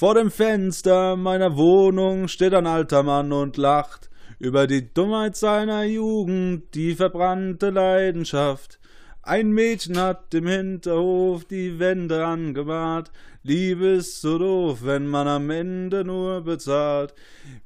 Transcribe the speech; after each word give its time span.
Vor 0.00 0.14
dem 0.14 0.30
Fenster 0.30 1.14
meiner 1.14 1.58
Wohnung 1.58 2.26
steht 2.26 2.54
ein 2.54 2.66
alter 2.66 3.02
Mann 3.02 3.32
und 3.32 3.58
lacht 3.58 4.08
über 4.38 4.66
die 4.66 4.94
Dummheit 4.94 5.36
seiner 5.36 5.82
Jugend, 5.84 6.74
die 6.74 6.94
verbrannte 6.94 7.68
Leidenschaft. 7.68 8.80
Ein 9.20 9.52
Mädchen 9.52 9.98
hat 10.00 10.32
im 10.32 10.46
Hinterhof 10.46 11.44
die 11.44 11.78
Wände 11.78 12.24
angemalt. 12.24 13.12
Liebe 13.42 13.88
ist 13.88 14.22
so 14.22 14.38
doof, 14.38 14.78
wenn 14.84 15.06
man 15.06 15.28
am 15.28 15.50
Ende 15.50 16.02
nur 16.02 16.40
bezahlt. 16.40 17.12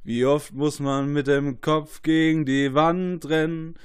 Wie 0.03 0.25
oft 0.25 0.53
muss 0.55 0.80
man 0.80 1.12
mit 1.12 1.29
dem 1.29 1.61
Kopf 1.61 2.03
gegen 2.03 2.45
die 2.45 2.75
Wand 2.75 3.29
rennen, 3.29 3.77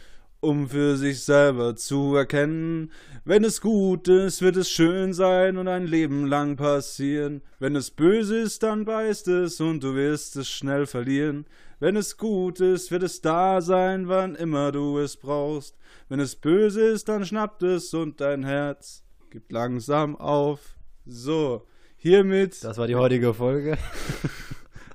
um 0.42 0.70
für 0.70 0.96
sich 0.96 1.24
selber 1.24 1.76
zu 1.76 2.16
erkennen, 2.16 2.92
wenn 3.26 3.44
es 3.44 3.62
gut 3.62 4.08
ist, 4.08 4.42
wird 4.42 4.56
es 4.56 4.70
schön 4.70 5.14
sein 5.14 5.58
und 5.58 5.68
ein 5.68 5.86
Leben 5.86 6.26
lang 6.26 6.56
passieren. 6.56 7.42
Wenn 7.60 7.76
es 7.76 7.92
böse 7.92 8.40
ist, 8.40 8.64
dann 8.64 8.86
beißt 8.86 9.28
es 9.28 9.60
und 9.60 9.84
du 9.84 9.96
wirst 9.96 10.36
es 10.38 10.50
schnell 10.50 10.86
verlieren. 10.86 11.46
Wenn 11.80 11.96
es 11.96 12.18
gut 12.18 12.60
ist, 12.60 12.92
wird 12.92 13.04
es 13.04 13.22
da 13.22 13.62
sein, 13.62 14.08
wann 14.08 14.36
immer 14.36 14.72
du 14.72 15.00
es 15.00 15.18
brauchst. 15.18 15.78
Wenn 16.08 16.20
es 16.20 16.36
böse 16.36 16.82
ist, 16.82 17.10
dann 17.10 17.26
schnappt 17.26 17.64
es 17.64 17.94
und 17.94 18.20
dein 18.22 18.44
Herz 18.44 19.04
gibt 19.30 19.52
langsam 19.52 20.16
auf. 20.16 20.76
So, 21.06 21.66
hiermit. 21.98 22.64
Das 22.64 22.78
war 22.78 22.88
die 22.88 22.96
heutige 22.96 23.34
Folge. 23.34 23.78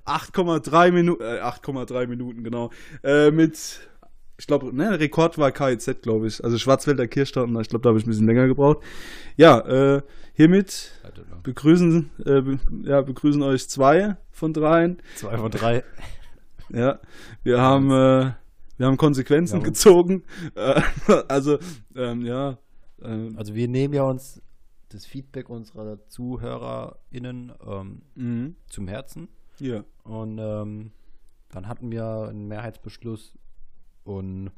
8,3 0.07 0.93
Minuten, 0.93 1.23
äh, 1.23 1.41
8,3 1.41 2.07
Minuten, 2.07 2.45
genau. 2.45 2.71
Äh, 3.03 3.31
mit, 3.31 3.81
ich 4.37 4.47
glaube, 4.47 4.75
ne, 4.75 4.99
Rekord 4.99 5.39
war 5.39 5.53
KIZ, 5.53 6.03
glaube 6.03 6.27
ich. 6.27 6.43
Also 6.43 6.59
Schwarzwälder 6.59 7.07
Kirchstadt, 7.07 7.49
ich 7.49 7.69
glaube, 7.69 7.83
da 7.83 7.89
habe 7.91 7.99
ich 7.99 8.07
ein 8.07 8.11
bisschen 8.11 8.27
länger 8.27 8.47
gebraucht. 8.47 8.79
Ja, 9.37 9.61
äh, 9.61 10.03
hiermit 10.33 10.93
begrüßen, 11.43 12.11
äh, 12.25 12.41
be 12.41 12.59
ja, 12.83 13.01
begrüßen 13.01 13.43
euch 13.43 13.69
zwei 13.69 14.17
von 14.31 14.53
dreien. 14.53 14.99
Zwei 15.17 15.39
von 15.39 15.51
drei. 15.51 15.85
Ja, 16.71 16.99
wir 17.43 17.61
haben, 17.61 17.91
äh, 17.91 18.33
wir 18.79 18.87
haben 18.87 18.97
Konsequenzen 18.97 19.59
ja, 19.59 19.65
gezogen. 19.65 20.25
Äh, 20.55 20.81
also, 21.29 21.59
ähm, 21.95 22.25
ja. 22.25 22.57
Ähm, 23.03 23.35
also 23.37 23.55
wir 23.55 23.69
nehmen 23.69 23.93
ja 23.93 24.05
uns 24.05 24.41
das 24.89 25.05
Feedback 25.05 25.51
unserer 25.51 25.99
ZuhörerInnen 26.09 27.53
ähm, 27.67 28.03
mhm. 28.15 28.57
zum 28.71 28.89
Herzen. 28.89 29.29
Ja. 29.59 29.85
Und 30.05 30.39
ähm, 30.39 30.93
dann 31.51 31.69
hatten 31.69 31.93
wir 31.93 32.29
einen 32.31 32.49
Mehrheitsbeschluss 32.49 33.35
und 34.05 34.51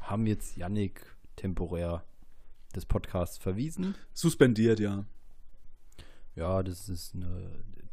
haben 0.00 0.26
jetzt 0.26 0.56
Yannick 0.56 1.02
temporär 1.36 2.02
des 2.74 2.86
Podcasts 2.86 3.38
verwiesen. 3.38 3.94
Suspendiert, 4.12 4.80
ja. 4.80 5.04
Ja, 6.36 6.62
das 6.62 6.88
ist 6.88 7.14
ein 7.14 7.26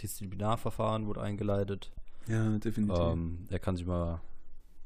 Disziplinarverfahren, 0.02 1.08
wurde 1.08 1.22
eingeleitet. 1.22 1.92
Ja, 2.28 2.58
definitiv. 2.58 3.00
Ähm, 3.00 3.47
er 3.50 3.59
kann 3.59 3.75
sich 3.75 3.86
mal 3.86 4.22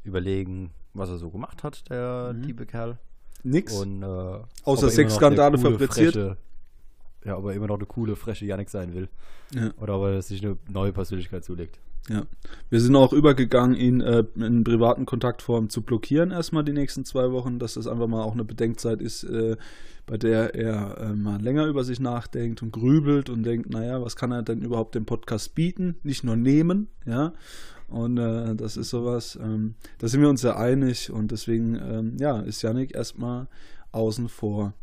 überlegen, 0.04 0.72
was 0.94 1.10
er 1.10 1.18
so 1.18 1.30
gemacht 1.30 1.64
hat, 1.64 1.90
der 1.90 2.34
mhm. 2.34 2.44
liebe 2.44 2.66
Kerl. 2.66 2.98
Nix. 3.44 3.74
Und, 3.74 4.04
äh, 4.04 4.40
Außer 4.64 4.90
Sexskandale 4.90 5.58
fabriziert. 5.58 6.38
Ja, 7.26 7.38
ob 7.38 7.46
er 7.46 7.54
immer 7.54 7.68
noch 7.68 7.78
eine 7.78 7.86
coole, 7.86 8.16
freche 8.16 8.46
Yannick 8.46 8.70
sein 8.70 8.94
will. 8.94 9.10
Ja. 9.54 9.72
Oder 9.80 9.98
ob 9.98 10.06
er 10.08 10.22
sich 10.22 10.44
eine 10.44 10.58
neue 10.70 10.92
Persönlichkeit 10.92 11.44
zulegt. 11.44 11.80
Ja. 12.10 12.26
Wir 12.70 12.82
sind 12.82 12.96
auch 12.96 13.14
übergegangen, 13.14 13.76
ihn 13.76 14.02
äh, 14.02 14.24
in 14.36 14.64
privaten 14.64 15.06
Kontaktform 15.06 15.70
zu 15.70 15.84
blockieren, 15.84 16.32
erstmal 16.32 16.64
die 16.64 16.74
nächsten 16.74 17.06
zwei 17.06 17.32
Wochen, 17.32 17.60
dass 17.60 17.76
das 17.76 17.86
einfach 17.86 18.08
mal 18.08 18.24
auch 18.24 18.34
eine 18.34 18.44
Bedenkzeit 18.44 19.02
ist, 19.02 19.24
äh, 19.24 19.56
bei 20.08 20.18
der 20.18 20.56
er 20.56 20.98
äh, 20.98 21.14
mal 21.14 21.40
länger 21.40 21.68
über 21.68 21.84
sich 21.84 22.00
nachdenkt 22.00 22.64
und 22.64 22.72
grübelt 22.72 23.30
und 23.30 23.44
denkt, 23.44 23.70
naja, 23.70 24.02
was 24.02 24.16
kann 24.16 24.32
er 24.32 24.42
denn 24.42 24.64
überhaupt 24.64 24.96
dem 24.96 25.06
Podcast 25.06 25.54
bieten? 25.54 25.96
Nicht 26.02 26.24
nur 26.24 26.36
nehmen, 26.36 26.88
ja. 27.06 27.34
Und 27.88 28.18
äh, 28.18 28.56
das 28.56 28.78
ist 28.78 28.90
sowas, 28.90 29.38
ähm, 29.42 29.76
da 30.00 30.08
sind 30.08 30.22
wir 30.22 30.30
uns 30.30 30.42
sehr 30.42 30.58
einig 30.58 31.12
und 31.12 31.32
deswegen, 31.32 31.76
ähm, 31.76 32.18
ja, 32.20 32.40
ist 32.40 32.62
Yannick 32.62 32.96
erstmal 32.96 33.48
außen 33.92 34.30
vor. 34.30 34.74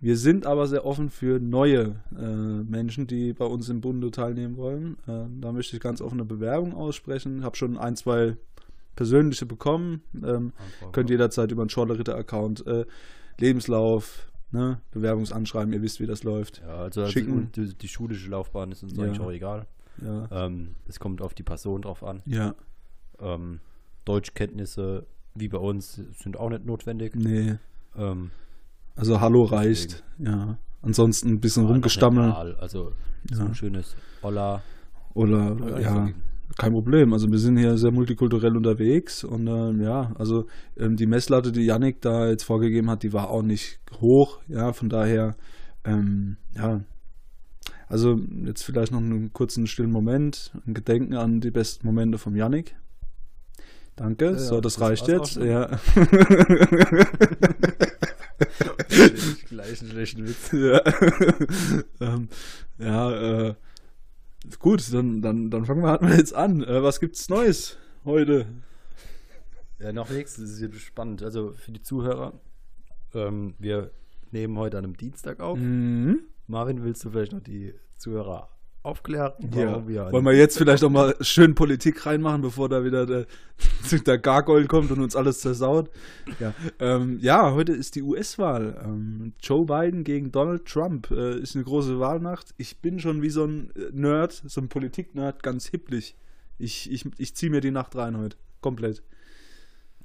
Wir 0.00 0.16
sind 0.16 0.46
aber 0.46 0.66
sehr 0.66 0.84
offen 0.84 1.08
für 1.10 1.40
neue 1.40 1.96
äh, 2.18 2.22
Menschen, 2.22 3.06
die 3.06 3.32
bei 3.32 3.46
uns 3.46 3.68
im 3.68 3.80
Bunde 3.80 4.10
teilnehmen 4.10 4.56
wollen. 4.56 4.96
Äh, 5.06 5.24
da 5.40 5.52
möchte 5.52 5.76
ich 5.76 5.82
ganz 5.82 6.00
offene 6.00 6.24
Bewerbung 6.24 6.74
aussprechen. 6.74 7.42
Habe 7.42 7.56
schon 7.56 7.78
ein, 7.78 7.96
zwei 7.96 8.36
persönliche 8.96 9.46
bekommen. 9.46 10.02
Ähm, 10.22 10.52
könnt 10.92 11.10
jederzeit 11.10 11.50
über 11.50 11.62
einen 11.62 11.70
Schorle-Ritter-Account 11.70 12.66
äh, 12.66 12.84
Lebenslauf, 13.38 14.30
ne, 14.52 14.80
Bewerbungsanschreiben, 14.92 15.72
ihr 15.72 15.82
wisst, 15.82 16.00
wie 16.00 16.06
das 16.06 16.22
läuft. 16.22 16.60
Ja, 16.60 16.76
also, 16.76 17.02
also 17.02 17.12
Schicken. 17.12 17.50
die, 17.52 17.74
die, 17.74 17.88
schulische 17.88 18.28
Laufbahn 18.30 18.72
ist 18.72 18.82
uns 18.82 18.96
ja. 18.96 19.04
eigentlich 19.04 19.20
auch 19.20 19.32
egal. 19.32 19.66
Ja. 20.02 20.46
Ähm, 20.46 20.76
es 20.86 21.00
kommt 21.00 21.20
auf 21.22 21.34
die 21.34 21.42
Person 21.42 21.82
drauf 21.82 22.02
an. 22.02 22.22
Ja. 22.26 22.54
Ähm, 23.20 23.60
Deutschkenntnisse, 24.04 25.06
wie 25.34 25.48
bei 25.48 25.58
uns, 25.58 26.00
sind 26.18 26.36
auch 26.38 26.50
nicht 26.50 26.64
notwendig. 26.64 27.14
Nee. 27.14 27.56
Ähm, 27.96 28.30
also 28.96 29.20
Hallo 29.20 29.44
reicht, 29.44 30.04
ja. 30.18 30.58
Ansonsten 30.82 31.30
ein 31.30 31.40
bisschen 31.40 31.64
ja, 31.64 31.70
rumgestammeln. 31.70 32.32
Also 32.60 32.92
so 33.30 33.42
ja. 33.42 33.46
ein 33.46 33.54
schönes 33.54 33.96
Hola. 34.22 34.62
Oder, 35.14 35.80
ja, 35.80 36.08
kein 36.58 36.72
Problem. 36.72 37.12
Also 37.12 37.30
wir 37.30 37.38
sind 37.38 37.56
hier 37.56 37.78
sehr 37.78 37.90
multikulturell 37.90 38.56
unterwegs 38.56 39.24
und 39.24 39.46
ähm, 39.46 39.80
ja, 39.80 40.12
also 40.16 40.46
ähm, 40.76 40.96
die 40.96 41.06
Messlatte, 41.06 41.52
die 41.52 41.64
Yannick 41.64 42.00
da 42.00 42.28
jetzt 42.28 42.44
vorgegeben 42.44 42.90
hat, 42.90 43.02
die 43.02 43.12
war 43.12 43.30
auch 43.30 43.42
nicht 43.42 43.80
hoch, 44.00 44.40
ja, 44.48 44.72
von 44.72 44.88
daher, 44.88 45.36
ähm, 45.84 46.36
ja, 46.56 46.80
also 47.88 48.18
jetzt 48.44 48.62
vielleicht 48.62 48.92
noch 48.92 49.00
einen 49.00 49.32
kurzen 49.32 49.66
stillen 49.66 49.90
Moment, 49.90 50.52
ein 50.66 50.74
Gedenken 50.74 51.14
an 51.14 51.40
die 51.40 51.50
besten 51.50 51.86
Momente 51.86 52.18
vom 52.18 52.36
Yannick. 52.36 52.76
Danke, 53.96 54.32
ja, 54.32 54.38
so, 54.38 54.60
das, 54.60 54.74
das 54.74 54.82
reicht 54.82 55.08
jetzt, 55.08 55.36
ja. 55.36 55.70
Gleich 59.48 59.80
einen 59.80 59.90
schlechten 59.90 60.26
Witz. 60.26 60.52
Ja, 60.52 60.80
ähm, 62.00 62.28
ja 62.78 63.48
äh, 63.48 63.54
gut, 64.58 64.92
dann, 64.92 65.22
dann, 65.22 65.50
dann 65.50 65.64
fangen 65.64 65.82
wir 65.82 65.90
halt 65.90 66.02
mal 66.02 66.16
jetzt 66.16 66.34
an. 66.34 66.62
Äh, 66.62 66.82
was 66.82 67.00
gibt's 67.00 67.28
Neues 67.28 67.76
heute? 68.04 68.46
Ja, 69.78 69.92
noch 69.92 70.10
nichts, 70.10 70.36
das 70.36 70.50
ist 70.50 70.60
jetzt 70.60 70.80
spannend. 70.80 71.22
Also 71.22 71.52
für 71.52 71.72
die 71.72 71.82
Zuhörer, 71.82 72.40
ähm, 73.14 73.54
wir 73.58 73.90
nehmen 74.30 74.56
heute 74.58 74.78
an 74.78 74.84
einem 74.84 74.96
Dienstag 74.96 75.40
auf. 75.40 75.58
Mhm. 75.58 76.24
Marvin, 76.46 76.84
willst 76.84 77.04
du 77.04 77.10
vielleicht 77.10 77.32
noch 77.32 77.40
die 77.40 77.74
Zuhörer 77.96 78.53
aufklären. 78.84 79.32
Ja. 79.54 79.86
Wir 79.88 80.12
Wollen 80.12 80.24
wir 80.24 80.34
jetzt 80.34 80.58
vielleicht 80.58 80.84
auch 80.84 80.90
mal 80.90 81.16
schön 81.20 81.54
Politik 81.54 82.04
reinmachen, 82.04 82.42
bevor 82.42 82.68
da 82.68 82.84
wieder 82.84 83.06
der, 83.06 83.26
der 84.06 84.18
Gargoyle 84.18 84.66
kommt 84.66 84.90
und 84.90 85.00
uns 85.00 85.16
alles 85.16 85.40
zersaut? 85.40 85.90
Ja, 86.38 86.54
ähm, 86.78 87.18
ja 87.20 87.52
heute 87.52 87.72
ist 87.72 87.94
die 87.94 88.02
US-Wahl. 88.02 88.80
Ähm, 88.84 89.32
Joe 89.40 89.64
Biden 89.64 90.04
gegen 90.04 90.30
Donald 90.30 90.66
Trump 90.66 91.10
äh, 91.10 91.38
ist 91.38 91.54
eine 91.54 91.64
große 91.64 91.98
Wahlnacht. 91.98 92.54
Ich 92.58 92.80
bin 92.80 93.00
schon 93.00 93.22
wie 93.22 93.30
so 93.30 93.44
ein 93.44 93.70
äh, 93.74 93.90
Nerd, 93.92 94.42
so 94.46 94.60
ein 94.60 94.68
Politik-Nerd, 94.68 95.42
ganz 95.42 95.66
hipplich. 95.68 96.14
Ich, 96.58 96.92
ich, 96.92 97.06
ich 97.16 97.34
ziehe 97.34 97.50
mir 97.50 97.62
die 97.62 97.70
Nacht 97.70 97.96
rein 97.96 98.18
heute. 98.18 98.36
Komplett. 98.60 99.02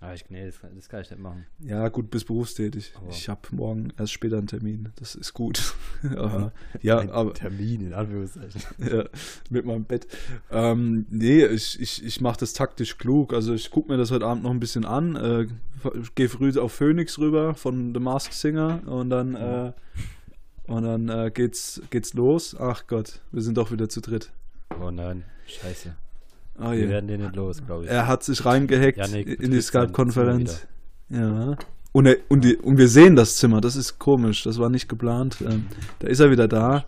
Ah, 0.02 0.14
ich, 0.14 0.30
nee, 0.30 0.46
das, 0.46 0.56
das, 0.76 0.88
kann 0.88 1.02
ich 1.02 1.10
nicht 1.12 1.20
machen. 1.20 1.46
Ja, 1.60 1.90
gut, 1.90 2.10
bist 2.10 2.28
berufstätig. 2.28 2.94
Aber 2.96 3.10
ich 3.10 3.28
habe 3.28 3.42
morgen 3.52 3.92
erst 3.98 4.14
später 4.14 4.38
einen 4.38 4.48
Termin. 4.48 4.94
Das 4.96 5.14
ist 5.14 5.34
gut. 5.34 5.76
aber, 6.16 6.54
ja, 6.82 7.00
Ein 7.00 7.10
aber. 7.10 7.34
Termin, 7.34 7.88
in 7.88 7.94
Anführungszeichen. 7.94 8.62
ja, 8.78 9.04
mit 9.50 9.66
meinem 9.66 9.84
Bett. 9.84 10.08
Ähm, 10.52 11.06
nee, 11.10 11.46
ich, 11.46 11.82
ich, 11.82 12.06
ich 12.06 12.22
mache 12.22 12.40
das 12.40 12.54
taktisch 12.54 12.98
klug. 12.98 13.34
Also, 13.34 13.54
ich 13.54 13.72
gucke 13.72 13.92
mir 13.92 13.98
das 13.98 14.12
heute 14.12 14.26
Abend 14.26 14.44
noch 14.44 14.52
ein 14.52 14.62
bisschen 14.62 14.86
an. 14.86 15.18
Äh, 15.18 15.48
Gehe 16.16 16.30
früh 16.30 16.58
auf 16.60 16.74
Phoenix 16.74 17.20
rüber 17.20 17.54
von 17.54 17.94
The 17.94 18.00
Masked 18.00 18.34
Singer 18.34 18.82
und 18.86 19.10
dann. 19.10 19.36
Äh, 19.36 19.74
und 20.68 20.84
dann 20.84 21.10
äh, 21.10 21.32
geht's, 21.32 21.82
geht's 21.90 22.14
los. 22.14 22.56
Ach 22.58 22.86
Gott, 22.86 23.22
wir 23.32 23.42
sind 23.42 23.58
doch 23.58 23.72
wieder 23.72 23.90
zu 23.90 24.02
dritt. 24.02 24.32
Oh 24.80 24.92
nein, 24.92 25.24
scheiße. 25.48 25.96
Oh, 26.62 26.72
Wir 26.72 26.90
werden 26.90 27.08
den 27.08 27.22
nicht 27.22 27.36
los, 27.36 27.66
glaube 27.66 27.86
ich. 27.86 27.92
Er 27.92 28.08
hat 28.08 28.24
sich 28.24 28.46
reingehackt 28.46 28.98
Janik, 28.98 29.40
in 29.40 29.52
die 29.52 29.62
Skype-Konferenz. 29.62 30.68
Ja. 31.10 31.58
Und, 31.92 32.06
er, 32.06 32.18
und, 32.28 32.44
die, 32.44 32.56
und, 32.58 32.78
wir 32.78 32.88
sehen 32.88 33.16
das 33.16 33.38
Zimmer, 33.38 33.62
das 33.62 33.76
ist 33.76 33.98
komisch, 33.98 34.44
das 34.44 34.60
war 34.60 34.70
nicht 34.70 34.88
geplant. 34.88 35.38
Ähm, 35.42 35.68
da 36.00 36.08
ist 36.08 36.20
er 36.20 36.30
wieder 36.30 36.48
da. 36.48 36.86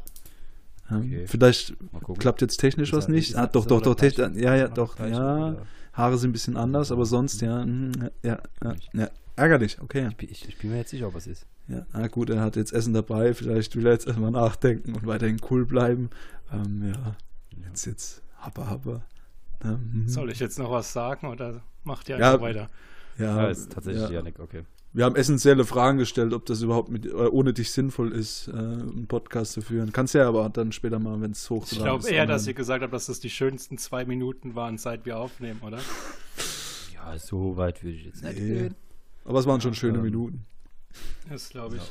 Ähm, 0.92 0.98
okay. 0.98 1.24
Vielleicht 1.26 1.74
klappt 2.20 2.42
jetzt 2.42 2.58
technisch 2.58 2.94
was 2.94 3.08
nicht. 3.08 3.36
Ah, 3.36 3.48
doch, 3.48 3.66
doch, 3.66 3.82
doch, 3.82 3.96
technisch. 3.96 4.36
Ja, 4.36 4.56
ja, 4.56 4.68
doch, 4.68 5.00
ja. 5.00 5.56
Haare 5.94 6.18
sind 6.18 6.30
ein 6.30 6.34
bisschen 6.34 6.58
anders, 6.58 6.92
aber 6.92 7.06
sonst, 7.06 7.42
ja, 7.42 7.66
mhm, 7.66 7.92
ja, 8.24 8.40
ja, 8.64 8.76
ja. 8.94 9.10
Ärgerlich, 9.36 9.82
okay. 9.82 10.10
Ich, 10.20 10.32
ich, 10.32 10.50
ich, 10.50 10.58
bin 10.58 10.72
mir 10.72 10.78
jetzt 10.78 10.92
sicher, 10.92 11.08
ob 11.08 11.16
es 11.16 11.28
ist. 11.28 11.46
Ja, 11.68 11.86
na 11.94 12.08
gut, 12.08 12.30
er 12.30 12.42
hat 12.42 12.56
jetzt 12.56 12.74
Essen 12.74 12.94
dabei, 12.94 13.34
vielleicht 13.34 13.76
will 13.76 13.86
er 13.86 13.94
jetzt 13.94 14.08
erstmal 14.08 14.32
nachdenken 14.32 14.94
und 14.94 15.06
weiterhin 15.08 15.40
cool 15.50 15.66
bleiben. 15.66 16.10
Ähm, 16.52 16.94
ja, 16.94 17.16
jetzt, 17.68 17.86
jetzt, 17.86 18.22
happer, 18.38 18.70
happer. 18.70 19.04
Mhm. 19.64 20.08
Soll 20.08 20.32
ich 20.32 20.40
jetzt 20.40 20.60
noch 20.60 20.72
was 20.72 20.94
sagen 20.94 21.28
oder 21.28 21.62
macht 21.84 22.10
ihr 22.10 22.16
einfach 22.16 22.34
ja, 22.34 22.42
weiter? 22.42 22.70
Ja, 23.18 23.44
ja 23.44 23.48
ist 23.50 23.72
tatsächlich 23.72 24.04
ja. 24.04 24.12
Janik, 24.12 24.40
okay. 24.40 24.64
wir 24.94 25.06
haben 25.06 25.16
essentielle 25.16 25.66
Fragen 25.66 25.98
gestellt, 25.98 26.34
ob 26.34 26.46
das 26.46 26.62
überhaupt 26.62 26.90
mit, 26.90 27.14
ohne 27.14 27.54
dich 27.54 27.72
sinnvoll 27.72 28.12
ist, 28.12 28.48
äh, 28.48 28.52
einen 28.52 29.08
Podcast 29.08 29.54
zu 29.54 29.62
führen. 29.62 29.92
Kannst 29.92 30.14
ja 30.14 30.28
aber 30.28 30.50
dann 30.50 30.72
später 30.72 31.00
mal, 31.00 31.22
wenn 31.22 31.32
es 31.32 31.50
hochgeladen 31.50 31.70
ist. 31.70 31.78
Ich 31.78 31.84
glaube 31.84 32.10
eher, 32.10 32.26
dass 32.26 32.48
ihr 32.48 32.54
gesagt 32.54 32.84
habt, 32.84 32.94
dass 32.94 33.06
das 33.08 33.20
die 33.20 33.30
schönsten 33.30 33.78
zwei 33.78 34.06
Minuten 34.06 34.56
waren, 34.56 34.78
seit 34.78 35.06
wir 35.06 35.18
aufnehmen, 35.18 35.62
oder? 35.62 35.80
Ja, 36.94 37.18
so 37.18 37.58
weit 37.58 37.84
würde 37.84 37.96
ich 37.96 38.06
jetzt 38.06 38.24
nicht 38.24 38.40
nee. 38.40 38.48
gehen. 38.48 38.76
Aber 39.26 39.40
es 39.40 39.46
waren 39.46 39.62
schon 39.62 39.74
schöne 39.74 39.98
ähm, 40.00 40.04
Minuten. 40.04 40.46
Das 41.30 41.50
glaube 41.50 41.78
ich. 41.78 41.82
Ja, 41.82 41.90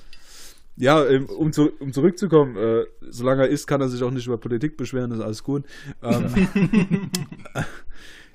ähm, 1.04 1.26
um, 1.26 1.52
zu, 1.52 1.70
um 1.78 1.92
zurückzukommen, 1.92 2.56
äh, 2.56 2.86
solange 3.02 3.42
er 3.42 3.48
ist, 3.48 3.66
kann 3.66 3.82
er 3.82 3.88
sich 3.88 4.02
auch 4.02 4.10
nicht 4.10 4.26
über 4.26 4.38
Politik 4.38 4.76
beschweren, 4.76 5.10
das 5.10 5.18
ist 5.18 5.24
alles 5.24 5.44
gut. 5.44 5.64
Ähm, 6.02 7.10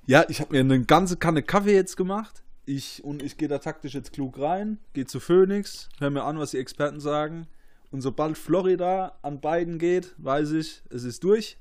ja, 0.05 0.25
ich 0.29 0.41
habe 0.41 0.53
mir 0.53 0.59
eine 0.59 0.83
ganze 0.83 1.17
Kanne 1.17 1.41
Kaffee 1.41 1.73
jetzt 1.73 1.97
gemacht. 1.97 2.43
Ich, 2.67 3.03
und 3.03 3.23
ich 3.23 3.37
gehe 3.37 3.47
da 3.47 3.57
taktisch 3.57 3.93
jetzt 3.93 4.13
klug 4.13 4.39
rein, 4.39 4.79
gehe 4.93 5.05
zu 5.05 5.19
Phoenix, 5.19 5.89
höre 5.99 6.11
mir 6.11 6.23
an, 6.23 6.37
was 6.37 6.51
die 6.51 6.57
Experten 6.57 6.99
sagen. 6.99 7.47
Und 7.91 8.01
sobald 8.01 8.37
Florida 8.37 9.17
an 9.21 9.39
beiden 9.39 9.79
geht, 9.79 10.13
weiß 10.17 10.51
ich, 10.51 10.83
es 10.89 11.03
ist 11.03 11.23
durch. 11.23 11.57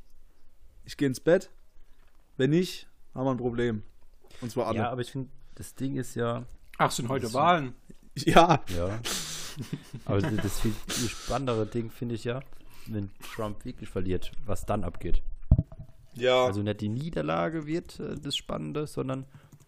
Ich 0.84 0.96
gehe 0.96 1.08
ins 1.08 1.20
Bett. 1.20 1.50
Wenn 2.36 2.50
nicht, 2.50 2.88
haben 3.14 3.24
wir 3.24 3.30
ein 3.30 3.36
Problem. 3.38 3.82
Und 4.40 4.50
zwar 4.50 4.66
alle. 4.66 4.78
Ja, 4.78 4.90
aber 4.90 5.00
ich 5.00 5.12
finde, 5.12 5.30
das 5.54 5.74
Ding 5.74 5.96
ist 5.96 6.14
ja. 6.14 6.44
Ach, 6.76 6.90
sind 6.90 7.08
heute 7.08 7.32
Wahlen? 7.32 7.74
Ja. 8.16 8.62
Ja. 8.76 9.00
Aber 10.04 10.20
das, 10.20 10.60
viel, 10.60 10.74
viel 10.88 11.08
spannendere 11.08 11.66
Ding 11.66 11.90
finde 11.90 12.14
ich 12.14 12.24
ja, 12.24 12.40
wenn 12.86 13.10
Trump 13.34 13.64
wirklich 13.64 13.88
verliert, 13.88 14.32
was 14.46 14.66
dann 14.66 14.84
abgeht. 14.84 15.22
Ja. 16.14 16.44
Also 16.44 16.62
nicht 16.62 16.80
die 16.80 16.88
Niederlage 16.88 17.66
wird 17.66 17.98
äh, 18.00 18.16
das 18.20 18.36
Spannende, 18.36 18.86
sondern 18.86 19.26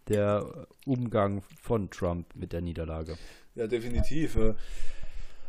der 0.08 0.66
Umgang 0.84 1.42
von 1.60 1.90
Trump 1.90 2.26
mit 2.36 2.52
der 2.52 2.60
Niederlage. 2.60 3.16
Ja, 3.54 3.66
definitiv. 3.66 4.36
Äh, 4.36 4.54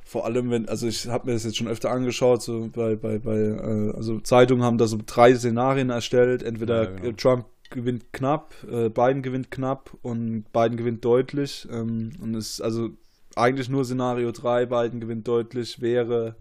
vor 0.03 0.25
allem, 0.25 0.49
wenn, 0.49 0.69
also 0.69 0.87
ich 0.87 1.07
habe 1.07 1.27
mir 1.27 1.33
das 1.33 1.43
jetzt 1.43 1.57
schon 1.57 1.67
öfter 1.67 1.91
angeschaut, 1.91 2.41
so 2.41 2.69
bei, 2.73 2.95
bei, 2.95 3.19
bei 3.19 3.37
äh, 3.37 3.93
also 3.93 4.19
Zeitungen 4.21 4.63
haben 4.63 4.77
da 4.77 4.87
so 4.87 4.97
drei 5.05 5.35
Szenarien 5.35 5.89
erstellt. 5.89 6.43
Entweder 6.43 6.83
ja, 6.83 6.89
genau. 6.95 7.15
Trump 7.17 7.45
gewinnt 7.69 8.13
knapp, 8.13 8.55
äh, 8.71 8.89
Biden 8.89 9.21
gewinnt 9.21 9.51
knapp 9.51 9.95
und 10.01 10.45
Biden 10.53 10.77
gewinnt 10.77 11.03
deutlich. 11.03 11.67
Ähm, 11.69 12.13
und 12.21 12.35
es 12.35 12.51
ist 12.51 12.61
also 12.61 12.91
eigentlich 13.37 13.69
nur 13.69 13.85
Szenario 13.85 14.31
3, 14.31 14.65
Biden 14.65 14.99
gewinnt 14.99 15.27
deutlich, 15.27 15.81
wäre 15.81 16.35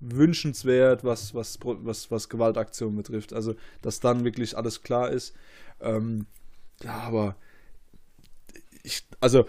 wünschenswert, 0.00 1.04
was, 1.04 1.34
was, 1.34 1.58
was, 1.62 2.10
was 2.10 2.28
Gewaltaktion 2.28 2.96
betrifft. 2.96 3.32
Also, 3.32 3.54
dass 3.82 4.00
dann 4.00 4.24
wirklich 4.24 4.56
alles 4.56 4.82
klar 4.82 5.10
ist. 5.10 5.34
Ähm, 5.80 6.26
ja, 6.82 6.94
aber 7.00 7.36
ich, 8.82 9.04
also 9.20 9.46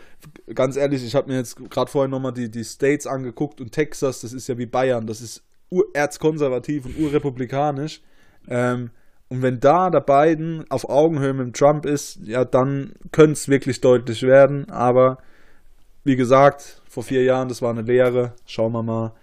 ganz 0.53 0.75
ehrlich, 0.75 1.03
ich 1.03 1.15
habe 1.15 1.31
mir 1.31 1.37
jetzt 1.37 1.55
gerade 1.69 1.91
vorhin 1.91 2.11
nochmal 2.11 2.33
die, 2.33 2.49
die 2.49 2.63
States 2.63 3.05
angeguckt 3.07 3.61
und 3.61 3.71
Texas, 3.71 4.21
das 4.21 4.33
ist 4.33 4.47
ja 4.47 4.57
wie 4.57 4.65
Bayern, 4.65 5.07
das 5.07 5.21
ist 5.21 5.43
erzkonservativ 5.93 6.85
und 6.85 6.97
urrepublikanisch. 6.97 8.01
Ähm, 8.47 8.89
und 9.29 9.43
wenn 9.43 9.59
da 9.59 9.91
der 9.91 10.01
Biden 10.01 10.65
auf 10.69 10.89
Augenhöhe 10.89 11.33
mit 11.33 11.55
Trump 11.55 11.85
ist, 11.85 12.19
ja, 12.23 12.43
dann 12.45 12.93
könnte 13.11 13.33
es 13.33 13.47
wirklich 13.47 13.79
deutlich 13.79 14.23
werden. 14.23 14.69
Aber 14.71 15.19
wie 16.03 16.15
gesagt, 16.15 16.78
vor 16.89 17.03
vier 17.03 17.23
Jahren, 17.23 17.47
das 17.47 17.61
war 17.61 17.69
eine 17.69 17.83
Lehre. 17.83 18.33
Schauen 18.45 18.73
wir 18.73 18.83
mal, 18.83 19.13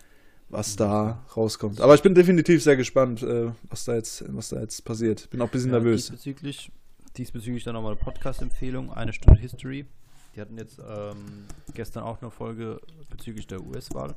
was 0.49 0.77
da 0.77 1.25
rauskommt. 1.37 1.81
Aber 1.81 1.95
ich 1.95 2.03
bin 2.03 2.15
definitiv 2.15 2.63
sehr 2.63 2.77
gespannt, 2.77 3.23
äh, 3.23 3.51
was, 3.69 3.85
da 3.85 3.95
jetzt, 3.95 4.25
was 4.29 4.51
da 4.51 4.61
jetzt 4.61 4.85
passiert. 4.85 5.29
Bin 5.31 5.43
auch 5.43 5.47
ein 5.47 5.51
bisschen 5.51 5.73
ja, 5.73 5.79
nervös. 5.79 6.07
Diesbezüglich, 6.07 6.71
diesbezüglich 7.17 7.65
dann 7.65 7.75
nochmal 7.75 7.93
eine 7.93 8.01
Podcast-Empfehlung, 8.01 8.93
eine 8.93 9.13
Stunde 9.13 9.41
History. 9.41 9.85
Die 10.35 10.41
hatten 10.41 10.57
jetzt 10.57 10.79
ähm, 10.79 11.47
gestern 11.75 12.05
auch 12.05 12.23
eine 12.23 12.31
Folge 12.31 12.81
bezüglich 13.11 13.47
der 13.49 13.61
US-Wahl. 13.61 14.15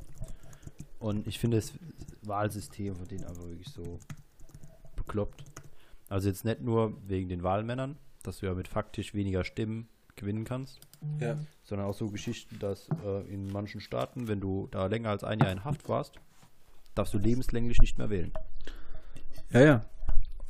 Und 1.00 1.26
ich 1.26 1.38
finde 1.38 1.56
das 1.56 1.72
Wahlsystem 2.22 2.94
von 2.94 3.08
denen 3.08 3.24
einfach 3.24 3.48
wirklich 3.48 3.70
so 3.70 3.98
bekloppt. 4.94 5.44
Also 6.08 6.28
jetzt 6.28 6.44
nicht 6.44 6.60
nur 6.60 6.96
wegen 7.08 7.28
den 7.28 7.42
Wahlmännern, 7.42 7.96
dass 8.22 8.38
du 8.38 8.46
ja 8.46 8.54
mit 8.54 8.68
faktisch 8.68 9.14
weniger 9.14 9.44
Stimmen 9.44 9.88
gewinnen 10.20 10.44
kannst, 10.44 10.78
ja. 11.18 11.36
sondern 11.64 11.88
auch 11.88 11.94
so 11.94 12.08
Geschichten, 12.08 12.58
dass 12.58 12.88
äh, 13.04 13.32
in 13.32 13.50
manchen 13.50 13.80
Staaten, 13.80 14.28
wenn 14.28 14.40
du 14.40 14.68
da 14.70 14.86
länger 14.86 15.10
als 15.10 15.24
ein 15.24 15.40
Jahr 15.40 15.50
in 15.50 15.64
Haft 15.64 15.88
warst, 15.88 16.14
darfst 16.94 17.14
du 17.14 17.18
lebenslänglich 17.18 17.78
nicht 17.80 17.98
mehr 17.98 18.10
wählen. 18.10 18.32
Ja, 19.50 19.60
ja. 19.60 19.84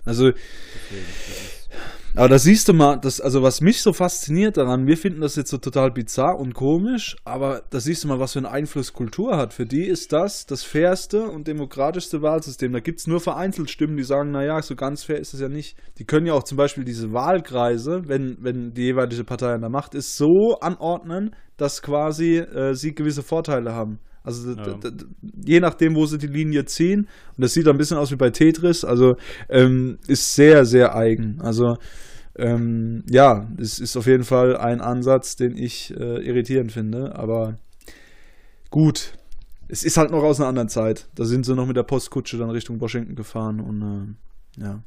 Also, 0.05 0.31
Deswegen, 0.33 1.60
aber 2.17 2.29
da 2.29 2.39
siehst 2.39 2.69
du 2.69 2.73
mal, 2.73 2.97
das, 2.97 3.21
also 3.21 3.43
was 3.43 3.61
mich 3.61 3.83
so 3.83 3.93
fasziniert 3.93 4.57
daran, 4.57 4.87
wir 4.87 4.97
finden 4.97 5.21
das 5.21 5.37
jetzt 5.37 5.51
so 5.51 5.59
total 5.59 5.91
bizarr 5.91 6.39
und 6.39 6.55
komisch, 6.55 7.17
aber 7.25 7.63
da 7.71 7.79
siehst 7.81 8.05
du 8.05 8.09
mal, 8.09 8.19
was 8.19 8.33
für 8.33 8.41
einen 8.41 8.47
Einfluss 8.47 8.93
Kultur 8.93 9.37
hat. 9.37 9.53
Für 9.53 9.67
die 9.67 9.87
ist 9.87 10.13
das 10.13 10.47
das 10.47 10.65
fairste 10.65 11.25
und 11.25 11.47
demokratischste 11.47 12.21
Wahlsystem. 12.23 12.73
Da 12.73 12.81
gibt 12.81 13.01
es 13.01 13.07
nur 13.07 13.21
vereinzelt 13.21 13.71
Stimmen, 13.71 13.97
die 13.97 14.03
sagen, 14.03 14.31
naja, 14.31 14.61
so 14.63 14.75
ganz 14.75 15.05
fair 15.05 15.21
ist 15.21 15.35
es 15.35 15.41
ja 15.41 15.49
nicht. 15.49 15.77
Die 15.99 16.05
können 16.05 16.27
ja 16.27 16.35
auch 16.35 16.45
zum 16.45 16.57
Beispiel 16.57 16.85
diese 16.85 17.13
Wahlkreise, 17.13 18.03
wenn, 18.07 18.37
wenn 18.41 18.73
die 18.73 18.83
jeweilige 18.83 19.25
Partei 19.25 19.53
an 19.53 19.61
der 19.61 19.71
Macht 19.71 19.95
ist, 19.95 20.17
so 20.17 20.59
anordnen, 20.61 21.35
dass 21.57 21.83
quasi 21.83 22.39
äh, 22.39 22.75
sie 22.75 22.95
gewisse 22.95 23.23
Vorteile 23.23 23.75
haben. 23.75 24.01
Also 24.23 24.53
ja. 24.53 24.79
je 25.45 25.61
nachdem, 25.61 25.95
wo 25.95 26.05
sie 26.07 26.19
die 26.19 26.27
Linie 26.27 26.67
ziehen, 26.67 27.09
und 27.37 27.43
das 27.43 27.55
sieht 27.55 27.67
ein 27.67 27.79
bisschen 27.79 27.97
aus 27.97 28.11
wie 28.11 28.17
bei 28.17 28.31
Tetris, 28.31 28.85
also 28.85 29.17
ähm, 29.49 29.99
ist 30.07 30.35
sehr, 30.35 30.65
sehr 30.67 30.95
eigen. 30.95 31.41
Also 31.41 31.79
ähm, 32.37 33.05
ja, 33.09 33.49
es 33.59 33.79
ist 33.79 33.97
auf 33.97 34.07
jeden 34.07 34.25
Fall 34.25 34.57
ein 34.57 34.81
Ansatz, 34.81 35.37
den 35.37 35.57
ich 35.57 35.95
äh, 35.97 36.27
irritierend 36.27 36.73
finde, 36.73 37.17
aber 37.17 37.59
gut. 38.71 39.15
Es 39.69 39.85
ist 39.85 39.97
halt 39.97 40.11
noch 40.11 40.25
aus 40.25 40.41
einer 40.41 40.49
anderen 40.49 40.69
Zeit. 40.69 41.09
Da 41.15 41.25
sind 41.25 41.47
sie 41.47 41.55
noch 41.55 41.67
mit 41.67 41.77
der 41.77 41.85
Postkutsche 41.85 42.39
dann 42.39 42.51
Richtung 42.51 42.81
Washington 42.81 43.15
gefahren 43.15 43.61
und 43.61 44.17
äh, 44.57 44.61
ja. 44.63 44.83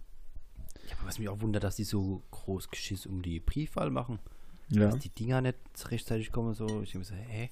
Ja, 0.90 0.96
aber 0.98 1.08
was 1.08 1.20
mich 1.20 1.30
auch 1.30 1.42
wundert, 1.42 1.64
dass 1.64 1.78
die 1.78 1.86
so 1.86 2.22
groß 2.32 2.70
Geschiss 2.70 3.06
um 3.06 3.22
die 3.22 3.40
Briefwahl 3.40 3.90
machen. 3.90 4.20
Ja. 4.70 4.90
Dass 4.90 5.00
die 5.00 5.10
Dinger 5.10 5.42
nicht 5.42 5.58
rechtzeitig 5.90 6.32
kommen, 6.32 6.54
so. 6.54 6.82
Ich 6.82 6.92
denke 6.92 7.00
mir 7.00 7.06
so, 7.06 7.14
hä? 7.16 7.50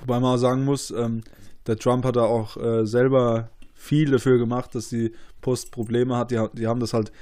Wobei 0.00 0.20
man 0.20 0.34
auch 0.34 0.38
sagen 0.38 0.64
muss, 0.64 0.90
ähm, 0.90 1.22
der 1.66 1.76
Trump 1.76 2.04
hat 2.04 2.16
da 2.16 2.22
auch 2.22 2.56
äh, 2.56 2.86
selber 2.86 3.50
viel 3.74 4.10
dafür 4.10 4.38
gemacht, 4.38 4.74
dass 4.74 4.88
die 4.88 5.12
Post 5.40 5.70
Probleme 5.70 6.16
hat. 6.16 6.30
Die, 6.30 6.42
die 6.54 6.66
haben 6.66 6.80
das 6.80 6.94
halt 6.94 7.12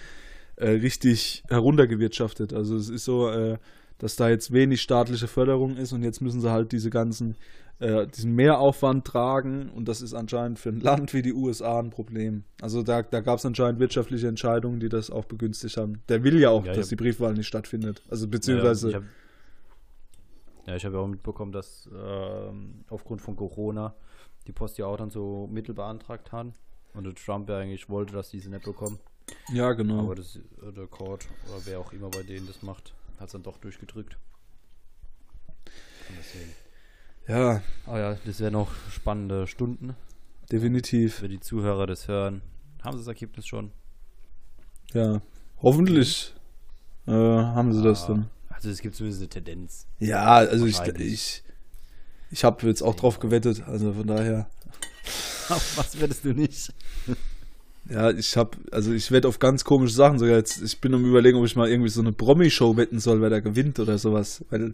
äh, 0.56 0.68
richtig 0.70 1.42
heruntergewirtschaftet. 1.48 2.52
Also 2.52 2.76
es 2.76 2.88
ist 2.88 3.04
so, 3.04 3.28
äh, 3.28 3.58
dass 3.98 4.16
da 4.16 4.28
jetzt 4.28 4.52
wenig 4.52 4.80
staatliche 4.82 5.28
Förderung 5.28 5.76
ist 5.76 5.92
und 5.92 6.02
jetzt 6.02 6.20
müssen 6.20 6.40
sie 6.40 6.50
halt 6.50 6.72
diese 6.72 6.90
ganzen, 6.90 7.36
äh, 7.78 8.06
diesen 8.06 8.34
Mehraufwand 8.34 9.04
tragen 9.04 9.70
und 9.70 9.86
das 9.86 10.02
ist 10.02 10.14
anscheinend 10.14 10.58
für 10.58 10.70
ein 10.70 10.80
Land 10.80 11.14
wie 11.14 11.22
die 11.22 11.32
USA 11.32 11.78
ein 11.78 11.90
Problem. 11.90 12.44
Also 12.60 12.82
da, 12.82 13.02
da 13.02 13.20
gab 13.20 13.38
es 13.38 13.46
anscheinend 13.46 13.80
wirtschaftliche 13.80 14.28
Entscheidungen, 14.28 14.80
die 14.80 14.88
das 14.88 15.10
auch 15.10 15.24
begünstigt 15.24 15.76
haben. 15.76 16.02
Der 16.08 16.24
will 16.24 16.38
ja 16.38 16.50
auch, 16.50 16.66
ja, 16.66 16.72
dass 16.72 16.88
die 16.88 16.96
Briefwahl 16.96 17.34
nicht 17.34 17.46
stattfindet. 17.46 18.02
Also 18.08 18.28
beziehungsweise. 18.28 18.90
Ja, 18.90 19.02
ja, 20.66 20.76
ich 20.76 20.84
habe 20.84 20.96
ja 20.96 21.02
auch 21.02 21.08
mitbekommen, 21.08 21.52
dass 21.52 21.88
ähm, 21.92 22.84
aufgrund 22.88 23.20
von 23.20 23.36
Corona 23.36 23.94
die 24.46 24.52
Post 24.52 24.78
ja 24.78 24.86
auch 24.86 24.96
dann 24.96 25.10
so 25.10 25.48
Mittel 25.50 25.74
beantragt 25.74 26.32
haben. 26.32 26.52
Und 26.94 27.04
der 27.04 27.14
Trump 27.14 27.48
ja 27.48 27.58
eigentlich 27.58 27.88
wollte, 27.88 28.12
dass 28.12 28.30
diese 28.30 28.50
nicht 28.50 28.64
bekommen. 28.64 28.98
Ja, 29.52 29.72
genau. 29.72 30.00
Aber 30.00 30.14
das, 30.14 30.36
äh, 30.36 30.72
der 30.72 30.86
Court 30.86 31.26
oder 31.48 31.60
wer 31.64 31.80
auch 31.80 31.92
immer 31.92 32.10
bei 32.10 32.22
denen 32.22 32.46
das 32.46 32.62
macht, 32.62 32.92
hat 33.18 33.26
es 33.26 33.32
dann 33.32 33.42
doch 33.42 33.58
durchgedrückt. 33.58 34.18
Ja. 37.26 37.62
Aber 37.86 37.98
ja, 37.98 38.18
das 38.26 38.40
wären 38.40 38.52
noch 38.52 38.70
spannende 38.90 39.46
Stunden. 39.46 39.96
Definitiv. 40.50 41.22
Wenn 41.22 41.30
die 41.30 41.40
Zuhörer 41.40 41.86
das 41.86 42.08
hören, 42.08 42.42
haben 42.82 42.92
sie 42.92 43.04
das 43.04 43.08
Ergebnis 43.08 43.46
schon. 43.46 43.72
Ja, 44.92 45.22
hoffentlich 45.62 46.34
äh, 47.06 47.12
haben 47.12 47.72
sie 47.72 47.80
ah. 47.80 47.84
das 47.84 48.06
dann. 48.06 48.28
Also 48.62 48.70
es 48.70 48.80
gibt 48.80 48.94
zumindest 48.94 49.22
eine 49.22 49.28
Tendenz. 49.28 49.86
Ja, 49.98 50.36
also 50.36 50.66
ich, 50.66 50.80
ich, 50.98 51.42
ich 52.30 52.44
habe 52.44 52.64
jetzt 52.68 52.80
auch 52.80 52.94
drauf 52.94 53.18
gewettet, 53.18 53.64
also 53.66 53.92
von 53.92 54.06
daher. 54.06 54.48
Auf 55.48 55.78
was 55.78 56.00
wettest 56.00 56.24
du 56.24 56.32
nicht? 56.32 56.72
Ja, 57.90 58.10
ich 58.10 58.36
habe, 58.36 58.56
also 58.70 58.92
ich 58.92 59.10
wette 59.10 59.26
auf 59.26 59.40
ganz 59.40 59.64
komische 59.64 59.92
Sachen 59.92 60.20
sogar 60.20 60.36
jetzt. 60.36 60.62
Ich 60.62 60.80
bin 60.80 60.94
um 60.94 61.04
überlegen, 61.04 61.36
ob 61.36 61.44
ich 61.44 61.56
mal 61.56 61.68
irgendwie 61.68 61.88
so 61.88 62.00
eine 62.00 62.12
Promi-Show 62.12 62.76
wetten 62.76 63.00
soll, 63.00 63.20
wer 63.20 63.28
da 63.28 63.40
gewinnt 63.40 63.80
oder 63.80 63.98
sowas. 63.98 64.44
Weil 64.50 64.72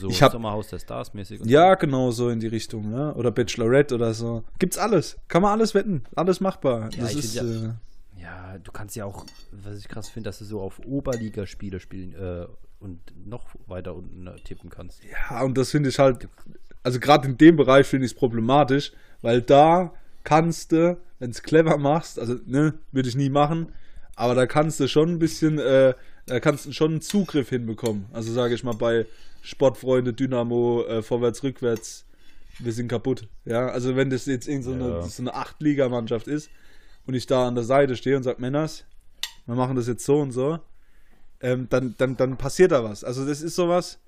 so 0.00 0.08
ich 0.08 0.22
hab, 0.22 0.32
Sommerhaus 0.32 0.68
der 0.68 0.78
Stars 0.78 1.12
mäßig. 1.12 1.42
Ja, 1.44 1.72
so. 1.72 1.76
genau 1.78 2.10
so 2.12 2.30
in 2.30 2.40
die 2.40 2.46
Richtung, 2.46 2.92
ja. 2.92 3.14
Oder 3.14 3.30
Bachelorette 3.30 3.94
oder 3.94 4.14
so. 4.14 4.42
Gibt's 4.58 4.78
alles. 4.78 5.18
Kann 5.28 5.42
man 5.42 5.52
alles 5.52 5.74
wetten. 5.74 6.04
Alles 6.14 6.40
machbar. 6.40 6.88
Ja, 6.94 7.02
das 7.02 7.14
ist. 7.14 7.34
Ja, 7.34 7.42
äh, 7.42 7.74
ja, 8.18 8.58
du 8.64 8.72
kannst 8.72 8.96
ja 8.96 9.04
auch, 9.04 9.26
was 9.52 9.78
ich 9.78 9.88
krass 9.88 10.08
finde, 10.08 10.28
dass 10.28 10.38
du 10.38 10.46
so 10.46 10.62
auf 10.62 10.80
Oberligaspiele 10.86 11.78
spielen 11.78 12.14
äh, 12.14 12.46
und 12.80 13.00
noch 13.26 13.46
weiter 13.66 13.94
unten 13.94 14.26
äh, 14.26 14.36
tippen 14.36 14.70
kannst. 14.70 15.00
Ja, 15.04 15.42
und 15.42 15.56
das 15.56 15.70
finde 15.70 15.88
ich 15.88 15.98
halt, 15.98 16.28
also 16.82 17.00
gerade 17.00 17.28
in 17.28 17.38
dem 17.38 17.56
Bereich 17.56 17.86
finde 17.86 18.06
ich 18.06 18.12
es 18.12 18.18
problematisch, 18.18 18.92
weil 19.22 19.42
da 19.42 19.92
kannst 20.24 20.72
du, 20.72 20.96
wenn 21.18 21.30
es 21.30 21.42
clever 21.42 21.78
machst, 21.78 22.18
also 22.18 22.36
ne, 22.46 22.74
würde 22.92 23.08
ich 23.08 23.16
nie 23.16 23.30
machen, 23.30 23.72
aber 24.14 24.34
da 24.34 24.46
kannst 24.46 24.80
du 24.80 24.88
schon 24.88 25.10
ein 25.10 25.18
bisschen 25.18 25.58
äh, 25.58 25.94
da 26.26 26.40
kannst 26.40 26.66
du 26.66 26.72
schon 26.72 26.90
einen 26.90 27.00
Zugriff 27.02 27.50
hinbekommen. 27.50 28.06
Also 28.12 28.32
sage 28.32 28.54
ich 28.54 28.64
mal 28.64 28.74
bei 28.74 29.06
Sportfreunde, 29.42 30.12
Dynamo, 30.12 30.84
äh, 30.84 31.02
vorwärts, 31.02 31.44
rückwärts, 31.44 32.04
wir 32.58 32.72
sind 32.72 32.88
kaputt. 32.88 33.28
Ja, 33.44 33.68
also 33.68 33.94
wenn 33.94 34.10
das 34.10 34.26
jetzt 34.26 34.48
irgendeine 34.48 34.78
so 34.84 34.90
Ja. 34.90 35.00
eine, 35.02 35.08
so 35.08 35.22
eine 35.22 35.34
Acht-Liga-Mannschaft 35.34 36.26
ist 36.26 36.50
und 37.06 37.14
ich 37.14 37.26
da 37.26 37.46
an 37.46 37.54
der 37.54 37.62
Seite 37.64 37.94
stehe 37.94 38.16
und 38.16 38.24
sage, 38.24 38.40
Männers, 38.40 38.84
wir 39.46 39.54
machen 39.54 39.76
das 39.76 39.86
jetzt 39.86 40.04
so 40.04 40.18
und 40.18 40.32
so, 40.32 40.58
ähm, 41.40 41.68
dann, 41.68 41.94
dann, 41.98 42.16
dann 42.16 42.36
passiert 42.36 42.72
da 42.72 42.84
was. 42.84 43.04
Also 43.04 43.26
das 43.26 43.42
ist 43.42 43.56
sowas, 43.56 43.98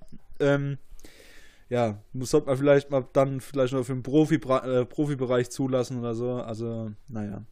ähm, 0.40 0.78
ja, 1.68 2.02
muss 2.12 2.30
sollte 2.30 2.47
man 2.47 2.56
vielleicht 2.56 2.90
mal 2.90 3.06
dann 3.12 3.40
vielleicht 3.40 3.75
noch 3.75 3.85
für 3.85 3.92
den 3.92 4.02
Profi, 4.02 4.37
äh, 4.37 4.85
Profibereich 4.87 5.50
zulassen 5.50 5.99
oder 5.99 6.14
so. 6.14 6.32
Also, 6.35 6.92
naja. 7.08 7.42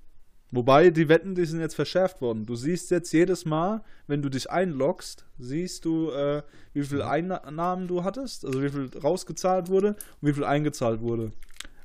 Wobei, 0.52 0.90
die 0.90 1.08
Wetten, 1.08 1.34
die 1.34 1.44
sind 1.44 1.60
jetzt 1.60 1.74
verschärft 1.74 2.20
worden. 2.20 2.46
Du 2.46 2.54
siehst 2.54 2.90
jetzt 2.90 3.12
jedes 3.12 3.44
Mal, 3.44 3.82
wenn 4.06 4.22
du 4.22 4.28
dich 4.28 4.48
einloggst, 4.48 5.26
siehst 5.38 5.84
du, 5.84 6.10
äh, 6.10 6.42
wie 6.72 6.84
viel 6.84 7.02
Einnahmen 7.02 7.88
du 7.88 8.04
hattest, 8.04 8.44
also 8.44 8.62
wie 8.62 8.70
viel 8.70 8.88
rausgezahlt 9.02 9.68
wurde 9.68 9.88
und 9.88 10.28
wie 10.28 10.32
viel 10.32 10.44
eingezahlt 10.44 11.00
wurde. 11.00 11.32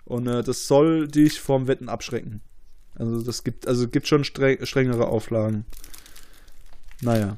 Und 0.05 0.27
äh, 0.27 0.43
das 0.43 0.67
soll 0.67 1.07
dich 1.07 1.41
vom 1.41 1.67
Wetten 1.67 1.89
abschrecken. 1.89 2.41
Also 2.95 3.21
das 3.23 3.43
gibt, 3.43 3.67
also 3.67 3.87
gibt 3.87 4.07
schon 4.07 4.23
stre 4.23 4.63
strengere 4.65 5.07
Auflagen. 5.07 5.65
Naja. 7.01 7.37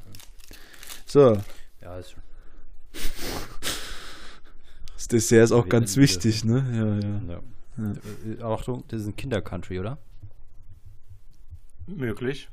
So, 1.14 1.40
Ja, 1.80 1.96
ist 1.96 2.10
schon. 2.10 2.22
das 4.94 5.06
Dessert 5.06 5.44
ist 5.44 5.52
auch 5.52 5.68
ganz 5.68 5.96
wichtig, 5.96 6.42
ne? 6.44 6.64
Ja, 6.74 7.08
ja. 7.08 7.40
Ja. 7.78 8.40
Äh, 8.40 8.42
Achtung, 8.42 8.82
das 8.88 9.02
ist 9.02 9.06
ein 9.06 9.14
Kindercountry, 9.14 9.78
oder? 9.78 9.96
Möglich. 11.86 12.48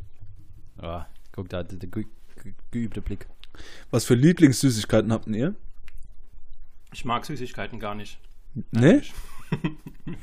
Ja, 0.80 1.08
guck 1.32 1.50
da, 1.50 1.63
der, 1.63 1.80
der 1.80 1.89
ge 1.89 2.06
ge 2.44 2.53
geübte 2.70 3.01
Blick. 3.01 3.25
Was 3.89 4.06
für 4.06 4.13
Lieblingssüßigkeiten 4.13 5.12
habt 5.12 5.25
ihr? 5.25 5.56
Ich 6.94 7.03
mag 7.03 7.25
Süßigkeiten 7.25 7.80
gar 7.80 7.96
nicht. 7.96 8.20
Ne? 8.70 9.01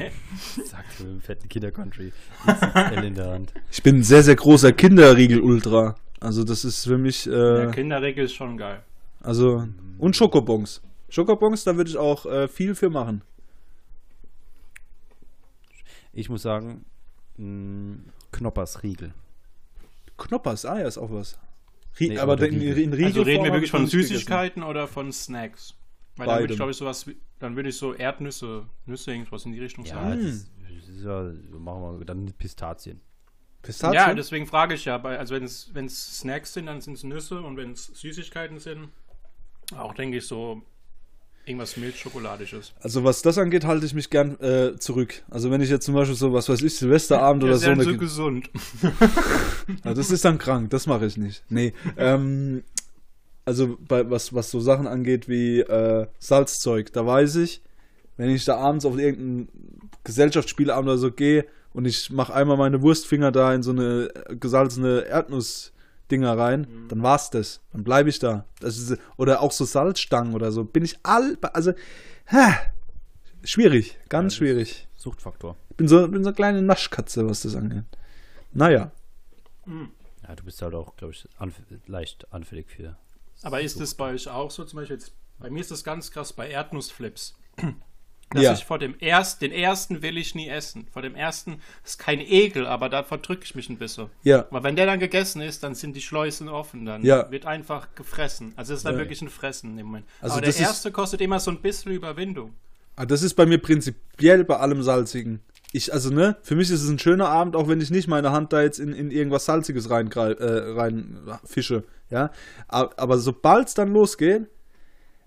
Sagt 0.64 1.00
mit 1.00 1.09
dem 1.09 1.21
fetten 1.23 1.49
Kindercountry. 1.49 2.12
In 3.04 3.16
der 3.16 3.33
Hand. 3.33 3.52
Ich 3.73 3.83
bin 3.83 3.97
ein 3.97 4.04
sehr, 4.04 4.23
sehr 4.23 4.37
großer 4.37 4.71
Kinderriegel-Ultra. 4.73 5.97
Also 6.20 6.44
das 6.44 6.64
ist 6.64 6.84
für 6.84 6.98
mich, 6.98 7.25
Der 7.25 7.68
äh, 7.68 7.70
Kinderregel 7.72 8.25
ist 8.25 8.34
schon 8.34 8.56
geil. 8.56 8.82
also, 9.20 9.66
und 9.98 10.16
Schokobons. 10.16 10.82
Schokobons, 11.08 11.64
da 11.64 11.76
würde 11.76 11.90
ich 11.90 11.96
auch 11.96 12.26
äh, 12.26 12.48
viel 12.48 12.75
für 12.75 12.90
machen. 12.90 13.22
Ich 16.12 16.28
muss 16.28 16.42
sagen, 16.42 16.84
mh, 17.37 17.98
Knoppers 18.32 18.82
Riegel. 18.82 19.14
Knoppers, 20.16 20.64
ah 20.64 20.80
ja, 20.80 20.88
ist 20.88 20.98
auch 20.98 21.10
was. 21.12 21.38
Rie 22.00 22.08
Nee, 22.10 22.18
aber 22.18 22.40
in, 22.42 22.60
in 22.60 22.92
Riegel. 22.92 23.04
Also 23.06 23.22
reden 23.22 23.44
wir 23.44 23.52
wirklich 23.52 23.70
von 23.70 23.84
gegessen. 23.84 24.00
Süßigkeiten 24.08 24.62
oder 24.62 24.87
von 24.88 25.12
Snacks? 25.12 25.75
Weil 26.16 26.26
dann 26.26 26.34
würde 26.40 26.42
Beidem. 26.42 26.50
ich, 26.52 26.56
glaube 26.56 26.70
ich, 26.72 26.76
sowas, 26.76 27.06
wie- 27.06 27.16
dann 27.38 27.54
würde 27.54 27.68
ich 27.68 27.76
so 27.76 27.94
Erdnüsse, 27.94 28.66
Nüsse, 28.87 29.12
irgendwas 29.12 29.44
in 29.46 29.52
die 29.52 29.60
Richtung 29.60 29.84
Ja, 29.84 29.94
sagen. 29.94 30.20
das, 30.20 30.50
das 30.80 30.88
ist 30.88 31.04
ja, 31.04 31.32
machen 31.58 31.98
wir 32.00 32.04
dann 32.04 32.25
mit 32.25 32.37
Pistazien. 32.37 33.00
Pistazien? 33.62 33.95
Ja, 33.95 34.15
deswegen 34.15 34.47
frage 34.47 34.75
ich 34.75 34.85
ja, 34.85 35.00
also 35.03 35.35
wenn 35.35 35.45
es 35.87 36.19
Snacks 36.19 36.55
sind, 36.55 36.67
dann 36.67 36.81
sind 36.81 36.95
es 36.95 37.05
Nüsse 37.05 37.41
und 37.41 37.57
wenn 37.57 37.73
es 37.73 37.87
Süßigkeiten 37.87 38.59
sind, 38.59 38.88
auch 39.77 39.95
denke 39.95 40.19
ich 40.19 40.27
so 40.27 40.62
irgendwas 41.45 41.77
Milchschokoladisches. 41.79 42.75
also 42.81 43.05
was 43.05 43.23
das 43.23 43.38
angeht, 43.38 43.65
halte 43.65 43.87
ich 43.87 43.95
mich 43.95 44.11
gern 44.11 44.38
äh, 44.41 44.77
zurück. 44.79 45.23
Also 45.31 45.50
wenn 45.50 45.62
ich 45.62 45.71
jetzt 45.71 45.87
zum 45.87 45.95
Beispiel 45.95 46.15
so, 46.15 46.33
was 46.33 46.49
weiß 46.49 46.62
ich, 46.62 46.77
Silvesterabend 46.77 47.43
Ja, 47.43 47.49
oder 47.49 47.57
ist 47.57 47.62
so 47.62 47.67
ja 47.69 47.73
eine... 47.73 47.85
so 47.85 47.97
gesund. 47.97 48.50
Ja, 49.85 49.93
das 49.93 50.11
ist 50.11 50.25
dann 50.25 50.38
krank, 50.38 50.71
das 50.71 50.87
mache 50.87 51.05
ich 51.05 51.19
nicht. 51.19 51.45
Nee, 51.50 51.75
ähm, 51.99 52.65
also 53.45 53.77
bei, 53.87 54.09
was, 54.11 54.33
was 54.33 54.50
so 54.50 54.61
Sachen 54.61 54.87
angeht 54.87 55.29
wie 55.29 55.61
äh, 55.61 56.07
Salzzeug, 56.19 56.93
da 56.93 57.05
weiß 57.05 57.37
ich, 57.37 57.62
wenn 58.17 58.31
ich 58.31 58.47
da 58.47 58.57
abends 58.57 58.87
auf 58.87 58.99
irgendeinen 58.99 59.49
Gesellschaftsspielabend 60.05 60.88
oder 60.88 60.99
so 60.99 61.12
gehe 61.12 61.45
und 61.78 61.85
ich 61.85 62.11
mache 62.11 62.35
einmal 62.35 62.56
meine 62.56 62.82
Wurstfinger 62.82 63.30
da 63.30 63.54
in 63.54 63.62
so 63.62 63.70
eine 63.70 64.11
äh, 64.28 64.35
gesalzene 64.35 65.02
Erdnussdinger 65.02 66.37
rein, 66.37 66.66
dann 66.88 67.04
war's 67.04 67.30
das. 67.30 67.61
Dann 67.73 67.85
bleibe 67.85 68.08
ich 68.08 68.18
da. 68.18 68.44
Das 68.58 68.76
ist, 68.78 68.99
oder 69.16 69.40
auch 69.42 69.52
so 69.52 69.64
Salzstangen 69.64 70.35
oder 70.35 70.50
so. 70.50 70.64
Bin 70.64 70.85
ich 70.85 70.99
all, 71.04 71.38
also, 71.52 71.73
ha, 72.32 72.52
schwierig, 73.44 73.97
ganz 74.08 74.25
Ja, 74.25 74.26
das- 74.26 74.35
schwierig. 74.35 74.88
Suchtfaktor. 74.97 75.54
Ich 75.70 75.76
bin 75.76 75.87
so, 75.87 76.08
bin 76.08 76.25
so 76.25 76.30
eine 76.30 76.35
kleine 76.35 76.62
Naschkatze, 76.62 77.28
was 77.28 77.42
das 77.42 77.54
angeht. 77.54 77.85
Naja. 78.52 78.90
Ja, 80.26 80.35
du 80.35 80.42
bist 80.42 80.61
halt 80.61 80.75
auch, 80.75 80.97
glaube 80.97 81.12
ich, 81.12 81.28
anf 81.38 81.54
leicht 81.87 82.26
anfällig 82.32 82.68
für. 82.68 82.97
Aber 83.42 83.61
ist 83.61 83.80
es 83.80 83.94
bei 83.94 84.12
euch 84.14 84.28
auch 84.28 84.50
so? 84.50 84.64
Zum 84.64 84.78
Beispiel 84.80 84.97
jetzt, 84.97 85.12
bei 85.38 85.49
mir 85.49 85.61
ist 85.61 85.70
das 85.70 85.85
ganz 85.85 86.11
krass 86.11 86.32
bei 86.32 86.49
Erdnussflips. 86.50 87.37
Dass 88.30 88.42
Ja. 88.42 88.52
ich 88.52 88.64
vor 88.66 88.78
dem 88.78 88.99
ersten, 89.00 89.40
den 89.47 89.52
ersten 89.52 90.02
will 90.02 90.18
ich 90.18 90.35
nie 90.35 90.49
essen. 90.49 90.87
Vor 90.92 91.00
dem 91.00 91.14
ersten 91.14 91.61
ist 91.85 91.99
kein 91.99 92.20
Ekel, 92.20 92.66
aber 92.66 92.90
da 92.90 93.02
verdrücke 93.02 93.44
ich 93.44 93.54
mich 93.54 93.70
ein 93.70 93.78
bisschen. 93.78 94.08
Ja. 94.23 94.40
Aber 94.50 94.62
wenn 94.64 94.76
der 94.76 94.85
dann 94.85 94.99
gegessen 95.00 95.40
ist, 95.40 95.62
dann 95.62 95.75
sind 95.75 95.97
die 95.97 96.02
Schleusen 96.02 96.49
offen. 96.50 96.85
Dann 96.85 97.02
Ja. 97.02 97.30
wird 97.30 97.47
einfach 97.47 97.94
gefressen. 97.94 98.52
Also 98.56 98.75
es 98.75 98.80
ist 98.80 98.85
dann 98.87 98.94
Ja. 98.94 98.99
wirklich 99.00 99.23
ein 99.23 99.30
Fressen 99.30 99.76
dem 99.76 99.87
Moment. 99.87 100.04
Also 100.20 100.35
aber 100.35 100.40
der 100.42 100.50
ist- 100.50 100.61
erste 100.61 100.92
kostet 100.92 101.23
immer 101.23 101.40
so 101.40 101.50
ein 101.50 101.62
bisschen 101.62 101.92
Überwindung. 101.92 102.52
Ah, 102.97 103.06
das 103.06 103.23
ist 103.23 103.35
bei 103.35 103.47
mir 103.47 103.58
prinzipiell 103.58 104.44
bei 104.44 104.56
allem 104.58 104.82
Salzigen. 104.82 105.40
Ich, 105.73 105.92
also, 105.92 106.11
ne, 106.11 106.37
für 106.42 106.54
mich 106.56 106.70
ist 106.70 106.82
es 106.82 106.88
ein 106.88 106.99
schöner 106.99 107.28
Abend, 107.28 107.54
auch 107.54 107.68
wenn 107.68 107.80
ich 107.80 107.90
nicht 107.90 108.08
meine 108.08 108.32
Hand 108.32 108.52
da 108.52 108.62
jetzt 108.62 108.78
in, 108.80 108.92
in 108.92 109.11
irgendwas 109.11 109.44
Salziges 109.44 109.88
rein, 109.90 110.11
äh, 110.11 110.23
rein 110.44 111.18
fische, 111.44 111.85
ja. 112.11 112.30
A- 112.68 112.88
Aber 112.97 113.18
sobald 113.18 113.68
es 113.68 113.75
dann 113.75 113.92
losgeht, 113.92 114.49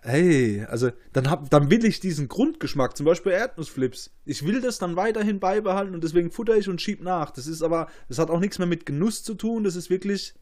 hey, 0.01 0.65
also, 0.65 0.91
dann, 1.13 1.29
hab, 1.29 1.49
dann 1.49 1.69
will 1.69 1.85
ich 1.85 1.99
diesen 1.99 2.27
Grundgeschmack, 2.27 2.97
zum 2.97 3.05
Beispiel 3.05 3.31
Erdnussflips. 3.31 4.11
Ich 4.25 4.45
will 4.45 4.61
das 4.61 4.79
dann 4.79 4.95
weiterhin 4.95 5.39
beibehalten 5.39 5.93
und 5.93 6.03
deswegen 6.03 6.31
futter 6.31 6.57
ich 6.57 6.69
und 6.69 6.81
schieb 6.81 7.01
nach. 7.01 7.31
Das 7.31 7.47
ist 7.47 7.61
aber, 7.61 7.87
das 8.07 8.17
hat 8.17 8.29
auch 8.29 8.39
nichts 8.39 8.57
mehr 8.59 8.67
mit 8.67 8.85
Genuss 8.85 9.23
zu 9.23 9.35
tun, 9.35 9.63
das 9.63 9.75
ist 9.75 9.89
wirklich 9.89 10.33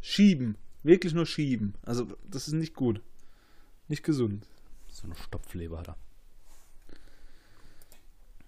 schieben. 0.00 0.56
Wirklich 0.82 1.14
nur 1.14 1.26
schieben. 1.26 1.74
Also, 1.82 2.06
das 2.30 2.46
ist 2.46 2.54
nicht 2.54 2.74
gut. 2.74 3.00
Nicht 3.88 4.04
gesund. 4.04 4.46
So 4.88 5.04
eine 5.06 5.14
Stopfleber 5.16 5.78
hat 5.78 5.88
er. 5.88 5.96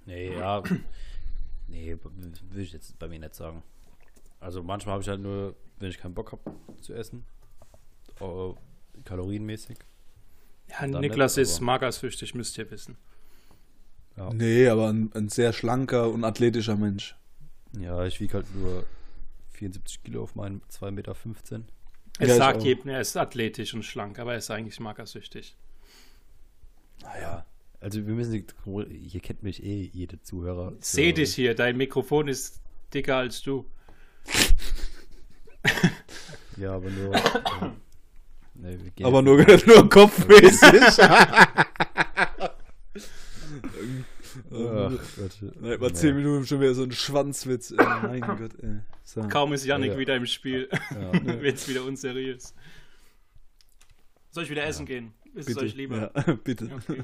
Nee, 0.06 0.34
ja. 0.38 0.62
nee, 1.66 1.96
will 2.50 2.62
ich 2.62 2.72
jetzt 2.72 2.98
bei 2.98 3.08
mir 3.08 3.18
nicht 3.18 3.34
sagen. 3.34 3.62
Also 4.38 4.62
manchmal 4.62 4.94
habe 4.94 5.02
ich 5.02 5.08
halt 5.08 5.20
nur, 5.20 5.56
wenn 5.78 5.90
ich 5.90 5.98
keinen 5.98 6.14
Bock 6.14 6.32
habe 6.32 6.42
zu 6.80 6.92
essen, 6.92 7.24
äh, 8.20 8.52
kalorienmäßig. 9.04 9.78
Ja, 10.70 10.86
Niklas 10.86 11.36
nicht, 11.36 11.42
ist 11.44 11.60
magersüchtig, 11.60 12.34
müsst 12.34 12.58
ihr 12.58 12.70
wissen. 12.70 12.96
Ja, 14.16 14.32
Nee, 14.32 14.68
aber 14.68 14.88
ein, 14.88 15.10
ein 15.14 15.28
sehr 15.28 15.52
schlanker 15.52 16.10
und 16.10 16.24
athletischer 16.24 16.76
Mensch. 16.76 17.16
ja 17.78 18.04
ich 18.04 18.20
wiege 18.20 18.34
halt 18.34 18.46
nur 18.54 18.84
74 19.52 20.02
Kilo 20.02 20.22
auf 20.22 20.34
meinen 20.34 20.60
2,15 20.70 20.90
Meter. 20.90 21.14
Es 22.18 22.28
Ja, 22.28 22.36
sagt 22.36 22.62
jedem, 22.62 22.90
er 22.90 23.00
ist 23.00 23.16
athletisch 23.16 23.74
und 23.74 23.84
schlank, 23.84 24.18
aber 24.18 24.32
er 24.32 24.38
ist 24.38 24.50
eigentlich 24.50 24.80
magersüchtig. 24.80 25.54
Ja. 27.02 27.44
Also 27.80 28.06
wir 28.06 28.14
müssen, 28.14 28.46
hier 28.90 29.20
kennt 29.20 29.42
mich 29.42 29.62
eh 29.62 29.90
jede 29.92 30.20
Zuhörer. 30.22 30.72
Ich 30.80 30.86
Seh 30.86 31.12
dich 31.12 31.34
hier, 31.34 31.54
dein 31.54 31.76
Mikrofon 31.76 32.26
ist 32.26 32.60
dicker 32.92 33.16
als 33.16 33.42
du. 33.42 33.66
Ja, 36.56 36.72
aber 36.72 36.90
nur. 36.90 37.14
nee, 38.58 38.78
wir 38.82 38.90
gehen 38.90 39.06
Aber 39.06 39.22
nur, 39.22 39.36
nur 39.66 39.88
kopfmäßig. 39.88 40.80
Ach, 44.52 44.90
Gott. 45.16 45.38
Nein, 45.60 45.80
mal 45.80 45.88
Nee. 45.88 45.92
10 45.94 46.16
Minuten 46.16 46.46
schon 46.46 46.60
wieder 46.60 46.74
so 46.74 46.82
ein 46.82 46.92
Schwanzwitz. 46.92 47.70
Ey, 47.72 47.76
mein 48.02 48.20
Gott, 48.38 48.52
ey. 48.62 48.80
So. 49.04 49.22
Kaum 49.28 49.52
ist 49.52 49.64
Yannick 49.64 49.92
Ja. 49.92 49.98
wieder 49.98 50.16
im 50.16 50.26
Spiel, 50.26 50.68
Ja. 50.90 51.12
wird 51.40 51.56
es 51.56 51.68
wieder 51.68 51.84
unseriös. 51.84 52.54
Soll 54.30 54.44
ich 54.44 54.50
wieder 54.50 54.64
essen 54.66 54.84
gehen? 54.86 55.12
Ist 55.34 55.48
es 55.48 55.54
Bitte. 55.54 55.60
euch 55.66 55.74
lieber? 55.74 56.10
Ja, 56.14 56.32
bitte. 56.34 56.70
Okay. 56.88 57.02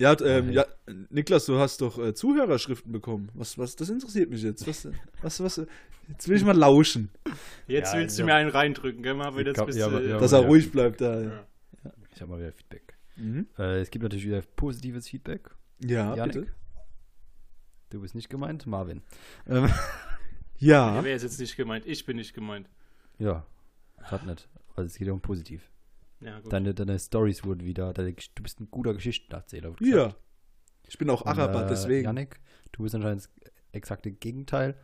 Ja, 0.00 0.18
ähm, 0.22 0.50
ja, 0.50 0.64
Niklas, 1.10 1.44
du 1.46 1.58
hast 1.58 1.80
doch 1.82 1.98
äh, 1.98 2.14
Zuhörerschriften 2.14 2.90
bekommen. 2.90 3.30
Was, 3.34 3.58
was, 3.58 3.76
das 3.76 3.90
interessiert 3.90 4.30
mich 4.30 4.42
jetzt. 4.42 4.66
Was, 4.66 4.88
was, 5.20 5.40
was, 5.58 5.66
jetzt 6.08 6.26
will 6.28 6.36
ich 6.38 6.44
mal 6.44 6.56
lauschen, 6.56 7.10
Jetzt 7.66 7.92
Ja, 7.92 7.98
willst 8.00 8.16
du 8.18 8.22
ja. 8.22 8.26
mir 8.26 8.34
einen 8.34 8.48
reindrücken, 8.50 9.02
gell? 9.02 9.12
Mal 9.14 9.36
wieder 9.36 9.52
Ja, 9.52 9.58
aber- 9.58 9.66
bist 9.66 9.78
du- 9.78 10.08
ja, 10.08 10.18
dass 10.18 10.32
er 10.32 10.40
ruhig 10.46 10.72
bleibt 10.72 11.00
da. 11.02 11.20
Ja, 11.20 11.28
Ja. 11.84 11.92
Ich 12.14 12.20
habe 12.22 12.30
mal 12.32 12.40
wieder 12.40 12.52
Feedback. 12.52 12.94
mhm. 13.16 13.46
Äh, 13.58 13.80
es 13.80 13.90
gibt 13.90 14.02
natürlich 14.02 14.24
wieder 14.26 14.42
positives 14.56 15.06
Feedback. 15.08 15.50
ja 15.84 16.14
Janik? 16.16 16.34
bitte. 16.34 16.52
Du 17.90 18.00
bist 18.00 18.14
nicht 18.14 18.30
gemeint, 18.30 18.66
Marvin. 18.66 19.02
Ähm, 19.48 19.68
Ja, 20.58 21.02
Wer 21.04 21.16
ist 21.16 21.22
jetzt 21.22 21.40
nicht 21.40 21.56
gemeint? 21.56 21.86
Ich 21.86 22.04
bin 22.04 22.16
nicht 22.16 22.34
gemeint. 22.34 22.68
ja, 23.18 23.46
gerade 24.08 24.26
nicht. 24.26 24.46
Also 24.76 24.86
es 24.86 24.96
geht 24.98 25.06
ja 25.08 25.12
um 25.14 25.20
positiv. 25.20 25.62
Ja, 26.20 26.40
gut. 26.40 26.52
Deine, 26.52 26.74
deine 26.74 26.98
Stories 26.98 27.44
wurden 27.44 27.64
wieder. 27.64 27.92
Deine, 27.92 28.14
du 28.34 28.42
bist 28.42 28.60
ein 28.60 28.70
guter 28.70 28.94
Geschichtenerzähler. 28.94 29.70
wurde 29.70 29.86
ja. 29.88 30.14
Ich 30.86 30.98
bin 30.98 31.08
auch 31.10 31.22
Und, 31.22 31.28
Araber, 31.28 31.66
äh, 31.66 31.68
deswegen. 31.68 32.04
Janik, 32.04 32.40
du 32.72 32.82
bist 32.82 32.94
anscheinend 32.94 33.22
das 33.22 33.30
exakte 33.72 34.10
Gegenteil. 34.12 34.76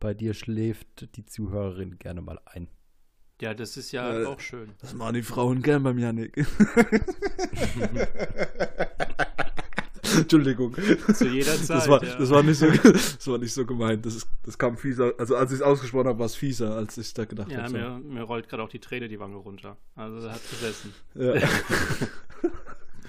Bei 0.00 0.14
dir 0.14 0.34
schläft 0.34 1.16
die 1.16 1.26
Zuhörerin 1.26 1.98
gerne 1.98 2.20
mal 2.22 2.38
ein. 2.44 2.68
Ja, 3.40 3.54
das 3.54 3.76
ist 3.76 3.92
ja 3.92 4.22
Äh, 4.22 4.26
auch 4.26 4.40
schön. 4.40 4.72
Das 4.80 4.94
machen 4.94 5.14
die 5.14 5.22
Frauen 5.22 5.62
gern 5.62 5.82
beim 5.82 5.98
Janik. 5.98 6.36
Entschuldigung. 10.18 10.74
Zu 11.14 11.28
jeder 11.28 11.56
Zeit. 11.56 11.70
Das 11.70 11.88
war, 11.88 12.02
ja. 12.04 12.16
das, 12.16 12.30
war 12.30 12.42
nicht 12.42 12.58
so, 12.58 12.66
das 12.66 13.26
war 13.26 13.38
nicht 13.38 13.52
so 13.52 13.64
gemeint. 13.66 14.04
Das, 14.04 14.14
ist, 14.14 14.28
das 14.44 14.58
kam 14.58 14.76
fieser. 14.76 15.12
Also 15.18 15.36
als 15.36 15.50
ich 15.52 15.58
es 15.58 15.62
ausgesprochen 15.62 16.08
habe, 16.08 16.18
war 16.18 16.26
es 16.26 16.34
fieser, 16.34 16.74
als 16.74 16.98
ich 16.98 17.12
da 17.14 17.24
gedacht 17.24 17.50
ja, 17.50 17.62
habe. 17.62 17.72
mir, 17.72 17.98
mir 17.98 18.22
rollt 18.22 18.48
gerade 18.48 18.62
auch 18.62 18.68
die 18.68 18.80
Träne 18.80 19.08
die 19.08 19.18
Wange 19.18 19.36
runter. 19.36 19.76
Also 19.94 20.26
er 20.26 20.34
hat 20.34 20.50
gesessen. 20.50 20.94
Ja. 21.14 21.34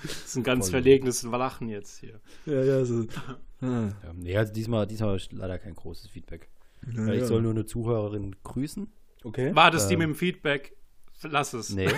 Das 0.01 0.25
ist 0.25 0.35
ein 0.37 0.43
ganz 0.43 0.67
Voll. 0.67 0.81
verlegenes 0.81 1.23
Lachen 1.23 1.67
jetzt 1.67 1.99
hier. 1.99 2.19
ja, 2.45 2.63
ja, 2.63 2.85
so. 2.85 3.05
Ah, 3.15 3.35
Ja, 3.61 4.13
nee, 4.15 4.37
also 4.37 4.53
diesmal, 4.53 4.87
diesmal 4.87 5.17
ist 5.17 5.33
leider 5.33 5.59
kein 5.59 5.75
großes 5.75 6.07
Feedback. 6.09 6.47
ja, 6.95 7.07
ich 7.09 7.21
ja. 7.21 7.25
soll 7.25 7.41
nur 7.41 7.51
eine 7.51 7.65
Zuhörerin 7.65 8.35
grüßen. 8.43 8.87
Okay. 9.23 9.53
War 9.53 9.71
das 9.71 9.87
die 9.87 9.95
Ähm. 9.95 9.99
mit 9.99 10.07
dem 10.09 10.15
Feedback? 10.15 10.75
Lass 11.23 11.53
es. 11.53 11.71
Nee. 11.71 11.89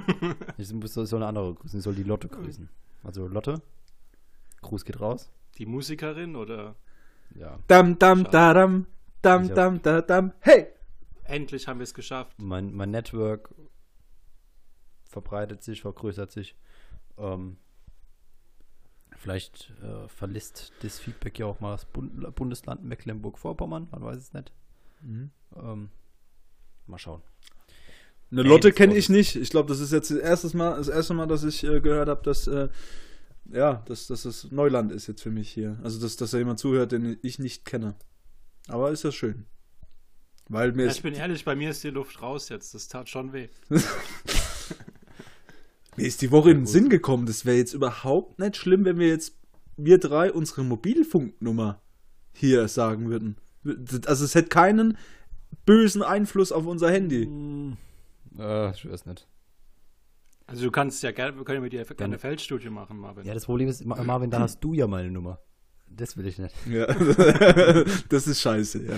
ich 0.58 0.66
soll 0.68 1.06
eine 1.18 1.26
andere 1.26 1.54
grüßen. 1.54 1.78
Ich 1.78 1.84
soll 1.84 1.94
die 1.94 2.02
Lotte 2.02 2.26
grüßen. 2.26 2.68
Also 3.04 3.28
Lotte, 3.28 3.62
Gruß 4.64 4.84
geht 4.84 5.00
raus. 5.00 5.30
Die 5.58 5.66
Musikerin 5.66 6.36
oder 6.36 6.74
Ja. 7.34 7.58
Dam, 7.68 7.98
dam, 7.98 8.24
da, 8.24 8.52
dam. 8.54 8.86
Dam, 9.22 9.54
dam, 9.54 9.80
da, 9.80 10.02
dam. 10.02 10.32
Hey! 10.40 10.66
endlich 11.24 11.68
haben 11.68 11.78
wir 11.78 11.84
es 11.84 11.94
geschafft. 11.94 12.36
Mein, 12.38 12.74
mein 12.74 12.90
Network 12.90 13.54
verbreitet 15.04 15.62
sich, 15.62 15.80
vergrößert 15.80 16.30
sich. 16.30 16.56
Ähm, 17.18 17.56
vielleicht 19.16 19.72
äh, 19.82 20.08
verlässt 20.08 20.72
das 20.82 20.98
Feedback 20.98 21.38
ja 21.38 21.46
auch 21.46 21.60
mal 21.60 21.72
das 21.72 21.84
Bund 21.86 22.34
Bundesland 22.34 22.84
Mecklenburg-Vorpommern, 22.84 23.88
man 23.90 24.02
weiß 24.02 24.18
es 24.18 24.32
nicht. 24.32 24.52
Mhm. 25.02 25.30
Ähm, 25.56 25.90
mal 26.86 26.98
schauen. 26.98 27.22
Eine 28.30 28.42
Lotte 28.42 28.72
kenne 28.72 28.96
ich 28.96 29.08
nicht. 29.08 29.36
Ich 29.36 29.50
glaube, 29.50 29.68
das 29.68 29.78
ist 29.78 29.92
jetzt 29.92 30.10
das 30.10 30.18
erste 30.18 30.56
Mal, 30.56 30.76
das 30.76 30.88
erste 30.88 31.14
Mal, 31.14 31.26
dass 31.26 31.44
ich 31.44 31.62
äh, 31.62 31.80
gehört 31.80 32.08
habe, 32.08 32.22
dass 32.22 32.48
äh, 32.48 32.68
ja, 33.50 33.82
dass, 33.86 34.06
dass 34.06 34.22
das 34.22 34.50
Neuland 34.50 34.92
ist 34.92 35.06
jetzt 35.06 35.22
für 35.22 35.30
mich 35.30 35.50
hier. 35.50 35.78
Also 35.82 36.00
dass, 36.00 36.16
dass 36.16 36.30
da 36.30 36.38
jemand 36.38 36.58
zuhört, 36.58 36.92
den 36.92 37.18
ich 37.22 37.38
nicht 37.38 37.64
kenne. 37.64 37.94
Aber 38.68 38.90
ist 38.90 39.04
ja 39.04 39.12
schön. 39.12 39.46
Weil 40.48 40.72
mir 40.72 40.84
Ja, 40.84 40.90
ist, 40.90 40.96
ich 40.96 41.02
bin 41.02 41.14
ehrlich, 41.14 41.44
bei 41.44 41.56
mir 41.56 41.70
ist 41.70 41.84
die 41.84 41.90
Luft 41.90 42.20
raus 42.22 42.48
jetzt. 42.48 42.74
Das 42.74 42.88
tat 42.88 43.08
schon 43.08 43.32
weh. 43.32 43.48
mir 45.96 46.06
ist 46.06 46.22
die 46.22 46.30
Woche 46.30 46.50
in 46.50 46.60
den 46.60 46.66
Sinn 46.66 46.88
gekommen, 46.88 47.26
das 47.26 47.44
wäre 47.44 47.56
jetzt 47.56 47.74
überhaupt 47.74 48.38
nicht 48.38 48.56
schlimm, 48.56 48.84
wenn 48.84 48.98
wir 48.98 49.08
jetzt 49.08 49.36
wir 49.76 49.98
drei 49.98 50.32
unsere 50.32 50.62
Mobilfunknummer 50.62 51.80
hier 52.32 52.68
sagen 52.68 53.08
würden. 53.08 53.36
Also 54.06 54.24
es 54.24 54.34
hätte 54.34 54.48
keinen 54.48 54.98
bösen 55.66 56.02
Einfluss 56.02 56.52
auf 56.52 56.66
unser 56.66 56.90
Handy. 56.90 57.24
Hm, 57.24 57.76
äh, 58.38 58.70
ich 58.70 58.88
weiß 58.88 59.06
nicht. 59.06 59.26
Also 60.46 60.64
du 60.64 60.70
kannst 60.70 61.02
ja 61.02 61.10
gerne, 61.12 61.36
wir 61.36 61.44
können 61.44 61.56
ja 61.56 61.62
mit 61.62 61.72
dir 61.72 61.80
eine 61.86 61.94
Dann- 61.96 62.18
Feldstudie 62.18 62.68
machen, 62.70 62.98
Marvin. 62.98 63.24
Ja, 63.24 63.32
das 63.34 63.46
Problem 63.46 63.68
ist, 63.68 63.84
Ma- 63.84 64.02
Marvin, 64.02 64.30
da 64.30 64.40
hast 64.40 64.60
du 64.60 64.74
ja 64.74 64.86
meine 64.86 65.10
Nummer. 65.10 65.38
Das 65.88 66.16
will 66.16 66.26
ich 66.26 66.38
nicht. 66.38 66.54
Ja. 66.66 66.86
das 68.08 68.26
ist 68.26 68.40
scheiße, 68.40 68.82
ja. 68.84 68.94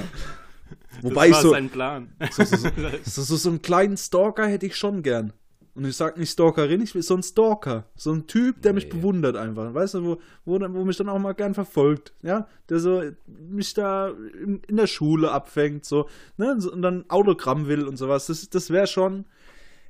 das 0.95 1.03
Wobei 1.05 1.29
ich 1.29 1.35
war 1.35 1.43
so, 1.43 1.51
sein 1.51 1.69
Plan. 1.69 2.13
so, 2.31 2.43
so, 2.45 2.57
so, 2.57 2.69
so, 3.05 3.23
so, 3.23 3.37
so 3.37 3.49
einen 3.51 3.63
kleinen 3.63 3.97
Stalker 3.97 4.47
hätte 4.49 4.67
ich 4.67 4.77
schon 4.77 5.03
gern. 5.03 5.33
Und 5.75 5.85
ich 5.85 5.95
sag 5.95 6.17
nicht 6.17 6.31
Stalkerin, 6.31 6.81
ich 6.81 6.95
will 6.95 7.03
so 7.03 7.13
einen 7.13 7.23
Stalker. 7.23 7.85
So 7.97 8.11
ein 8.11 8.27
Typ, 8.27 8.63
der 8.63 8.73
mich 8.73 8.85
Nee. 8.85 8.93
bewundert 8.95 9.37
einfach. 9.37 9.75
Weißt 9.75 9.93
du, 9.95 10.05
wo, 10.07 10.17
wo, 10.47 10.59
wo 10.59 10.85
mich 10.87 10.97
dann 10.97 11.11
auch 11.11 11.19
mal 11.19 11.35
gern 11.35 11.53
verfolgt. 11.53 12.15
Ja, 12.23 12.49
der 12.71 12.79
so 12.81 13.03
mich 13.27 13.75
da 13.75 14.09
in, 14.09 14.63
in 14.67 14.77
der 14.79 14.87
Schule 14.87 15.31
abfängt, 15.31 15.85
so, 15.85 16.09
ne, 16.39 16.57
so, 16.59 16.73
und 16.73 16.81
dann 16.81 17.05
Autogramm 17.11 17.69
will 17.69 17.87
und 17.87 17.99
sowas. 17.99 18.27
Das, 18.27 18.49
das 18.49 18.71
wäre 18.71 18.87
schon, 18.87 19.27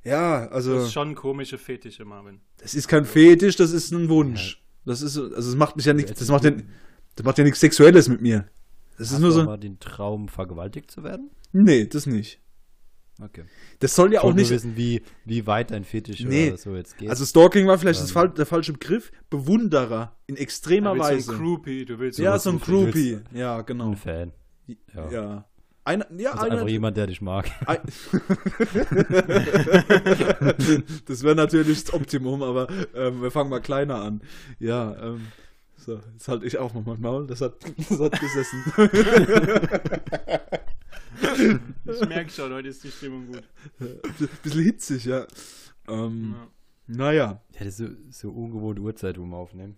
ja, 0.07 0.47
also, 0.47 0.75
Das 0.75 0.83
ist 0.85 0.93
schon 0.93 1.15
komische 1.15 1.57
Fetische, 1.57 2.05
Marvin. 2.05 2.39
das 2.57 2.73
ist 2.73 2.87
kein 2.87 3.05
Fetisch, 3.05 3.55
das 3.55 3.71
ist 3.71 3.91
ein 3.91 4.09
Wunsch. 4.09 4.63
Das 4.85 5.01
ist, 5.01 5.17
also, 5.17 5.37
es 5.37 5.55
macht 5.55 5.75
mich 5.75 5.85
ja 5.85 5.93
nicht, 5.93 6.09
das 6.09 6.27
macht 6.29 6.43
ja, 6.45 6.51
das 7.15 7.25
macht 7.25 7.37
ja 7.37 7.43
nichts 7.43 7.59
Sexuelles 7.59 8.07
mit 8.07 8.21
mir. 8.21 8.47
Das 8.97 9.07
ist 9.07 9.13
Hast 9.13 9.19
nur 9.21 9.29
du 9.29 9.35
so, 9.35 9.43
mal 9.45 9.57
den 9.57 9.79
Traum, 9.79 10.27
vergewaltigt 10.27 10.89
zu 10.91 11.03
werden? 11.03 11.29
nee, 11.51 11.85
das 11.85 12.05
nicht. 12.05 12.39
Okay. 13.19 13.45
Das 13.79 13.95
soll 13.95 14.13
ja 14.13 14.19
Ich 14.19 14.25
auch 14.25 14.33
nicht, 14.33 14.51
nur 14.51 14.57
wissen, 14.57 14.77
wie, 14.77 15.01
wie 15.25 15.47
weit 15.47 15.71
dein 15.71 15.83
Fetisch 15.83 16.19
Nee. 16.23 16.49
oder 16.49 16.57
so 16.57 16.75
jetzt 16.75 16.97
geht. 16.99 17.09
Also 17.09 17.25
Stalking 17.25 17.65
war 17.65 17.79
vielleicht 17.79 17.99
das 17.99 18.15
Ähm. 18.15 18.33
der 18.35 18.45
falsche 18.45 18.73
Begriff. 18.73 19.11
Bewunderer 19.31 20.15
in 20.27 20.37
extremer 20.37 20.91
Du 20.93 20.97
willst 20.99 21.09
Weise. 21.11 21.21
so 21.25 21.31
ein 21.31 21.37
Groupie, 21.39 21.85
du 21.85 21.97
willst 21.97 22.19
ja, 22.19 22.37
so 22.37 22.51
ein 22.51 22.59
so 22.59 22.65
viel- 22.65 22.83
Groupie. 22.85 23.19
Ja, 23.33 23.61
genau. 23.63 23.89
ein 23.89 23.95
Fan. 23.97 24.33
Ja. 24.93 25.09
Ja. 25.11 25.45
Eine, 25.87 26.05
ja, 26.17 26.31
Also 26.33 26.51
einfach 26.51 26.67
jemand, 26.67 26.97
der 26.97 27.07
dich 27.07 27.21
mag. 27.21 27.49
ein, 27.65 27.77
Das 31.05 31.23
wäre 31.23 31.33
natürlich 31.33 31.85
das 31.85 31.93
Optimum, 31.93 32.43
aber 32.43 32.67
ähm, 32.93 33.21
wir 33.21 33.31
fangen 33.31 33.49
mal 33.49 33.61
kleiner 33.61 34.01
an. 34.01 34.19
Ja, 34.59 35.01
ähm, 35.01 35.27
so, 35.77 36.01
jetzt 36.11 36.27
halte 36.27 36.45
ich 36.45 36.57
auch 36.57 36.73
mal 36.73 36.83
mein 36.85 36.99
Maul. 36.99 37.25
Das 37.27 37.39
hat, 37.39 37.53
das 37.89 37.99
hat 38.01 38.19
gesessen. 38.19 38.63
Ich 41.85 42.09
merke 42.09 42.31
schon, 42.31 42.51
heute 42.51 42.67
ist 42.67 42.83
die 42.83 42.91
Stimmung 42.91 43.27
gut. 43.27 43.43
Bisschen 44.43 44.63
hitzig, 44.63 45.05
ja. 45.05 45.25
Ähm, 45.87 46.35
Ja. 46.35 46.47
Naja, 46.87 47.41
Ja, 47.53 47.59
das 47.65 47.67
ist 47.67 47.77
so, 47.77 47.87
so 48.09 48.29
ungewohnte 48.31 48.81
Uhrzeit, 48.81 49.17
wo 49.17 49.23
wir 49.23 49.37
aufnehmen. 49.37 49.77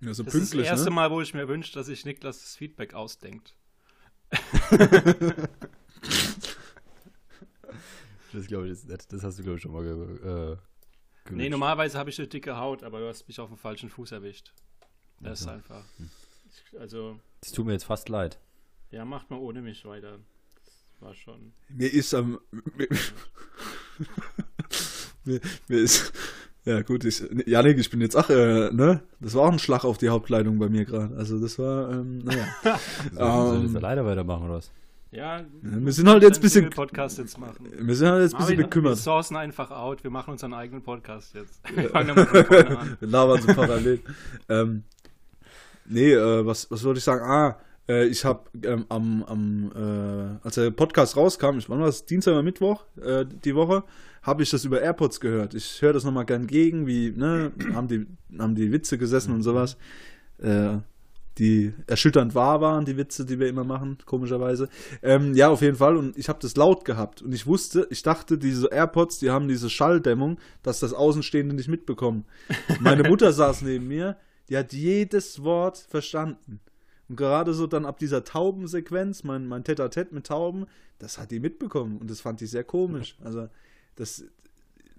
ja, 0.00 0.12
so 0.14 0.24
Das 0.24 0.34
ist 0.34 0.52
das 0.54 0.66
erste 0.66 0.88
ne? 0.88 0.96
Mal, 0.96 1.12
wo 1.12 1.20
ich 1.20 1.32
mir 1.32 1.46
wünsche, 1.46 1.72
dass 1.74 1.86
sich 1.86 2.04
Niklas 2.04 2.40
das 2.40 2.56
Feedback 2.56 2.94
ausdenkt. 2.94 3.54
Das 8.32 8.46
glaube 8.46 8.66
ich 8.66 8.72
ist 8.72 8.88
nicht. 8.88 9.12
Das 9.12 9.22
hast 9.22 9.38
du, 9.38 9.42
glaube 9.42 9.56
ich, 9.56 9.62
schon 9.62 9.72
mal 9.72 9.82
ge 9.82 9.92
äh, 9.92 10.50
Nee, 10.50 10.56
gewünscht. 11.24 11.50
normalerweise 11.50 11.98
habe 11.98 12.10
ich 12.10 12.18
eine 12.18 12.28
dicke 12.28 12.56
Haut, 12.56 12.82
aber 12.82 13.00
du 13.00 13.08
hast 13.08 13.26
mich 13.26 13.40
auf 13.40 13.48
dem 13.48 13.56
falschen 13.58 13.90
Fuß 13.90 14.12
erwischt. 14.12 14.52
Das 15.20 15.40
ist 15.40 15.46
Also. 15.46 15.58
einfach. 15.58 15.84
Ich, 16.70 16.80
also, 16.80 17.18
Das 17.40 17.52
tut 17.52 17.66
mir 17.66 17.72
jetzt 17.72 17.84
fast 17.84 18.08
leid. 18.08 18.38
ja, 18.90 19.04
macht 19.04 19.30
mal 19.30 19.38
ohne 19.38 19.62
mich 19.62 19.84
weiter. 19.84 20.18
Das 20.64 20.74
war 21.00 21.14
schon. 21.14 21.52
Mir 21.68 21.92
ist 21.92 22.14
am. 22.14 22.38
Mir, 22.76 22.88
mir, 25.24 25.40
mir 25.68 25.78
ist. 25.78 26.12
Ja, 26.68 26.82
gut, 26.82 27.04
ich, 27.04 27.22
Janik, 27.46 27.78
ich 27.78 27.88
bin 27.90 28.00
jetzt, 28.00 28.14
ach, 28.16 28.28
äh, 28.30 28.70
ne? 28.72 29.00
Das 29.20 29.34
war 29.34 29.42
auch 29.44 29.52
ein 29.52 29.58
Schlag 29.58 29.84
auf 29.84 29.96
die 29.98 30.08
Hauptkleidung 30.10 30.58
bei 30.58 30.68
mir 30.68 30.84
gerade. 30.84 31.16
Also, 31.16 31.40
das 31.40 31.58
war, 31.58 31.90
ähm, 31.92 32.18
naja. 32.24 32.44
So, 32.62 33.18
soll 33.18 33.56
ich 33.56 33.60
Ähm. 33.60 33.66
jetzt 33.66 33.76
alleine 33.76 34.04
weitermachen 34.04 34.44
oder 34.44 34.54
was? 34.54 34.70
Ja, 35.10 35.40
wir 35.62 35.92
sind 35.94 36.06
halt 36.06 36.22
jetzt 36.22 36.38
ein 36.38 36.42
bisschen- 36.42 36.68
Podcast 36.70 37.16
jetzt 37.16 37.38
machen. 37.38 37.66
Wir 37.78 37.94
sind 37.94 38.08
halt 38.08 38.20
jetzt 38.22 38.34
ein 38.34 38.38
bisschen 38.38 38.56
Marvin, 38.56 38.58
Wir 38.58 38.64
bekümmert. 38.64 38.98
sourcen 38.98 39.36
einfach 39.38 39.70
out. 39.70 40.04
Wir 40.04 40.10
machen 40.10 40.32
unseren 40.32 40.52
eigenen 40.52 40.82
Podcast 40.82 41.34
jetzt. 41.34 41.60
Wir 41.74 41.88
fangen 41.88 42.08
damit 42.14 42.28
vorne 42.28 42.78
an. 42.78 42.96
Wir 43.00 43.08
labern 43.08 43.40
so 43.40 43.54
parallel. 43.54 44.00
ähm, 44.50 44.82
nee, 45.86 46.12
äh, 46.12 46.44
was, 46.44 46.70
was 46.70 46.84
wollte 46.84 46.98
ich 46.98 47.04
sagen? 47.04 47.22
Ah, 47.24 47.56
äh, 47.88 48.06
ich 48.06 48.24
habe 48.24 48.48
ähm, 48.64 48.84
am, 48.88 49.24
am 49.24 49.72
äh, 49.74 50.46
als 50.46 50.56
der 50.56 50.70
Podcast 50.70 51.16
rauskam, 51.16 51.58
ich 51.58 51.68
wann 51.68 51.80
war 51.80 51.86
das? 51.86 52.04
Dienstag 52.04 52.32
oder 52.32 52.42
Mittwoch, 52.42 52.84
äh, 53.00 53.24
die 53.44 53.54
Woche, 53.54 53.84
habe 54.22 54.42
ich 54.42 54.50
das 54.50 54.64
über 54.64 54.80
AirPods 54.80 55.20
gehört. 55.20 55.54
Ich 55.54 55.80
höre 55.80 55.92
das 55.92 56.04
nochmal 56.04 56.26
gern 56.26 56.46
gegen, 56.46 56.86
wie, 56.86 57.10
ne, 57.10 57.52
haben 57.74 57.88
die, 57.88 58.06
haben 58.38 58.54
die 58.54 58.72
Witze 58.72 58.98
gesessen 58.98 59.32
und 59.32 59.42
sowas. 59.42 59.76
Äh, 60.38 60.78
die 61.38 61.72
erschütternd 61.86 62.34
wahr 62.34 62.60
waren, 62.60 62.84
die 62.84 62.96
Witze, 62.96 63.24
die 63.24 63.38
wir 63.38 63.48
immer 63.48 63.64
machen, 63.64 63.98
komischerweise. 64.04 64.68
Ähm, 65.02 65.34
ja, 65.34 65.48
auf 65.48 65.62
jeden 65.62 65.76
Fall. 65.76 65.96
Und 65.96 66.18
ich 66.18 66.28
habe 66.28 66.40
das 66.42 66.56
laut 66.56 66.84
gehabt. 66.84 67.22
Und 67.22 67.32
ich 67.32 67.46
wusste, 67.46 67.86
ich 67.90 68.02
dachte, 68.02 68.38
diese 68.38 68.68
AirPods, 68.72 69.20
die 69.20 69.30
haben 69.30 69.46
diese 69.46 69.70
Schalldämmung, 69.70 70.38
dass 70.62 70.80
das 70.80 70.92
Außenstehende 70.92 71.54
nicht 71.54 71.68
mitbekommen. 71.68 72.24
Meine 72.80 73.08
Mutter 73.08 73.32
saß 73.32 73.62
neben 73.62 73.86
mir, 73.86 74.16
die 74.48 74.56
hat 74.56 74.72
jedes 74.72 75.42
Wort 75.44 75.78
verstanden. 75.78 76.60
Und 77.08 77.16
gerade 77.16 77.54
so 77.54 77.66
dann 77.66 77.86
ab 77.86 77.98
dieser 77.98 78.24
Taubensequenz, 78.24 79.24
mein, 79.24 79.46
mein 79.46 79.64
Tete-a-Tete 79.64 80.14
mit 80.14 80.26
Tauben, 80.26 80.66
das 80.98 81.18
hat 81.18 81.30
die 81.30 81.40
mitbekommen. 81.40 81.98
Und 81.98 82.10
das 82.10 82.20
fand 82.20 82.42
ich 82.42 82.50
sehr 82.50 82.64
komisch. 82.64 83.16
Also, 83.24 83.48
das, 83.96 84.24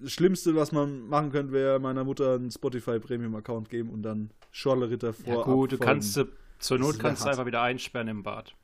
das 0.02 0.12
Schlimmste, 0.12 0.56
was 0.56 0.72
man 0.72 1.08
machen 1.08 1.32
könnte, 1.32 1.54
wäre 1.54 1.80
meiner 1.80 2.04
Mutter 2.04 2.36
einen 2.36 2.52
Spotify 2.52 3.00
Premium-Account 3.00 3.69
geben 3.69 3.89
und 3.89 4.02
dann 4.02 4.32
Schorle-Ritter 4.52 5.13
vor. 5.13 5.34
Ja, 5.34 5.43
gut, 5.43 5.72
du 5.74 5.78
kannst 5.78 6.13
sie, 6.15 6.28
zur 6.58 6.80
Not 6.80 7.00
kannst 7.00 7.26
du 7.26 7.30
einfach 7.30 7.45
wieder 7.45 7.62
einsperren 7.62 8.08
im 8.08 8.24
Bad. 8.24 8.56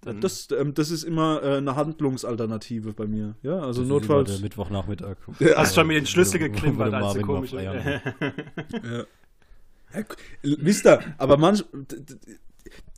Dann, 0.00 0.20
Das, 0.20 0.48
ähm, 0.50 0.74
das 0.74 0.90
ist 0.90 1.02
immer 1.02 1.42
äh, 1.42 1.56
eine 1.56 1.76
Handlungsalternative 1.76 2.92
bei 2.92 3.06
mir. 3.06 3.36
Ja, 3.42 3.60
also 3.60 3.82
Das 3.82 3.88
notfalls. 3.88 4.32
der 4.32 4.40
Mittwochnachmittag. 4.40 5.16
hast 5.56 5.74
schon 5.74 5.86
mit 5.86 5.96
den 5.96 6.06
Schlüssel 6.06 6.38
geklimpert, 6.38 6.92
der 6.92 7.02
als 7.02 7.14
du 7.14 7.22
komisch. 7.22 7.52
Ja. 7.52 7.74
Ja, 7.74 9.04
ihr, 10.42 11.00
aber 11.18 11.36
manch. 11.36 11.64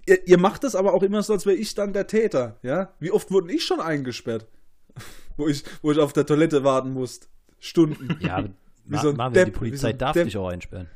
Ihr, 0.07 0.27
ihr 0.29 0.39
macht 0.39 0.65
das 0.65 0.75
aber 0.75 0.95
auch 0.95 1.03
immer 1.03 1.23
so, 1.23 1.33
als 1.33 1.47
wäre 1.47 1.57
ich 1.57 1.75
dann 1.75 1.93
der 1.93 2.07
Täter, 2.07 2.59
ja? 2.63 2.93
Wie 3.01 3.11
oft 3.11 3.31
wurden 3.31 3.49
ich 3.49 3.65
schon 3.65 3.81
eingesperrt? 3.81 4.47
wo, 5.37 5.49
ich, 5.49 5.65
wo 5.83 5.93
ich 5.93 5.99
auf 5.99 6.13
der 6.13 6.27
Toilette 6.27 6.65
warten 6.65 6.93
musste. 6.93 7.27
Stunden. 7.59 8.17
Ja, 8.21 8.37
aber 8.37 8.51
Wie 8.85 8.99
so 8.99 9.09
ein 9.11 9.17
Marvin, 9.17 9.35
Depp, 9.35 9.47
die 9.47 9.51
wie 9.51 9.55
so 9.55 9.59
Polizei 9.59 9.89
ein 9.91 9.99
darf 9.99 10.13
Depp. 10.13 10.25
dich 10.25 10.37
auch 10.37 10.49
einsperren. 10.49 10.89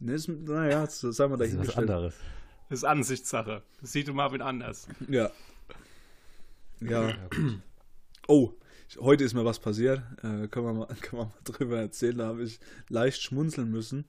Ne, 0.00 0.12
ist, 0.12 0.28
naja, 0.28 0.86
so, 0.86 1.10
sagen 1.10 1.32
wir 1.32 1.38
Das 1.38 1.48
ist 1.48 1.58
was 1.58 1.76
anderes. 1.76 2.14
Das 2.68 2.78
ist 2.80 2.84
Ansichtssache. 2.84 3.62
Das 3.80 3.92
sieht 3.92 4.08
du 4.08 4.14
Marvin 4.14 4.42
anders. 4.42 4.88
Ja. 5.08 5.30
Ja. 6.80 7.08
Ja. 7.08 7.14
Oh, 8.26 8.52
ich, 8.88 8.98
heute 8.98 9.24
ist 9.24 9.34
mir 9.34 9.44
was 9.44 9.58
passiert. 9.58 10.02
Äh, 10.18 10.48
können, 10.48 10.66
wir 10.66 10.72
mal, 10.72 10.86
können 11.00 11.22
wir 11.22 11.24
mal 11.26 11.32
drüber 11.44 11.78
erzählen. 11.78 12.18
Da 12.18 12.26
habe 12.26 12.42
ich 12.42 12.60
leicht 12.88 13.22
schmunzeln 13.22 13.70
müssen. 13.70 14.04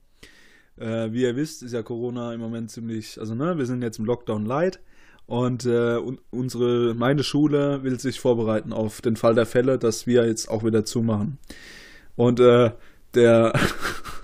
Äh, 0.76 1.12
wie 1.12 1.22
ihr 1.22 1.36
wisst, 1.36 1.62
ist 1.62 1.72
ja 1.72 1.82
Corona 1.82 2.34
im 2.34 2.40
Moment 2.40 2.70
ziemlich, 2.70 3.18
also 3.18 3.34
ne, 3.34 3.56
wir 3.56 3.66
sind 3.66 3.82
jetzt 3.82 3.98
im 3.98 4.04
Lockdown 4.04 4.44
light 4.44 4.80
und 5.26 5.64
äh, 5.66 5.96
un 5.96 6.18
unsere, 6.30 6.94
meine 6.94 7.24
Schule 7.24 7.82
will 7.82 7.98
sich 7.98 8.20
vorbereiten 8.20 8.72
auf 8.72 9.00
den 9.00 9.16
Fall 9.16 9.34
der 9.34 9.46
Fälle, 9.46 9.78
dass 9.78 10.06
wir 10.06 10.26
jetzt 10.26 10.48
auch 10.48 10.64
wieder 10.64 10.84
zumachen. 10.84 11.38
Und 12.14 12.40
äh, 12.40 12.70
der, 13.14 13.52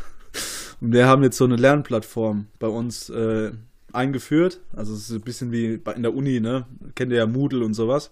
wir 0.80 1.06
haben 1.06 1.22
jetzt 1.22 1.38
so 1.38 1.44
eine 1.44 1.56
Lernplattform 1.56 2.46
bei 2.58 2.68
uns 2.68 3.10
äh, 3.10 3.52
eingeführt. 3.92 4.60
Also 4.74 4.94
es 4.94 5.10
ist 5.10 5.16
ein 5.16 5.22
bisschen 5.22 5.52
wie 5.52 5.80
in 5.94 6.02
der 6.02 6.14
Uni, 6.14 6.40
ne? 6.40 6.66
Kennt 6.94 7.12
ihr 7.12 7.18
ja 7.18 7.26
Moodle 7.26 7.64
und 7.64 7.74
sowas. 7.74 8.10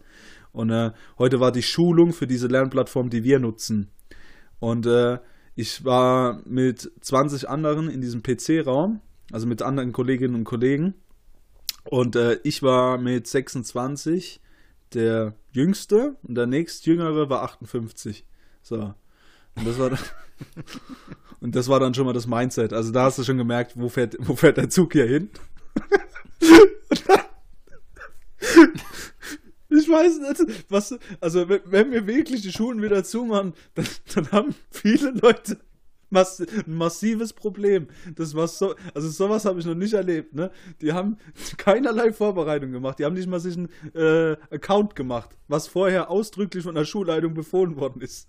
Und 0.53 0.71
äh, 0.71 0.91
heute 1.19 1.41
war 1.41 1.53
die 1.53 1.63
Schulung 1.63 2.13
für 2.13 2.27
diese 2.27 2.49
Lernplattform, 2.49 3.09
die 3.09 3.23
wir 3.23 3.39
nutzen. 3.39 3.89
Und 4.59 4.87
äh, 4.87 5.19
ich 5.61 5.85
war 5.85 6.41
mit 6.47 6.91
20 7.03 7.51
anderen 7.51 7.91
in 7.91 8.01
diesem 8.01 8.23
PC-Raum, 8.23 9.01
also 9.31 9.47
mit 9.47 9.61
anderen 9.61 9.93
Kolleginnen 9.93 10.35
und 10.35 10.45
Kollegen. 10.45 10.95
Und 11.85 12.17
äh, 12.17 12.39
ich 12.45 12.63
war 12.63 12.97
mit 12.97 13.27
26 13.27 14.41
der 14.95 15.35
Jüngste 15.53 16.17
und 16.23 16.35
der 16.37 16.47
nächstjüngere 16.47 17.29
war 17.29 17.43
58. 17.43 18.25
So. 18.63 18.95
Und 19.55 19.67
das 19.67 19.79
war 19.79 19.91
dann, 19.91 19.99
und 21.41 21.55
das 21.55 21.69
war 21.69 21.79
dann 21.79 21.93
schon 21.93 22.07
mal 22.07 22.15
das 22.15 22.27
Mindset. 22.27 22.73
Also 22.73 22.91
da 22.91 23.05
hast 23.05 23.19
du 23.19 23.25
schon 23.25 23.37
gemerkt, 23.37 23.73
wo 23.77 23.91
fährt, 23.91 24.17
wo 24.19 24.35
fährt 24.37 24.57
der 24.57 24.71
Zug 24.71 24.95
hier 24.95 25.07
hin? 25.07 25.29
ich 29.69 29.80
weiß 29.91 30.19
nicht, 30.21 30.65
was, 30.69 30.99
also 31.21 31.49
wenn, 31.49 31.61
wenn 31.65 31.91
wir 31.91 32.07
wirklich 32.07 32.43
die 32.43 32.53
Schulen 32.53 32.83
wieder 32.83 33.05
zumachen, 33.05 33.55
dann, 33.75 33.87
dann 34.15 34.33
haben 34.33 34.55
viele 34.71 35.11
Leute 35.11 35.59
mass 36.11 36.41
ein 36.41 36.75
massives 36.75 37.33
Problem. 37.33 37.87
Das 38.17 38.35
war 38.35 38.49
so, 38.49 38.75
also 38.95 39.09
sowas 39.09 39.45
habe 39.45 39.61
ich 39.61 39.67
noch 39.67 39.75
nicht 39.75 39.95
erlebt, 39.95 40.35
ne? 40.35 40.51
Die 40.81 40.93
haben 40.93 41.17
keinerlei 41.57 42.13
Vorbereitung 42.13 42.73
gemacht. 42.73 42.99
Die 42.99 43.05
haben 43.05 43.15
nicht 43.15 43.29
mal 43.29 43.41
sich 43.41 43.57
einen 43.57 43.69
äh, 43.95 44.37
Account 44.51 44.97
gemacht, 44.97 45.31
was 45.49 45.69
vorher 45.69 46.11
ausdrücklich 46.11 46.65
von 46.65 46.75
der 46.75 46.85
Schulleitung 46.85 47.35
befohlen 47.35 47.77
worden 47.77 48.03
ist. 48.03 48.29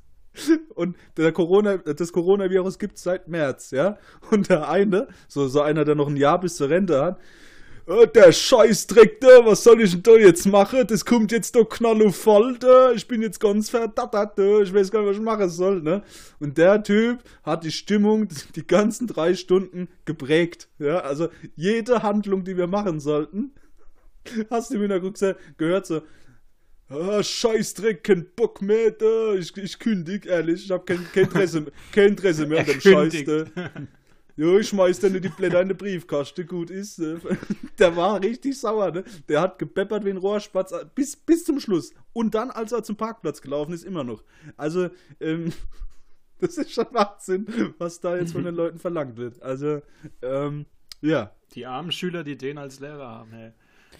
Und 0.76 0.96
der 1.18 1.34
Corona, 1.34 1.78
das 1.78 2.14
Coronavirus 2.14 2.80
gibt 2.80 2.96
es 2.96 3.04
seit 3.04 3.28
März, 3.28 3.72
ja. 3.72 3.98
Und 4.32 4.50
der 4.50 4.70
eine, 4.70 5.08
so, 5.28 5.48
so 5.48 5.62
einer, 5.62 5.84
der 5.84 5.96
noch 5.96 6.08
ein 6.08 6.16
Jahr 6.16 6.40
bis 6.40 6.56
zur 6.56 6.70
Rente 6.70 7.02
hat, 7.02 7.20
äh, 7.88 8.08
der 8.08 8.32
Scheißdreck, 8.32 9.20
da, 9.22 9.46
was 9.46 9.64
soll 9.64 9.82
ich 9.82 9.92
denn 9.92 10.04
da 10.04 10.16
jetzt 10.16 10.46
machen? 10.46 10.86
Das 10.88 11.06
kommt 11.06 11.32
jetzt 11.32 11.56
doch 11.56 11.66
knallovoll, 11.66 12.58
da. 12.60 12.92
Ich 12.92 13.08
bin 13.08 13.22
jetzt 13.22 13.40
ganz 13.40 13.70
verdattert, 13.70 14.38
da. 14.38 14.60
Ich 14.62 14.74
weiß 14.74 14.92
gar 14.92 15.02
nicht, 15.02 15.10
was 15.10 15.18
ich 15.18 15.24
machen 15.24 15.50
soll, 15.50 15.82
ne? 15.82 16.04
Und 16.40 16.58
der 16.58 16.82
Typ 16.84 17.20
hat 17.44 17.64
die 17.64 17.72
Stimmung 17.72 18.28
die 18.56 18.66
ganzen 18.66 19.08
drei 19.08 19.36
Stunden 19.36 19.88
geprägt, 20.06 20.70
ja. 20.80 21.00
Also 21.00 21.30
jede 21.56 22.04
Handlung, 22.04 22.44
die 22.44 22.58
wir 22.58 22.68
machen 22.68 23.00
sollten, 23.00 23.54
hast 24.50 24.72
du 24.72 24.76
im 24.76 24.82
Hintergrund 24.82 25.20
gehört 25.58 25.86
so, 25.86 26.02
Ah, 26.94 27.24
Scheißdreck, 27.24 28.04
kein 28.04 28.26
Bock 28.36 28.62
mehr, 28.62 28.92
da. 28.92 29.34
Ich, 29.36 29.56
ich 29.56 29.80
kündig, 29.80 30.26
ehrlich. 30.26 30.66
Ich 30.66 30.72
hab 30.72 30.86
kein, 30.86 31.08
kein, 31.14 31.24
Interesse, 31.24 31.66
kein 31.94 32.10
Interesse 32.10 32.46
mehr 32.46 32.60
an 32.60 32.66
dem 32.66 32.82
Scheiß, 32.82 33.24
da. 33.24 33.46
Jo, 34.36 34.58
ich 34.58 34.70
schmeiß 34.70 35.00
dann 35.00 35.14
die 35.14 35.30
Blätter 35.30 35.62
in 35.62 35.68
den 35.68 35.78
Briefkasten, 35.78 36.48
gut 36.48 36.70
ist. 36.70 37.00
Ne? 37.00 37.20
Der 37.80 37.96
war 37.96 38.22
richtig 38.22 38.60
sauer, 38.60 38.92
ne? 38.92 39.04
Der 39.28 39.42
hat 39.42 39.60
gebeppert 39.60 40.06
wie 40.06 40.10
ein 40.10 40.18
Rohrspatz 40.18 40.74
bis, 40.96 41.16
bis 41.16 41.44
zum 41.44 41.60
Schluss. 41.60 41.94
Und 42.14 42.34
dann, 42.36 42.52
als 42.52 42.72
er 42.72 42.84
zum 42.84 42.96
Parkplatz 42.96 43.42
gelaufen 43.42 43.74
ist, 43.74 43.84
immer 43.84 44.04
noch. 44.04 44.24
Also, 44.58 44.90
ähm, 45.20 45.52
das 46.40 46.58
ist 46.58 46.72
schon 46.72 46.88
Wahnsinn, 46.92 47.74
was 47.78 48.00
da 48.00 48.18
jetzt 48.18 48.34
von 48.34 48.44
den 48.44 48.56
Leuten 48.62 48.80
verlangt 48.80 49.18
wird. 49.18 49.42
Also, 49.42 49.82
ähm, 50.22 50.66
ja. 51.02 51.32
Die 51.54 51.66
armen 51.66 51.92
Schüler, 51.92 52.24
die 52.24 52.38
den 52.38 52.58
als 52.58 52.80
Lehrer 52.80 53.08
haben, 53.08 53.32
hey. 53.32 53.52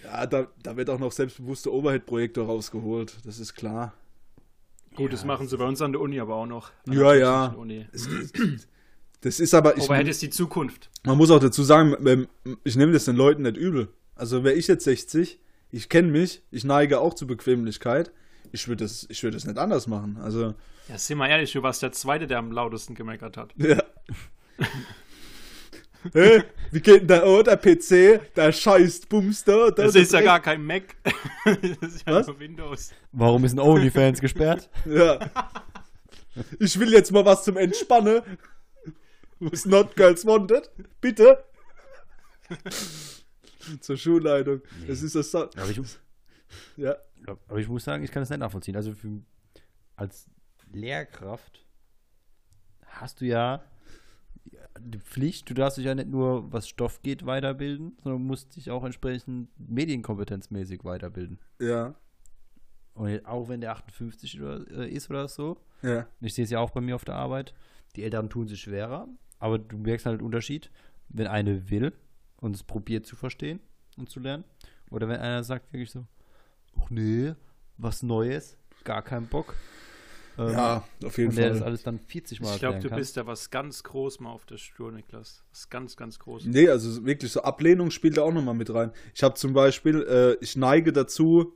Ja, 0.04 0.26
da, 0.26 0.48
da 0.64 0.78
wird 0.78 0.90
auch 0.90 1.00
noch 1.00 1.12
selbstbewusster 1.12 1.72
Overhead-Projektor 1.72 2.46
rausgeholt, 2.46 3.18
das 3.26 3.40
ist 3.40 3.54
klar. 3.54 3.94
Gut, 4.96 5.08
ja, 5.08 5.12
das 5.12 5.26
machen 5.26 5.48
sie 5.48 5.58
bei 5.58 5.66
uns 5.66 5.82
an 5.82 5.92
der 5.92 6.02
Uni 6.02 6.20
aber 6.20 6.36
auch 6.36 6.46
noch. 6.46 6.72
Ja, 6.88 7.14
ja. 7.14 7.56
Das 9.22 9.40
ist 9.40 9.54
aber. 9.54 9.78
Ich, 9.78 9.84
Overhead 9.84 10.08
ist 10.08 10.22
die 10.22 10.30
Zukunft. 10.30 10.90
Man 11.04 11.18
muss 11.18 11.32
auch 11.32 11.40
dazu 11.40 11.64
sagen, 11.64 12.28
ich 12.64 12.76
nehme 12.76 12.92
das 12.92 13.06
den 13.06 13.16
Leuten 13.16 13.44
nicht 13.44 13.58
übel. 13.58 13.90
Also 14.16 14.44
wäre 14.44 14.56
ich 14.56 14.68
jetzt 14.68 14.84
60, 14.84 15.40
ich 15.72 15.90
kenne 15.90 16.10
mich, 16.10 16.44
ich 16.52 16.64
neige 16.64 17.00
auch 17.00 17.14
zur 17.14 17.28
Bequemlichkeit. 17.28 18.12
Ich 18.52 18.68
würde 18.68 18.84
das, 18.84 19.08
würd 19.10 19.34
das 19.34 19.46
nicht 19.46 19.58
anders 19.58 19.88
machen. 19.88 20.18
Also. 20.22 20.54
Ja, 20.90 20.98
sind 20.98 21.18
wir 21.18 21.30
ehrlich, 21.30 21.52
du 21.54 21.64
warst 21.64 21.82
der 21.82 21.92
Zweite, 21.92 22.28
der 22.28 22.40
am 22.40 22.52
lautesten 22.52 22.96
gemeckert 22.96 23.38
hat. 23.38 23.54
Ja. 23.58 23.82
Hä? 26.14 26.44
Wie 26.72 26.82
geht 26.82 27.02
denn 27.02 27.08
da 27.08 27.24
oh, 27.24 27.44
der 27.44 27.58
PC? 27.58 28.34
Der 28.36 28.52
scheiß 28.52 29.02
Bumster. 29.06 29.72
Das, 29.72 29.94
das 29.94 30.04
ist 30.04 30.14
ja 30.14 30.22
gar 30.22 30.40
kein 30.40 30.66
Mac. 30.66 30.96
das 31.46 31.94
ist 31.94 32.08
ja 32.08 32.16
Was? 32.16 32.28
nur 32.28 32.40
Windows. 32.40 32.92
Warum 33.12 33.46
ist 33.46 33.54
ein 33.54 33.60
OnlyFans 33.60 34.20
gesperrt? 34.20 34.70
Ja. 34.86 35.20
Ich 36.60 36.80
will 36.80 36.94
jetzt 36.94 37.12
mal 37.12 37.26
was 37.26 37.44
zum 37.44 37.58
Entspannen. 37.58 38.22
Who's 39.42 39.66
not 39.66 39.96
girls 39.96 40.24
wanted? 40.26 40.70
Bitte? 41.02 41.44
Zur 43.82 43.98
Schulleitung. 43.98 44.62
Nee. 44.80 44.88
Das 44.88 45.02
ist 45.02 45.16
das. 45.16 45.34
Aber 45.34 45.70
ich, 45.70 45.82
ja. 46.78 46.96
aber 47.26 47.60
ich 47.60 47.68
muss 47.68 47.84
sagen, 47.84 48.04
ich 48.04 48.12
kann 48.12 48.22
das 48.22 48.30
nicht 48.30 48.40
nachvollziehen. 48.40 48.76
Also 48.76 48.94
für, 48.94 49.22
als 49.96 50.30
Lehrkraft 50.72 51.66
hast 52.86 53.22
du 53.22 53.26
ja 53.26 53.64
die 54.80 55.00
Pflicht, 55.00 55.50
du 55.50 55.56
darfst 55.56 55.78
dich 55.78 55.86
ja 55.86 55.96
nicht 55.96 56.10
nur, 56.10 56.52
was 56.52 56.68
Stoff 56.68 57.02
geht, 57.02 57.26
weiterbilden, 57.26 57.98
sondern 58.04 58.24
musst 58.24 58.56
dich 58.56 58.70
auch 58.70 58.84
entsprechend 58.84 59.50
medienkompetenzmäßig 59.58 60.84
weiterbilden. 60.84 61.40
Ja. 61.60 61.96
Und 62.94 63.26
auch 63.26 63.50
wenn 63.50 63.62
der 63.62 63.72
58 63.72 64.40
oder, 64.40 64.70
äh, 64.70 64.90
ist 64.90 65.10
oder 65.10 65.28
so, 65.28 65.58
ja. 65.82 66.06
ich 66.20 66.36
sehe 66.36 66.46
es 66.46 66.52
ja 66.52 66.60
auch 66.60 66.72
bei 66.72 66.82
mir 66.82 66.96
auf 66.96 67.06
der 67.06 67.16
Arbeit, 67.16 67.54
die 67.96 68.04
Eltern 68.04 68.30
tun 68.30 68.48
sich 68.48 68.62
schwerer, 68.62 69.08
aber 69.42 69.60
du 69.60 69.78
merkst 69.78 70.06
halt 70.06 70.22
den 70.22 70.26
Unterschied, 70.26 70.72
wenn 71.10 71.28
eine 71.28 71.70
will 71.70 71.92
und 72.38 72.56
es 72.56 72.64
probiert 72.64 73.06
zu 73.06 73.18
verstehen 73.18 73.60
und 73.98 74.10
zu 74.10 74.22
lernen, 74.22 74.46
oder 74.90 75.10
wenn 75.10 75.20
einer 75.20 75.44
sagt 75.44 75.74
wirklich 75.74 75.92
so, 75.92 76.06
ach 76.80 76.90
nee, 76.90 77.34
was 77.78 78.04
Neues, 78.04 78.58
gar 78.86 79.02
keinen 79.02 79.28
Bock, 79.28 79.56
ähm, 80.38 80.52
ja, 80.52 80.84
auf 81.04 81.18
jeden 81.18 81.30
und 81.30 81.36
Fall. 81.36 81.44
der 81.44 81.54
das 81.54 81.62
alles 81.62 81.84
dann 81.84 82.00
40 82.00 82.40
Mal 82.42 82.54
Ich 82.54 82.60
glaube, 82.60 82.80
du 82.80 82.90
kann. 82.90 82.98
bist 82.98 83.18
da 83.18 83.28
was 83.28 83.50
ganz 83.50 83.84
groß 83.84 84.20
mal 84.22 84.30
auf 84.30 84.46
der 84.46 84.58
Spur, 84.58 84.92
Niklas. 84.92 85.44
Was 85.52 85.70
ganz, 85.70 85.98
ganz 85.98 86.20
groß. 86.20 86.46
Nee, 86.46 86.70
also 86.70 87.04
wirklich 87.06 87.32
so 87.32 87.42
Ablehnung 87.42 87.92
spielt 87.92 88.18
da 88.18 88.22
auch 88.22 88.32
nochmal 88.32 88.54
mit 88.54 88.74
rein. 88.74 88.92
Ich 89.14 89.24
habe 89.24 89.36
zum 89.36 89.54
Beispiel, 89.54 90.04
äh, 90.04 90.44
ich 90.44 90.56
neige 90.56 90.94
dazu, 90.94 91.54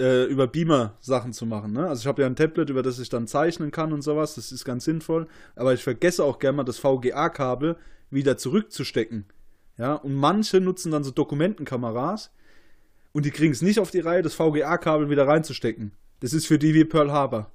äh, 0.00 0.24
über 0.24 0.46
Beamer 0.46 0.96
Sachen 1.00 1.32
zu 1.32 1.46
machen. 1.46 1.72
Ne? 1.72 1.86
Also 1.86 2.00
ich 2.00 2.06
habe 2.06 2.22
ja 2.22 2.26
ein 2.26 2.34
Tablet, 2.34 2.70
über 2.70 2.82
das 2.82 2.98
ich 2.98 3.10
dann 3.10 3.26
zeichnen 3.26 3.70
kann 3.70 3.92
und 3.92 4.02
sowas. 4.02 4.34
Das 4.34 4.50
ist 4.50 4.64
ganz 4.64 4.84
sinnvoll. 4.84 5.28
Aber 5.54 5.74
ich 5.74 5.82
vergesse 5.84 6.24
auch 6.24 6.38
gerne 6.38 6.56
mal 6.56 6.64
das 6.64 6.78
VGA-Kabel 6.78 7.76
wieder 8.10 8.36
zurückzustecken. 8.36 9.26
Ja, 9.76 9.94
und 9.94 10.14
manche 10.14 10.60
nutzen 10.60 10.90
dann 10.90 11.04
so 11.04 11.10
Dokumentenkameras 11.10 12.32
und 13.12 13.24
die 13.24 13.30
kriegen 13.30 13.52
es 13.52 13.62
nicht 13.62 13.78
auf 13.78 13.90
die 13.90 14.00
Reihe, 14.00 14.22
das 14.22 14.34
VGA-Kabel 14.34 15.10
wieder 15.10 15.26
reinzustecken. 15.26 15.92
Das 16.20 16.32
ist 16.32 16.46
für 16.46 16.58
die 16.58 16.74
wie 16.74 16.84
Pearl 16.84 17.12
Harbor. 17.12 17.50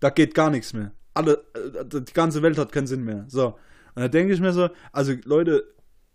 Da 0.00 0.10
geht 0.10 0.34
gar 0.34 0.50
nichts 0.50 0.72
mehr. 0.72 0.92
Alle, 1.14 1.44
äh, 1.54 1.84
die 2.00 2.12
ganze 2.12 2.42
Welt 2.42 2.58
hat 2.58 2.72
keinen 2.72 2.86
Sinn 2.86 3.04
mehr. 3.04 3.24
So. 3.28 3.58
Und 3.94 4.02
da 4.02 4.08
denke 4.08 4.32
ich 4.32 4.40
mir 4.40 4.52
so, 4.52 4.70
also 4.92 5.14
Leute, 5.24 5.64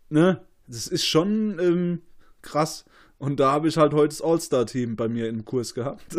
ne, 0.10 0.42
das 0.68 0.88
ist 0.88 1.06
schon 1.06 1.60
ähm, 1.60 2.02
krass. 2.42 2.86
Und 3.19 3.39
da 3.39 3.51
habe 3.51 3.67
ich 3.67 3.77
halt 3.77 3.93
heute 3.93 4.10
das 4.10 4.21
All-Star-Team 4.21 4.95
bei 4.95 5.08
mir 5.08 5.27
im 5.27 5.43
Kurs 5.43 5.73
gehabt. 5.73 6.06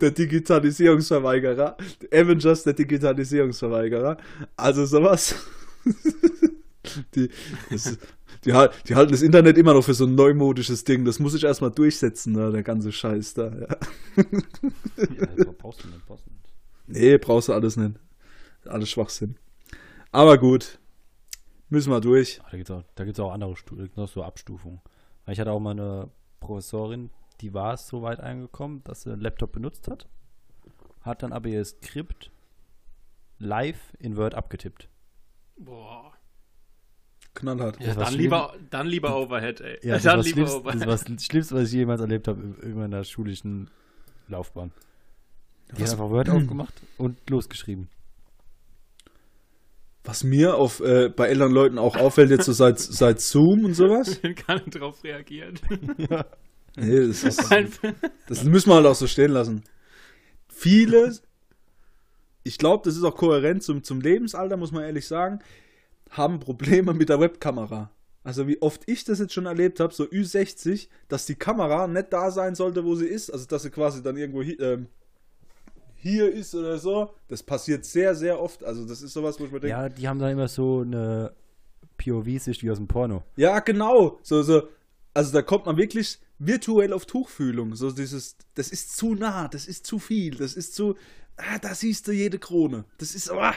der 0.00 0.10
Digitalisierungsverweigerer. 0.12 1.76
Avengers, 2.12 2.62
der 2.62 2.74
Digitalisierungsverweigerer. 2.74 4.18
Also 4.56 4.86
sowas. 4.86 5.34
die, 7.16 7.28
das, 7.70 7.98
die, 8.44 8.52
die, 8.86 8.94
halten 8.94 9.10
das 9.10 9.22
Internet 9.22 9.58
immer 9.58 9.74
noch 9.74 9.82
für 9.82 9.94
so 9.94 10.06
ein 10.06 10.14
neumodisches 10.14 10.84
Ding. 10.84 11.04
Das 11.04 11.18
muss 11.18 11.34
ich 11.34 11.42
erstmal 11.42 11.72
durchsetzen, 11.72 12.34
ne, 12.34 12.52
der 12.52 12.62
ganze 12.62 12.92
Scheiß 12.92 13.34
da. 13.34 13.46
Ja. 13.46 13.66
ja, 14.16 15.44
brauchst 15.58 15.82
du 15.82 15.88
nicht, 15.88 16.06
brauchst 16.06 16.26
du 16.26 16.30
nicht. 16.30 16.44
Nee, 16.86 17.18
brauchst 17.18 17.48
du 17.48 17.52
alles 17.52 17.76
nicht. 17.76 17.96
Alles 18.64 18.90
Schwachsinn. 18.90 19.34
Aber 20.12 20.38
gut. 20.38 20.78
Müssen 21.68 21.92
wir 21.92 22.00
durch. 22.00 22.40
Da 22.50 22.56
gibt 22.56 22.68
es 22.68 22.76
auch, 22.76 22.82
gibt's 22.96 23.20
auch 23.20 23.32
andere 23.32 23.54
noch 23.96 24.08
so 24.08 24.22
Abstufungen. 24.22 24.80
Ich 25.30 25.40
hatte 25.40 25.52
auch 25.52 25.60
mal 25.60 25.72
eine 25.72 26.10
Professorin, 26.40 27.10
die 27.40 27.54
war 27.54 27.74
es 27.74 27.86
so 27.86 28.02
weit 28.02 28.20
eingekommen, 28.20 28.82
dass 28.84 29.02
sie 29.02 29.12
einen 29.12 29.20
Laptop 29.20 29.52
benutzt 29.52 29.88
hat, 29.88 30.08
hat 31.02 31.22
dann 31.22 31.32
aber 31.32 31.48
ihr 31.48 31.64
Skript 31.64 32.30
live 33.38 33.94
in 33.98 34.16
Word 34.16 34.34
abgetippt. 34.34 34.88
Boah 35.56 36.12
knallhart. 37.34 37.80
Ja, 37.80 37.94
dann, 37.94 38.14
lieber, 38.14 38.54
dann 38.70 38.86
lieber 38.86 39.16
Overhead, 39.16 39.60
ey. 39.60 39.78
Ja, 39.82 39.94
das, 39.94 40.02
dann 40.02 40.20
lieber 40.20 40.54
Overhead. 40.54 40.80
das 40.80 40.86
war 40.86 41.14
das 41.14 41.24
Schlimmste, 41.24 41.54
was 41.54 41.68
ich 41.68 41.72
jemals 41.72 42.00
erlebt 42.00 42.28
habe 42.28 42.54
in 42.62 42.74
meiner 42.74 43.04
schulischen 43.04 43.70
Laufbahn. 44.28 44.72
Die 45.76 45.82
hat 45.82 45.90
einfach 45.90 46.10
Word 46.10 46.28
aufgemacht 46.30 46.74
und 46.98 47.30
losgeschrieben. 47.30 47.88
Was 50.10 50.24
mir 50.24 50.56
auf, 50.56 50.80
äh, 50.80 51.08
bei 51.08 51.28
älteren 51.28 51.52
Leuten 51.52 51.78
auch 51.78 51.94
auffällt, 51.94 52.30
jetzt 52.30 52.46
so 52.46 52.52
seit, 52.52 52.78
seit 52.80 53.20
Zoom 53.20 53.64
und 53.64 53.74
sowas. 53.74 54.18
Wenn 54.22 54.34
keiner 54.34 54.62
drauf 54.62 55.04
reagiert. 55.04 55.60
Nee, 56.76 57.08
das, 57.08 57.24
ist, 57.24 57.50
das 58.28 58.44
müssen 58.44 58.70
wir 58.70 58.76
halt 58.76 58.86
auch 58.86 58.94
so 58.94 59.08
stehen 59.08 59.32
lassen. 59.32 59.64
Viele, 60.48 61.12
ich 62.44 62.58
glaube, 62.58 62.82
das 62.84 62.96
ist 62.96 63.02
auch 63.02 63.16
kohärent 63.16 63.64
zum, 63.64 63.82
zum 63.82 64.00
Lebensalter, 64.00 64.56
muss 64.56 64.70
man 64.70 64.84
ehrlich 64.84 65.08
sagen, 65.08 65.40
haben 66.10 66.38
Probleme 66.38 66.94
mit 66.94 67.08
der 67.08 67.18
Webkamera. 67.18 67.90
Also 68.22 68.46
wie 68.46 68.62
oft 68.62 68.82
ich 68.86 69.02
das 69.02 69.18
jetzt 69.18 69.34
schon 69.34 69.46
erlebt 69.46 69.80
habe, 69.80 69.92
so 69.92 70.04
Ü60, 70.04 70.88
dass 71.08 71.26
die 71.26 71.34
Kamera 71.34 71.88
nicht 71.88 72.12
da 72.12 72.30
sein 72.30 72.54
sollte, 72.54 72.84
wo 72.84 72.94
sie 72.94 73.08
ist. 73.08 73.30
Also 73.30 73.46
dass 73.46 73.64
sie 73.64 73.70
quasi 73.70 74.00
dann 74.00 74.16
irgendwo 74.16 74.42
ähm, 74.42 74.86
hier 76.00 76.32
ist 76.32 76.54
oder 76.54 76.78
so. 76.78 77.14
Das 77.28 77.42
passiert 77.42 77.84
sehr, 77.84 78.14
sehr 78.14 78.40
oft. 78.40 78.64
Also 78.64 78.86
das 78.86 79.02
ist 79.02 79.12
sowas, 79.12 79.38
wo 79.38 79.44
ich 79.44 79.52
mir 79.52 79.60
denke, 79.60 79.76
Ja, 79.76 79.88
die 79.88 80.08
haben 80.08 80.18
dann 80.18 80.30
immer 80.30 80.48
so 80.48 80.80
eine 80.80 81.32
POV-Sicht 81.98 82.62
wie 82.62 82.70
aus 82.70 82.78
dem 82.78 82.88
Porno. 82.88 83.22
Ja, 83.36 83.60
genau. 83.60 84.18
So, 84.22 84.42
so, 84.42 84.68
also 85.14 85.32
da 85.32 85.42
kommt 85.42 85.66
man 85.66 85.76
wirklich 85.76 86.18
virtuell 86.38 86.92
auf 86.92 87.04
Tuchfühlung. 87.06 87.74
So 87.74 87.90
dieses, 87.90 88.36
das 88.54 88.70
ist 88.70 88.96
zu 88.96 89.14
nah, 89.14 89.48
das 89.48 89.66
ist 89.66 89.86
zu 89.86 89.98
viel, 89.98 90.36
das 90.36 90.54
ist 90.54 90.74
zu, 90.74 90.96
ah, 91.36 91.58
da 91.58 91.74
siehst 91.74 92.08
du 92.08 92.12
jede 92.12 92.38
Krone. 92.38 92.84
Das 92.98 93.14
ist, 93.14 93.30
ah, 93.30 93.54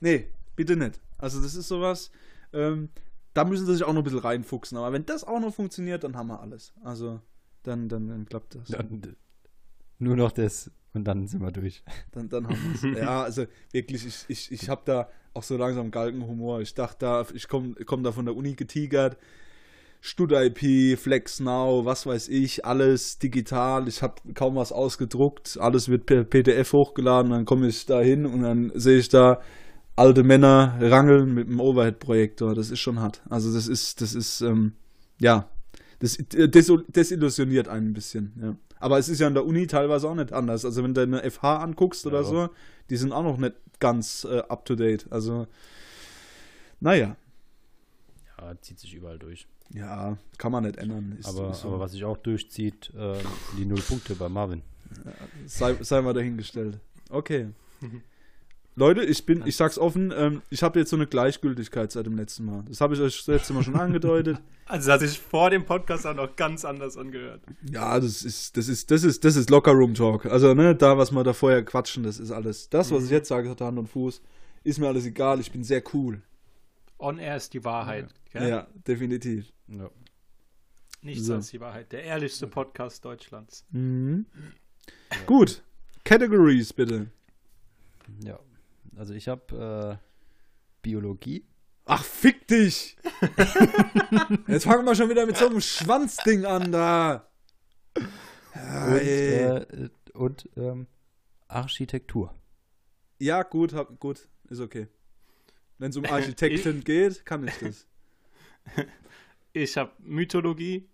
nee, 0.00 0.28
bitte 0.54 0.76
nicht. 0.76 1.00
Also 1.18 1.42
das 1.42 1.54
ist 1.54 1.68
sowas, 1.68 2.12
ähm, 2.52 2.90
da 3.34 3.44
müssen 3.44 3.66
sie 3.66 3.74
sich 3.74 3.84
auch 3.84 3.92
noch 3.92 4.00
ein 4.00 4.04
bisschen 4.04 4.20
reinfuchsen. 4.20 4.78
Aber 4.78 4.92
wenn 4.92 5.06
das 5.06 5.24
auch 5.24 5.40
noch 5.40 5.54
funktioniert, 5.54 6.04
dann 6.04 6.16
haben 6.16 6.28
wir 6.28 6.40
alles. 6.40 6.72
Also 6.82 7.20
dann, 7.64 7.88
dann, 7.88 8.08
dann 8.08 8.26
klappt 8.26 8.54
das. 8.54 8.68
Dann, 8.68 9.16
nur 9.98 10.16
noch 10.16 10.32
das 10.32 10.70
und 10.92 11.04
dann 11.04 11.26
sind 11.26 11.40
wir 11.40 11.52
durch. 11.52 11.82
Dann, 12.12 12.28
dann 12.28 12.48
haben 12.48 12.58
wir 12.82 12.92
es. 12.92 12.98
ja, 13.02 13.22
also 13.22 13.44
wirklich, 13.72 14.06
ich, 14.06 14.24
ich, 14.28 14.52
ich 14.52 14.68
habe 14.68 14.82
da 14.84 15.08
auch 15.34 15.42
so 15.42 15.56
langsam 15.56 15.90
Galgenhumor. 15.90 16.60
Ich 16.60 16.74
dachte 16.74 16.96
da, 17.00 17.26
ich 17.32 17.48
komme 17.48 17.74
komm 17.86 18.02
da 18.02 18.12
von 18.12 18.24
der 18.24 18.34
Uni 18.34 18.54
getigert. 18.54 19.16
StudIP, 20.02 20.98
FlexNow, 20.98 21.84
was 21.84 22.06
weiß 22.06 22.28
ich, 22.28 22.64
alles 22.64 23.18
digital. 23.18 23.86
Ich 23.86 24.02
habe 24.02 24.14
kaum 24.34 24.56
was 24.56 24.72
ausgedruckt. 24.72 25.58
Alles 25.60 25.88
wird 25.88 26.06
per 26.06 26.24
PDF 26.24 26.72
hochgeladen. 26.72 27.30
Dann 27.30 27.44
komme 27.44 27.68
ich 27.68 27.84
da 27.84 28.00
hin 28.00 28.24
und 28.24 28.42
dann 28.42 28.72
sehe 28.74 28.98
ich 28.98 29.10
da 29.10 29.40
alte 29.96 30.22
Männer 30.22 30.78
rangeln 30.80 31.34
mit 31.34 31.48
einem 31.48 31.60
Overhead-Projektor. 31.60 32.54
Das 32.54 32.70
ist 32.70 32.80
schon 32.80 33.00
hart. 33.00 33.22
Also 33.28 33.52
das 33.52 33.68
ist, 33.68 34.00
das 34.00 34.14
ist, 34.14 34.40
ähm, 34.40 34.72
ja, 35.20 35.50
das 35.98 36.16
des, 36.16 36.72
desillusioniert 36.88 37.68
einen 37.68 37.88
ein 37.88 37.92
bisschen, 37.92 38.32
ja. 38.40 38.56
Aber 38.80 38.98
es 38.98 39.08
ist 39.08 39.20
ja 39.20 39.26
an 39.28 39.34
der 39.34 39.44
Uni 39.46 39.66
teilweise 39.66 40.08
auch 40.08 40.14
nicht 40.14 40.32
anders. 40.32 40.64
Also 40.64 40.82
wenn 40.82 40.94
du 40.94 41.02
eine 41.02 41.30
FH 41.30 41.58
anguckst 41.58 42.06
oder 42.06 42.18
Ja. 42.22 42.24
so, 42.24 42.48
die 42.88 42.96
sind 42.96 43.12
auch 43.12 43.22
noch 43.22 43.36
nicht 43.36 43.54
ganz 43.78 44.26
äh, 44.28 44.38
up 44.48 44.64
to 44.64 44.74
date. 44.74 45.06
Also, 45.10 45.46
naja, 46.80 47.16
Ja, 48.38 48.54
zieht 48.60 48.78
sich 48.80 48.94
überall 48.94 49.18
durch. 49.18 49.46
ja, 49.72 50.16
kann 50.38 50.50
man 50.52 50.64
nicht 50.64 50.78
ändern. 50.78 51.16
Ist, 51.18 51.28
aber, 51.28 51.50
ist 51.50 51.60
so. 51.60 51.68
aber 51.68 51.80
was 51.80 51.92
sich 51.92 52.04
auch 52.04 52.16
durchzieht, 52.16 52.90
sind 52.94 53.22
die 53.58 53.66
Null 53.66 53.80
Punkte 53.82 54.14
bei 54.14 54.28
Marvin. 54.28 54.62
sei, 55.46 55.76
sei 55.82 56.00
mal 56.02 56.14
dahingestellt. 56.14 56.78
Okay. 57.10 57.48
Leute, 58.76 59.02
ich 59.04 59.26
bin, 59.26 59.44
ich 59.46 59.56
sag's 59.56 59.78
offen, 59.78 60.12
ähm, 60.16 60.42
ich 60.48 60.62
habe 60.62 60.78
jetzt 60.78 60.90
so 60.90 60.96
eine 60.96 61.06
Gleichgültigkeit 61.06 61.90
seit 61.92 62.06
dem 62.06 62.16
letzten 62.16 62.44
Mal. 62.46 62.64
Das 62.68 62.80
habe 62.80 62.94
ich 62.94 63.00
euch 63.00 63.16
das 63.18 63.26
letzte 63.26 63.52
Mal 63.52 63.62
schon 63.62 63.76
angedeutet. 63.76 64.38
Also 64.66 64.86
das 64.86 65.02
hat 65.02 65.08
sich 65.08 65.18
vor 65.18 65.50
dem 65.50 65.64
Podcast 65.64 66.06
auch 66.06 66.14
noch 66.14 66.36
ganz 66.36 66.64
anders 66.64 66.96
angehört. 66.96 67.42
Ja, 67.72 67.98
das 67.98 68.22
ist, 68.22 68.56
das 68.56 68.68
ist, 68.68 68.92
das 68.92 69.02
ist, 69.02 69.24
das 69.24 69.34
ist 69.34 69.50
Lockerroom 69.50 69.94
Talk. 69.94 70.26
Also, 70.26 70.54
ne, 70.54 70.76
da, 70.76 70.96
was 70.96 71.10
wir 71.10 71.24
da 71.24 71.32
vorher 71.32 71.64
quatschen, 71.64 72.04
das 72.04 72.20
ist 72.20 72.30
alles. 72.30 72.68
Das, 72.70 72.92
was 72.92 73.02
ich 73.02 73.10
jetzt 73.10 73.26
sage, 73.26 73.50
hat 73.50 73.60
Hand 73.60 73.80
und 73.80 73.88
Fuß, 73.88 74.22
ist 74.62 74.78
mir 74.78 74.86
alles 74.86 75.06
egal. 75.06 75.40
Ich 75.40 75.50
bin 75.50 75.64
sehr 75.64 75.82
cool. 75.92 76.22
On 77.00 77.18
Air 77.18 77.34
ist 77.36 77.52
die 77.52 77.64
Wahrheit. 77.64 78.14
gell? 78.30 78.48
Ja, 78.48 78.68
definitiv. 78.86 79.52
Ja. 79.66 79.90
Nichts 81.02 81.24
So. 81.26 81.34
als 81.34 81.50
die 81.50 81.58
Wahrheit. 81.58 81.90
Der 81.90 82.04
ehrlichste 82.04 82.46
Podcast 82.46 83.04
Deutschlands. 83.04 83.64
Mhm. 83.72 84.26
Gut. 85.26 85.64
Categories, 86.04 86.72
bitte. 86.72 87.08
ja. 88.24 88.38
Also 88.96 89.14
ich 89.14 89.28
habe 89.28 89.98
äh, 90.00 90.06
Biologie. 90.82 91.46
Ach, 91.84 92.04
fick 92.04 92.46
dich! 92.46 92.96
Jetzt 94.46 94.64
fangen 94.64 94.84
wir 94.84 94.94
schon 94.94 95.10
wieder 95.10 95.26
mit 95.26 95.36
so 95.36 95.46
einem 95.46 95.60
Schwanzding 95.60 96.44
an 96.44 96.70
da. 96.70 97.28
Ja, 98.54 98.86
und 98.86 99.00
äh, 99.00 99.88
und 100.12 100.48
ähm, 100.56 100.86
Architektur. 101.48 102.34
ja 103.18 103.42
gut, 103.42 103.72
hab, 103.72 103.98
gut, 103.98 104.28
ist 104.48 104.60
okay. 104.60 104.88
Wenn 105.78 105.90
es 105.90 105.96
um 105.96 106.04
Architekten 106.10 106.84
geht, 106.84 107.24
kann 107.24 107.46
ich 107.46 107.54
das. 107.58 107.86
Ich 109.52 109.76
habe 109.76 109.90
Mythologie 109.98 110.88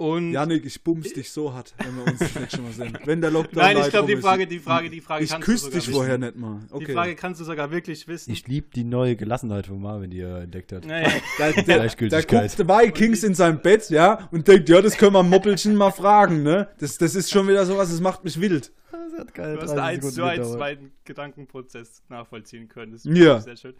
und 0.00 0.32
Janik, 0.32 0.64
ich 0.64 0.82
bums 0.82 1.12
dich 1.12 1.30
so 1.30 1.52
hart, 1.52 1.74
wenn 1.78 1.94
wir 1.94 2.04
uns 2.06 2.18
das 2.20 2.34
nächste 2.34 2.62
Mal 2.62 2.72
sehen. 2.72 2.98
Wenn 3.04 3.20
der 3.20 3.30
Lockdown 3.30 3.62
Nein, 3.62 3.76
ich 3.76 3.90
glaube, 3.90 4.08
die 4.14 4.20
Frage, 4.20 4.46
die 4.46 4.58
Frage, 4.58 4.88
die 4.88 5.00
Frage 5.02 5.24
Ich 5.24 5.30
kannst 5.30 5.46
du 5.46 5.52
küsse 5.52 5.64
sogar 5.66 5.80
dich 5.80 5.90
vorher 5.90 6.16
nicht 6.18 6.36
mal. 6.36 6.60
Die 6.70 6.72
Okay. 6.74 6.92
Frage 6.94 7.14
kannst 7.16 7.40
du 7.40 7.44
sogar 7.44 7.70
wirklich 7.70 8.08
wissen. 8.08 8.30
Ich 8.32 8.48
liebe 8.48 8.68
die 8.74 8.84
neue 8.84 9.14
Gelassenheit 9.14 9.66
von 9.66 9.80
Marvin, 9.80 10.10
die 10.10 10.20
er 10.20 10.38
entdeckt 10.42 10.72
hat. 10.72 10.86
Naja, 10.86 11.08
Der, 11.38 11.52
der, 11.52 11.62
der 11.64 11.76
Gleichgültigkeit. 11.76 12.56
guckt 12.56 12.68
Vikings 12.68 13.22
in 13.24 13.34
seinem 13.34 13.60
Bett, 13.60 13.90
ja, 13.90 14.28
und 14.32 14.48
denkt, 14.48 14.68
ja, 14.70 14.80
das 14.80 14.96
können 14.96 15.12
wir 15.12 15.22
Moppelchen 15.22 15.74
mal 15.76 15.90
fragen, 15.90 16.42
ne? 16.42 16.68
Das, 16.78 16.96
das 16.96 17.14
ist 17.14 17.30
schon 17.30 17.46
wieder 17.46 17.66
sowas, 17.66 17.90
das 17.90 18.00
macht 18.00 18.24
mich 18.24 18.40
wild. 18.40 18.72
Das 18.90 19.18
hat 19.20 19.34
keine 19.34 19.54
du 19.56 19.60
hast 19.62 19.74
30 19.74 19.82
eins 19.82 20.04
zu 20.06 20.10
Sekunden 20.12 20.30
eins 20.30 20.38
gedauert. 20.48 20.58
meinen 20.58 20.92
Gedankenprozess 21.04 22.02
nachvollziehen 22.08 22.68
können. 22.68 22.92
Das 22.92 23.04
ist 23.04 23.16
Ja. 23.16 23.40
sehr 23.40 23.56
schön. 23.56 23.74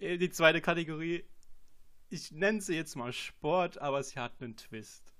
Äh, 0.00 0.16
Die 0.18 0.30
zweite 0.30 0.60
Kategorie, 0.60 1.24
ich 2.08 2.30
nenne 2.30 2.60
sie 2.60 2.74
jetzt 2.76 2.94
mal 2.94 3.12
Sport, 3.12 3.78
aber 3.80 4.00
sie 4.02 4.18
hat 4.20 4.34
einen 4.40 4.56
Twist. 4.56 5.12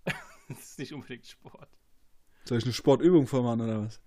das 0.48 0.58
ist 0.58 0.78
nicht 0.78 0.92
unbedingt 0.92 1.26
Sport. 1.26 1.68
Soll 2.44 2.58
ich 2.58 2.64
eine 2.64 2.72
Sportübung 2.72 3.26
vormachen 3.26 3.60
oder 3.60 3.82
was? 3.82 4.00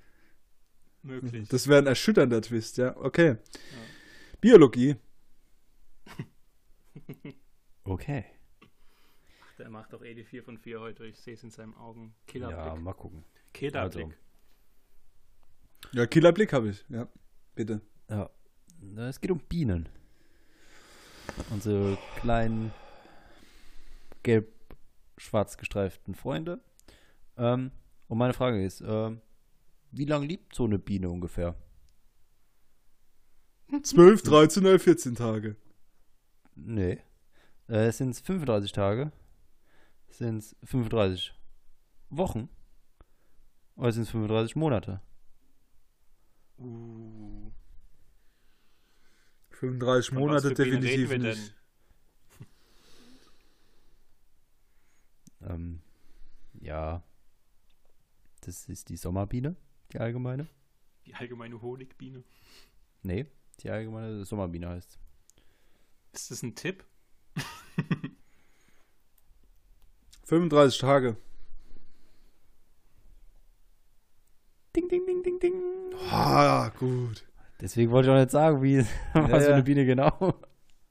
Möglich. 1.02 1.48
Das 1.50 1.68
wäre 1.68 1.80
ein 1.80 1.88
erschütternder 1.88 2.42
Twist, 2.42 2.78
ja. 2.78 2.96
Okay. 2.98 3.38
Biologie. 4.42 4.96
Okay. 7.86 8.24
Der 9.58 9.70
macht 9.70 9.94
doch 9.94 10.04
eh 10.04 10.14
die 10.14 10.24
4 10.24 10.44
von 10.44 10.60
4 10.60 10.80
heute. 10.80 11.06
Ich 11.06 11.20
sehe 11.20 11.34
es 11.34 11.44
in 11.44 11.50
seinen 11.50 11.74
Augen. 11.74 12.14
Ja, 12.28 12.32
Killerblick. 12.32 12.84
mal 12.84 12.94
gucken. 12.94 13.26
Killerblick. 13.52 14.06
also. 14.06 14.16
Ja, 15.94 16.06
Killerblick 16.06 16.54
habe 16.54 16.70
ich, 16.70 16.86
ja. 16.90 17.08
Bitte. 17.56 17.82
Ja. 18.10 18.30
Es 18.96 19.20
geht 19.20 19.32
um 19.32 19.40
Bienen. 19.40 19.90
Unsere 21.50 21.98
kleinen 22.18 22.72
gelb-schwarz 25.20 25.58
gestreiften 25.58 26.16
Freunde. 26.16 26.60
Ähm, 27.38 27.72
und 28.08 28.18
meine 28.18 28.34
Frage 28.34 28.64
ist, 28.64 28.82
ähm, 28.82 29.22
wie 29.92 30.06
lange 30.06 30.26
lebt 30.26 30.56
so 30.56 30.66
eine 30.66 30.80
Biene 30.80 31.10
ungefähr? 31.10 31.56
12, 33.84 34.24
13 34.24 34.66
oder 34.66 34.80
14 34.80 35.16
Tage. 35.16 35.56
Nee. 36.56 37.00
Äh, 37.68 37.92
sind 37.92 38.12
es 38.12 38.20
35 38.22 38.72
Tage? 38.72 39.12
Sind 40.10 40.40
es 40.40 40.56
35 40.64 41.34
Wochen? 42.10 42.50
Oder 43.76 43.92
sind 43.92 44.04
es 44.04 44.10
35 44.10 44.56
Monate? 44.56 45.02
Uh, 46.58 47.52
35 49.52 50.10
Von 50.10 50.18
was 50.18 50.44
Monate 50.44 50.54
definitiv 50.54 51.18
nicht. 51.18 51.59
Ähm, 55.42 55.82
ja. 56.62 57.04
Das 58.42 58.70
ist 58.70 58.90
die 58.90 58.98
Sommerbiene, 58.98 59.56
die 59.92 60.00
allgemeine. 60.00 60.48
die 61.06 61.14
allgemeine 61.14 61.62
Honigbiene. 61.62 62.24
Nee, 63.04 63.26
die 63.60 63.70
allgemeine 63.70 64.26
Sommerbiene 64.26 64.70
heißt. 64.70 64.98
Ist 66.14 66.32
das 66.32 66.42
ein 66.44 66.56
Tipp? 66.56 66.86
35 70.26 70.80
Tage. 70.80 71.18
Ding, 74.76 74.88
ding, 74.88 75.06
ding, 75.06 75.24
ding, 75.24 75.40
ding. 75.40 75.54
Ah, 76.12 76.70
gut. 76.80 77.26
Deswegen 77.60 77.92
wollte 77.92 78.10
ich 78.10 78.16
auch 78.16 78.20
nicht 78.20 78.32
sagen, 78.32 78.62
wie 78.62 78.80
was 79.14 79.44
für 79.44 79.50
ja. 79.50 79.54
eine 79.56 79.64
Biene 79.64 79.86
genau. 79.86 80.40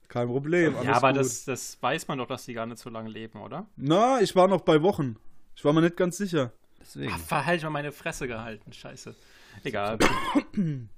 Kein 0.09 0.27
Problem. 0.27 0.75
ja, 0.83 0.93
aber 0.93 1.13
gut. 1.13 1.21
das, 1.21 1.45
das 1.45 1.81
weiß 1.81 2.07
man 2.09 2.17
doch, 2.17 2.27
dass 2.27 2.43
die 2.45 2.53
gar 2.53 2.65
nicht 2.65 2.79
so 2.79 2.89
lange 2.89 3.09
leben, 3.09 3.39
oder? 3.41 3.67
Na, 3.77 4.19
ich 4.21 4.35
war 4.35 4.47
noch 4.49 4.61
bei 4.61 4.81
Wochen. 4.81 5.15
Ich 5.55 5.63
war 5.63 5.71
mir 5.71 5.81
nicht 5.81 5.95
ganz 5.95 6.17
sicher. 6.17 6.51
Deswegen. 6.81 7.11
Ach, 7.13 7.19
verhalt 7.19 7.61
mal 7.63 7.69
meine 7.69 7.91
Fresse 7.91 8.27
gehalten. 8.27 8.73
Scheiße. 8.73 9.15
Egal. 9.63 9.97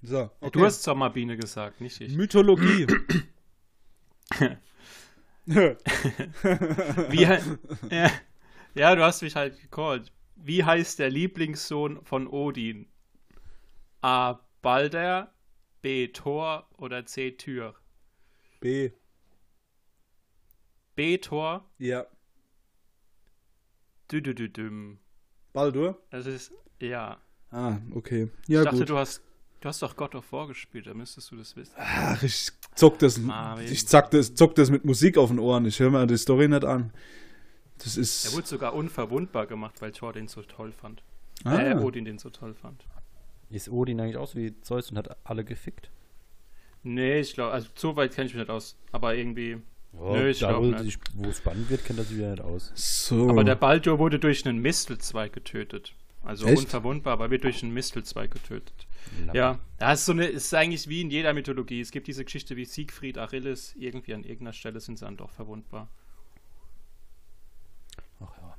So, 0.02 0.30
okay. 0.39 0.50
Du 0.52 0.65
hast 0.65 0.82
Sommerbiene 0.84 1.38
gesagt, 1.38 1.82
nicht 1.82 2.02
ich. 2.02 2.15
Mythologie. 2.15 2.88
Wie, 5.45 7.26
he- 7.26 8.10
ja, 8.74 8.95
du 8.95 9.04
hast 9.04 9.21
mich 9.21 9.36
halt 9.36 9.60
gecallt. 9.62 10.12
Wie 10.36 10.63
heißt 10.63 11.00
der 11.00 11.10
Lieblingssohn 11.10 12.04
von 12.06 12.28
Odin? 12.28 12.88
A. 14.02 14.39
Balder, 14.62 15.34
B. 15.82 16.08
Tor 16.08 16.67
oder 16.78 17.06
C. 17.06 17.32
Tür? 17.32 17.76
B. 18.60 18.91
B. 20.95 21.17
Tor. 21.17 21.63
Ja. 21.77 22.06
Düdüdüdüm. 24.12 24.99
Baldur? 25.54 25.97
Das 26.10 26.25
ist, 26.25 26.51
ja. 26.80 27.17
Ah, 27.49 27.77
okay. 27.93 28.30
Ja, 28.47 28.60
ich 28.62 28.65
dachte, 28.65 28.80
gut. 28.80 28.89
du 28.89 28.97
hast, 28.97 29.21
du 29.60 29.67
hast 29.69 29.82
doch 29.82 29.95
God 29.95 30.15
of 30.15 30.32
War 30.32 30.47
gespielt, 30.47 30.88
da 30.88 30.93
müsstest 30.93 31.32
du 31.32 31.36
das 31.36 31.56
wissen. 31.56 31.73
Ach, 31.77 32.21
ich 32.23 32.49
zock 32.75 32.99
das, 32.99 33.17
Marvin. 33.17 33.71
ich 33.71 33.88
zack 33.88 34.12
das, 34.12 34.34
zock 34.36 34.56
das 34.56 34.69
mit 34.69 34.86
Musik 34.86 35.17
auf 35.17 35.30
den 35.30 35.39
Ohren. 35.39 35.65
Ich 35.65 35.80
höre 35.80 35.91
mir 35.91 36.08
die 36.08 36.17
Story 36.17 36.47
nicht 36.47 36.63
an. 36.65 36.93
Das 37.77 37.97
Er 37.97 38.01
ist. 38.01 38.34
wurde 38.36 38.47
sogar 38.47 38.73
unverwundbar 38.73 39.47
gemacht, 39.47 39.82
weil 39.82 39.91
Thor 39.91 40.13
den 40.13 40.27
so 40.27 40.41
toll 40.43 40.71
fand. 40.71 41.04
Ah, 41.43 41.58
Äh, 41.60 41.75
Odin 41.75 42.06
den 42.06 42.17
so 42.19 42.30
toll 42.30 42.54
fand. 42.54 42.86
Ist 43.49 43.69
Odin 43.69 43.99
eigentlich 43.99 44.17
aus 44.17 44.36
wie 44.36 44.60
Zeus 44.62 44.91
und 44.91 44.97
hat 44.97 45.17
alle 45.25 45.43
gefickt? 45.43 45.89
Nee, 46.84 47.19
ich 47.19 47.34
glaube, 47.34 47.51
also 47.54 47.67
so 47.75 47.95
weit 47.95 48.13
kenne 48.13 48.27
ich 48.27 48.34
mich 48.34 48.39
nicht 48.41 48.49
aus. 48.51 48.77
Aber 48.91 49.15
irgendwie. 49.15 49.62
Nö, 49.93 50.30
ich 50.30 50.39
da, 50.39 50.58
wo, 50.58 50.65
nicht. 50.65 50.99
wo 51.13 51.30
es 51.30 51.38
spannend 51.38 51.69
wird, 51.69 51.86
kennt 51.86 51.99
er 51.99 52.06
sich 52.06 52.17
wieder 52.17 52.32
nicht 52.32 52.41
aus. 52.41 52.71
so. 52.75 53.30
Aber 53.30 53.43
der 53.43 53.56
Baldur 53.56 53.99
wurde 53.99 54.19
durch 54.19 54.45
einen 54.45 54.60
Mistelzweig 54.60 55.34
getötet. 55.34 55.93
Also 56.23 56.45
Echt? 56.45 56.60
unverwundbar, 56.60 57.13
aber 57.13 57.32
wird 57.32 57.43
durch 57.43 57.63
einen 57.63 57.73
Mistelzweig 57.73 58.32
getötet. 58.32 58.88
Lappen. 59.25 59.36
Ja, 59.36 59.60
das 59.80 60.01
ist 60.01 60.06
so 60.06 60.12
eine, 60.12 60.27
ist 60.27 60.54
eigentlich 60.54 60.88
wie 60.88 61.01
in 61.01 61.10
jeder 61.10 61.34
Mythologie. 61.34 61.82
Es 61.82 61.91
gibt 61.91 62.08
diese 62.08 62.23
Geschichte 62.23 62.56
wie 62.56 62.65
Siegfried, 62.65 63.17
Achilles, 63.17 63.73
irgendwie 63.75 64.13
an 64.13 64.23
irgendeiner 64.23 64.54
Stelle 64.54 64.80
sind 64.80 64.99
sie 64.99 65.06
dann 65.06 65.17
doch 65.17 65.32
verwundbar. 65.32 65.89
Ach 68.19 68.32
ja. 68.38 68.56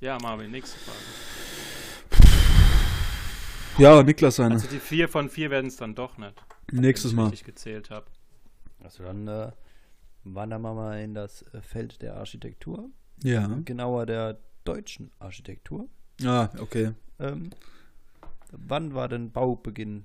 Ja, 0.00 0.18
Marvin, 0.20 0.50
nächste 0.50 0.76
Frage. 0.78 0.98
ja, 3.78 4.02
Niklas 4.02 4.36
seine. 4.36 4.54
Also 4.54 4.68
die 4.68 4.80
vier 4.80 5.08
von 5.08 5.30
vier 5.30 5.50
werden 5.50 5.68
es 5.68 5.76
dann 5.76 5.94
doch 5.94 6.18
nicht. 6.18 6.34
Nächstes 6.72 7.12
wenn 7.12 7.18
ich 7.18 7.22
Mal. 7.22 7.28
richtig 7.30 7.46
gezählt 7.46 7.90
habe. 7.90 8.06
Also 8.82 9.04
dann 9.04 9.28
äh, 9.28 9.52
wandern 10.24 10.62
wir 10.62 10.74
mal 10.74 11.00
in 11.00 11.14
das 11.14 11.42
äh, 11.52 11.60
Feld 11.60 12.02
der 12.02 12.16
Architektur. 12.16 12.90
Ja. 13.22 13.46
Genauer 13.64 14.06
der 14.06 14.38
deutschen 14.64 15.10
Architektur. 15.18 15.88
Ah, 16.24 16.48
okay. 16.58 16.92
Ähm, 17.18 17.50
wann 18.50 18.94
war 18.94 19.08
denn 19.08 19.30
Baubeginn 19.30 20.04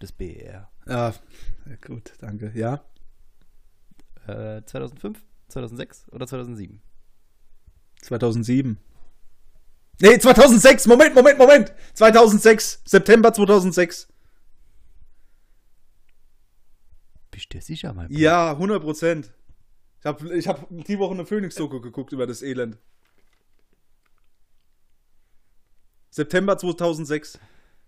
des 0.00 0.12
BER? 0.12 0.70
Ja, 0.86 1.14
gut, 1.84 2.12
danke. 2.20 2.52
Ja. 2.54 2.84
Äh, 4.26 4.62
2005, 4.64 5.22
2006 5.48 6.08
oder 6.12 6.26
2007? 6.26 6.80
2007. 8.02 8.78
Nee, 10.00 10.18
2006. 10.18 10.86
Moment, 10.86 11.14
Moment, 11.14 11.38
Moment. 11.38 11.74
2006. 11.94 12.82
September 12.84 13.32
2006. 13.32 14.08
Bist 17.30 17.52
du 17.52 17.60
sicher, 17.60 17.92
mein 17.94 18.10
Ja, 18.10 18.52
100 18.52 18.82
Prozent. 18.82 19.32
Ich 20.06 20.08
habe 20.08 20.36
ich 20.36 20.46
hab 20.46 20.68
die 20.70 21.00
Woche 21.00 21.14
eine 21.14 21.26
Phoenix-Doku 21.26 21.80
geguckt 21.80 22.12
über 22.12 22.28
das 22.28 22.40
Elend. 22.40 22.78
September 26.10 26.56
2006. 26.56 27.40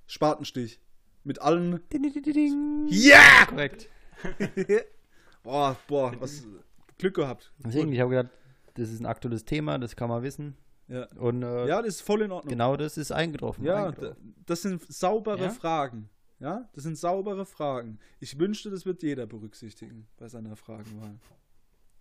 Spatenstich. 0.08 0.80
Mit 1.22 1.40
allen. 1.40 1.80
Ja! 2.88 3.46
Korrekt. 3.46 3.88
boah, 5.44 5.76
boah, 5.86 6.12
was. 6.18 6.44
Glück 6.98 7.14
gehabt. 7.14 7.52
Deswegen, 7.58 7.92
ich 7.92 8.00
habe 8.00 8.10
gedacht, 8.10 8.32
das 8.74 8.90
ist 8.90 8.98
ein 8.98 9.06
aktuelles 9.06 9.44
Thema, 9.44 9.78
das 9.78 9.94
kann 9.94 10.08
man 10.08 10.24
wissen. 10.24 10.56
Ja. 10.88 11.06
Und 11.18 11.44
äh, 11.44 11.68
ja, 11.68 11.80
das 11.82 11.96
ist 11.96 12.00
voll 12.00 12.22
in 12.22 12.32
Ordnung. 12.32 12.50
genau 12.50 12.76
das 12.76 12.96
ist 12.96 13.12
eingetroffen. 13.12 13.64
Ja, 13.64 13.86
eingetroffen. 13.86 14.34
das 14.44 14.62
sind 14.62 14.82
saubere 14.92 15.44
Ja? 15.44 15.50
Fragen. 15.50 16.10
Ja, 16.40 16.68
das 16.72 16.82
sind 16.82 16.98
saubere 16.98 17.46
Fragen. 17.46 18.00
Ich 18.18 18.40
wünschte, 18.40 18.70
das 18.70 18.86
wird 18.86 19.04
jeder 19.04 19.26
berücksichtigen 19.26 20.08
bei 20.16 20.26
seiner 20.28 20.56
Fragenwahl. 20.56 21.20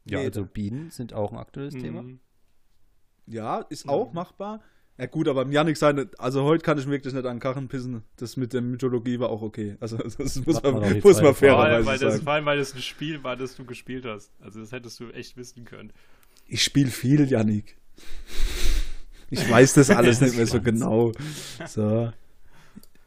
Ja 0.10 0.20
jeder. 0.20 0.40
also 0.40 0.46
Bienen 0.46 0.90
sind 0.90 1.14
auch 1.14 1.32
ein 1.32 1.38
aktuelles 1.38 1.74
Thema. 1.74 2.04
Mhm. 2.04 2.20
Ja, 3.26 3.60
ist 3.60 3.88
auch 3.90 4.14
machbar. 4.14 4.62
Ja 4.98 5.06
gut, 5.06 5.28
aber 5.28 5.44
im 5.44 5.52
Yannick 5.52 5.78
seine, 5.78 6.10
also 6.18 6.44
heute 6.44 6.64
kann 6.64 6.80
ich 6.80 6.86
mir 6.88 6.94
wirklich 6.94 7.14
nicht 7.14 7.26
an 7.26 7.36
den 7.36 7.40
Karren 7.40 7.68
pissen. 7.68 8.04
Das 8.16 8.36
mit 8.36 8.54
der 8.54 8.62
Mythologie 8.62 9.20
war 9.20 9.30
auch 9.30 9.44
okay. 9.44 9.78
Also 9.80 9.98
das 10.18 10.18
muss 10.18 10.64
man, 10.64 10.82
die 10.82 11.02
muss 11.02 11.22
man 11.22 11.36
fairerweise 11.36 11.86
weil 11.86 12.00
das, 12.00 12.14
sagen. 12.14 12.24
vor 12.24 12.34
allem, 12.34 12.46
weil 12.46 12.58
das 12.58 12.74
ein 12.74 12.82
Spiel 12.82 13.24
war, 13.24 13.36
das 13.36 13.56
du 13.56 13.66
gespielt 13.66 14.06
hast. 14.06 14.32
Also 14.40 14.60
das 14.60 14.72
hättest 14.72 15.00
du 15.00 15.10
echt 15.12 15.38
wissen 15.38 15.66
können. 15.66 15.94
Ich 16.48 16.64
spiele 16.64 16.90
viel, 16.90 17.30
Yannick. 17.30 17.78
Ich 19.30 19.48
weiß 19.50 19.74
das 19.74 19.90
alles 19.90 20.22
nicht 20.22 20.36
mehr 20.36 20.48
so 20.48 20.62
genau. 20.62 21.12
So. 21.68 22.12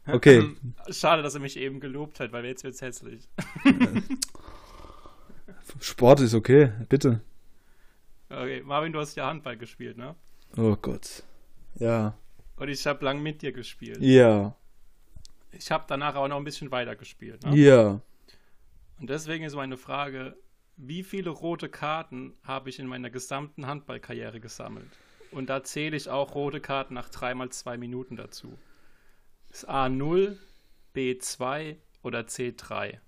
Okay. 0.07 0.43
Schade, 0.89 1.21
dass 1.21 1.35
er 1.35 1.41
mich 1.41 1.57
eben 1.57 1.79
gelobt 1.79 2.19
hat, 2.19 2.31
weil 2.31 2.43
jetzt 2.45 2.63
wird's 2.63 2.81
hässlich. 2.81 3.29
Sport 5.79 6.19
ist 6.21 6.33
okay, 6.33 6.71
bitte. 6.89 7.21
Okay, 8.29 8.61
Marvin, 8.63 8.93
du 8.93 8.99
hast 8.99 9.15
ja 9.15 9.27
Handball 9.27 9.57
gespielt, 9.57 9.97
ne? 9.97 10.15
Oh 10.57 10.75
Gott. 10.75 11.23
Ja. 11.75 12.17
Und 12.55 12.69
ich 12.69 12.85
habe 12.85 13.03
lang 13.03 13.21
mit 13.21 13.41
dir 13.41 13.51
gespielt. 13.51 13.97
Ja. 14.01 14.55
Ich 15.51 15.71
habe 15.71 15.85
danach 15.87 16.15
aber 16.15 16.27
noch 16.27 16.37
ein 16.37 16.43
bisschen 16.43 16.71
weiter 16.71 16.95
gespielt. 16.95 17.43
Ne? 17.43 17.55
Ja. 17.57 18.01
Und 18.99 19.09
deswegen 19.09 19.43
ist 19.43 19.55
meine 19.55 19.77
Frage, 19.77 20.35
wie 20.77 21.03
viele 21.03 21.29
rote 21.29 21.69
Karten 21.69 22.33
habe 22.43 22.69
ich 22.69 22.79
in 22.79 22.87
meiner 22.87 23.09
gesamten 23.09 23.67
Handballkarriere 23.67 24.39
gesammelt? 24.39 24.89
Und 25.31 25.49
da 25.49 25.63
zähle 25.63 25.97
ich 25.97 26.09
auch 26.09 26.35
rote 26.35 26.59
Karten 26.59 26.93
nach 26.93 27.09
dreimal 27.09 27.49
zwei 27.49 27.77
Minuten 27.77 28.15
dazu. 28.15 28.57
Ist 29.49 29.69
A0, 29.69 30.37
B2 30.95 31.77
oder 32.03 32.21
C3? 32.21 32.99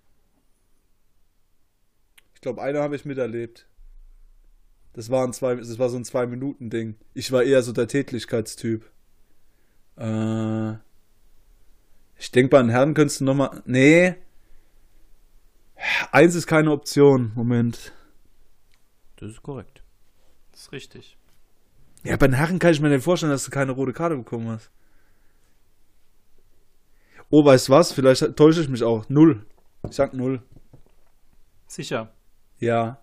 Ich 2.43 2.45
glaube, 2.45 2.61
eine 2.61 2.81
habe 2.81 2.97
ich 2.97 3.05
miterlebt. 3.05 3.69
Das 4.91 5.09
war, 5.09 5.25
ein 5.25 5.31
zwei, 5.31 5.55
das 5.55 5.79
war 5.79 5.87
so 5.87 5.95
ein 5.95 6.03
Zwei-Minuten-Ding. 6.03 6.97
Ich 7.13 7.31
war 7.31 7.41
eher 7.41 7.63
so 7.63 7.71
der 7.71 7.87
Tätlichkeitstyp. 7.87 8.83
Äh, 9.95 10.73
ich 12.17 12.31
denke, 12.33 12.49
bei 12.49 12.61
den 12.61 12.67
Herren 12.67 12.95
könntest 12.95 13.21
du 13.21 13.23
nochmal. 13.23 13.63
Nee. 13.65 14.15
Eins 16.11 16.35
ist 16.35 16.45
keine 16.45 16.71
Option. 16.71 17.31
Moment. 17.33 17.93
Das 19.15 19.29
ist 19.29 19.41
korrekt. 19.41 19.81
Das 20.51 20.63
ist 20.63 20.71
richtig. 20.73 21.17
Ja, 22.03 22.17
bei 22.17 22.27
den 22.27 22.35
Herren 22.35 22.59
kann 22.59 22.73
ich 22.73 22.81
mir 22.81 22.89
nicht 22.89 23.05
vorstellen, 23.05 23.31
dass 23.31 23.45
du 23.45 23.51
keine 23.51 23.71
rote 23.71 23.93
Karte 23.93 24.17
bekommen 24.17 24.49
hast. 24.49 24.69
Oh, 27.29 27.45
weißt 27.45 27.69
du 27.69 27.71
was? 27.71 27.93
Vielleicht 27.93 28.35
täusche 28.35 28.59
ich 28.59 28.67
mich 28.67 28.83
auch. 28.83 29.07
Null. 29.07 29.45
Ich 29.89 29.95
sag 29.95 30.13
null. 30.13 30.43
Sicher. 31.67 32.13
Ja. 32.63 32.99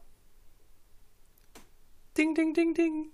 Ding, 2.17 2.35
ding, 2.35 2.55
ding, 2.55 2.75
ding. 2.75 3.07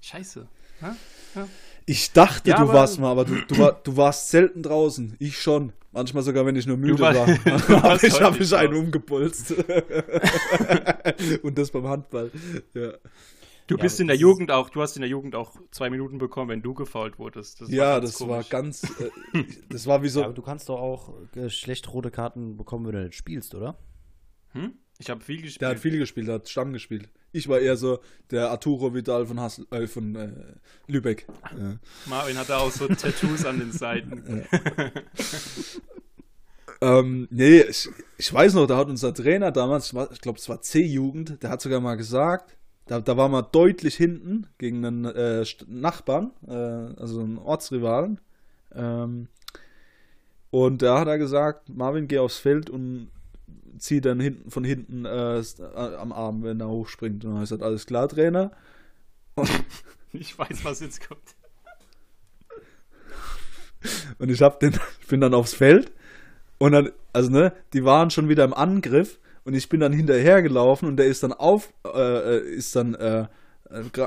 Scheiße. 0.00 0.48
Hä? 0.80 1.40
Ich 1.86 2.12
dachte, 2.12 2.50
Ja, 2.50 2.58
du 2.64 2.68
warst 2.72 2.98
mal, 2.98 3.10
aber 3.10 3.24
du, 3.24 3.34
du, 3.46 3.58
war, 3.58 3.72
du 3.84 3.96
warst 3.96 4.30
selten 4.30 4.62
draußen. 4.62 5.16
Ich 5.18 5.40
schon. 5.40 5.72
Manchmal 5.92 6.22
sogar, 6.24 6.44
wenn 6.46 6.56
ich 6.56 6.66
nur 6.66 6.76
müde 6.76 6.98
war- 6.98 7.14
war. 7.14 7.82
warst 7.82 8.04
ich 8.04 8.14
habe 8.14 8.26
häufig 8.36 8.40
mich 8.40 8.54
einen 8.54 8.74
umgepolst. 8.74 9.52
Und 11.42 11.56
das 11.58 11.70
beim 11.70 11.86
Handball. 11.86 12.30
Ja, 12.74 12.92
Du 13.66 13.76
Ja, 13.76 13.82
bist 13.82 13.98
in 14.00 14.08
der 14.08 14.16
Jugend 14.16 14.50
auch, 14.50 14.68
du 14.68 14.82
hast 14.82 14.96
in 14.96 15.00
der 15.00 15.08
Jugend 15.08 15.34
auch 15.34 15.52
zwei 15.70 15.88
Minuten 15.88 16.18
bekommen, 16.18 16.50
wenn 16.50 16.60
du 16.62 16.74
gefault 16.74 17.18
wurdest. 17.18 17.62
Das 17.62 17.70
ja 17.70 17.98
ganz 17.98 18.10
das 18.12 18.20
war 18.20 18.28
komisch. 18.28 18.48
ganz. 18.50 18.82
Äh, 19.32 19.44
das 19.70 19.86
war 19.86 20.02
wie 20.02 20.08
so. 20.10 20.20
Ja, 20.20 20.26
aber 20.26 20.34
du 20.34 20.42
kannst 20.42 20.68
doch 20.68 20.78
auch 20.80 21.14
äh, 21.34 21.48
schlecht 21.48 21.90
rote 21.92 22.10
Karten 22.10 22.56
bekommen, 22.58 22.84
wenn 22.86 22.92
du 22.92 23.04
nicht 23.04 23.14
spielst, 23.14 23.54
oder? 23.54 23.78
Hm? 24.52 24.74
Ich 24.98 25.10
habe 25.10 25.20
viel 25.20 25.42
gespielt. 25.42 25.62
Der 25.62 25.68
hat 25.70 25.78
viel 25.78 25.98
gespielt, 25.98 26.28
der 26.28 26.36
hat 26.36 26.48
Stamm 26.48 26.72
gespielt. 26.72 27.08
Ich 27.32 27.48
war 27.48 27.58
eher 27.58 27.76
so 27.76 27.98
der 28.30 28.50
Arturo 28.50 28.94
Vidal 28.94 29.26
von, 29.26 29.40
Hassel, 29.40 29.66
äh, 29.70 29.86
von 29.86 30.14
äh, 30.14 30.30
Lübeck. 30.86 31.26
Ja. 31.58 31.78
Marvin 32.06 32.38
hatte 32.38 32.56
auch 32.56 32.70
so 32.70 32.86
Tattoos 32.86 33.44
an 33.44 33.58
den 33.58 33.72
Seiten. 33.72 34.44
Ähm, 36.80 37.28
nee, 37.30 37.60
ich, 37.60 37.88
ich 38.18 38.32
weiß 38.32 38.52
noch, 38.54 38.66
da 38.66 38.76
hat 38.76 38.88
unser 38.88 39.14
Trainer 39.14 39.50
damals, 39.52 39.94
ich, 40.12 40.20
glaube, 40.20 40.38
es 40.38 40.48
war 40.50 40.60
C-Jugend, 40.60 41.42
der 41.42 41.48
hat 41.48 41.62
sogar 41.62 41.80
mal 41.80 41.96
gesagt, 41.96 42.58
da, 42.86 43.00
da 43.00 43.16
war 43.16 43.30
mal 43.30 43.40
deutlich 43.40 43.94
hinten 43.96 44.46
gegen 44.58 44.84
einen 44.84 45.04
äh, 45.06 45.46
Nachbarn, 45.66 46.32
äh, 46.46 46.52
also 46.52 47.20
einen 47.20 47.38
Ortsrivalen. 47.38 48.20
Ähm, 48.74 49.28
und 50.50 50.82
da 50.82 51.00
hat 51.00 51.08
er 51.08 51.16
gesagt, 51.16 51.70
Marvin, 51.70 52.06
geh 52.06 52.18
aufs 52.18 52.36
Feld 52.36 52.68
und 52.68 53.10
zieh 53.78 54.00
dann 54.00 54.20
hinten 54.20 54.50
von 54.50 54.64
hinten 54.64 55.04
äh, 55.04 55.38
äh, 55.38 55.96
am 55.96 56.12
Arm, 56.12 56.42
wenn 56.42 56.60
er 56.60 56.68
hochspringt. 56.68 57.24
Und 57.24 57.32
dann 57.32 57.42
ich 57.42 57.50
gesagt, 57.50 57.62
alles 57.62 57.86
klar, 57.86 58.08
Trainer. 58.08 58.52
Ich 60.16 60.38
weiß, 60.38 60.64
was 60.64 60.78
jetzt 60.78 61.08
kommt. 61.08 61.34
Und 64.18 64.30
ich 64.30 64.40
hab 64.42 64.60
den, 64.60 64.72
ich 65.00 65.08
bin 65.08 65.20
dann 65.20 65.34
aufs 65.34 65.54
Feld 65.54 65.92
und 66.58 66.72
dann, 66.72 66.92
also 67.12 67.30
ne, 67.30 67.52
die 67.72 67.84
waren 67.84 68.10
schon 68.10 68.28
wieder 68.28 68.44
im 68.44 68.54
Angriff 68.54 69.18
und 69.44 69.54
ich 69.54 69.68
bin 69.68 69.80
dann 69.80 69.92
hinterhergelaufen 69.92 70.88
und 70.88 70.96
der 70.96 71.06
ist 71.06 71.22
dann 71.22 71.32
auf, 71.32 71.72
äh, 71.84 72.36
äh, 72.36 72.54
ist 72.54 72.74
dann 72.76 72.94
äh, 72.94 73.26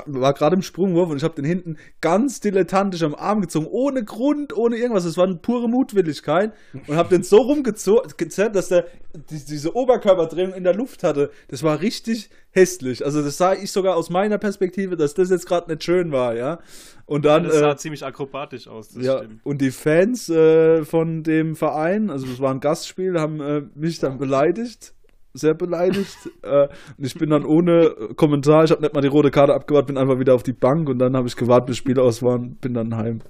war 0.06 0.34
gerade 0.34 0.56
im 0.56 0.62
Sprungwurf 0.62 1.10
und 1.10 1.18
ich 1.18 1.24
habe 1.24 1.34
den 1.34 1.44
hinten 1.44 1.76
ganz 2.00 2.40
dilettantisch 2.40 3.02
am 3.02 3.14
Arm 3.14 3.40
gezogen, 3.40 3.66
ohne 3.66 4.04
Grund, 4.04 4.56
ohne 4.56 4.76
irgendwas. 4.76 5.04
Es 5.04 5.16
war 5.16 5.26
eine 5.26 5.36
pure 5.36 5.68
Mutwilligkeit 5.68 6.52
und 6.86 6.96
habe 6.96 7.10
den 7.10 7.22
so 7.22 7.38
rumgezerrt, 7.38 8.56
dass 8.56 8.68
der 8.68 8.86
die, 9.30 9.44
diese 9.44 9.74
Oberkörperdrehung 9.74 10.52
in 10.54 10.64
der 10.64 10.74
Luft 10.74 11.02
hatte. 11.02 11.30
Das 11.48 11.62
war 11.62 11.80
richtig 11.80 12.30
hässlich. 12.50 13.04
Also 13.04 13.22
das 13.22 13.36
sah 13.36 13.54
ich 13.54 13.72
sogar 13.72 13.96
aus 13.96 14.10
meiner 14.10 14.38
Perspektive, 14.38 14.96
dass 14.96 15.14
das 15.14 15.30
jetzt 15.30 15.46
gerade 15.46 15.70
nicht 15.70 15.84
schön 15.84 16.12
war, 16.12 16.34
ja. 16.34 16.60
Und 17.06 17.24
dann 17.24 17.44
das 17.44 17.58
sah 17.58 17.72
äh, 17.72 17.76
ziemlich 17.76 18.04
akrobatisch 18.04 18.68
aus, 18.68 18.90
das 18.90 19.02
ja, 19.02 19.18
stimmt. 19.18 19.40
und 19.44 19.60
die 19.62 19.70
Fans 19.70 20.28
äh, 20.28 20.84
von 20.84 21.22
dem 21.22 21.56
Verein, 21.56 22.10
also 22.10 22.26
es 22.26 22.38
war 22.38 22.50
ein 22.50 22.60
Gastspiel, 22.60 23.18
haben 23.18 23.40
äh, 23.40 23.62
mich 23.74 23.98
dann 23.98 24.18
beleidigt, 24.18 24.94
sehr 25.38 25.54
beleidigt. 25.54 26.16
äh, 26.42 26.68
und 26.96 27.04
ich 27.04 27.14
bin 27.14 27.30
dann 27.30 27.44
ohne 27.44 27.90
Kommentar, 28.16 28.64
ich 28.64 28.70
habe 28.70 28.82
nicht 28.82 28.94
mal 28.94 29.00
die 29.00 29.08
rote 29.08 29.30
Karte 29.30 29.54
abgewartet, 29.54 29.88
bin 29.88 29.98
einfach 29.98 30.18
wieder 30.18 30.34
auf 30.34 30.42
die 30.42 30.52
Bank 30.52 30.88
und 30.88 30.98
dann 30.98 31.16
habe 31.16 31.28
ich 31.28 31.36
gewartet, 31.36 31.68
bis 31.68 31.76
Spiele 31.76 32.02
aus 32.02 32.22
waren, 32.22 32.56
bin 32.56 32.74
dann 32.74 32.96
heim. 32.96 33.20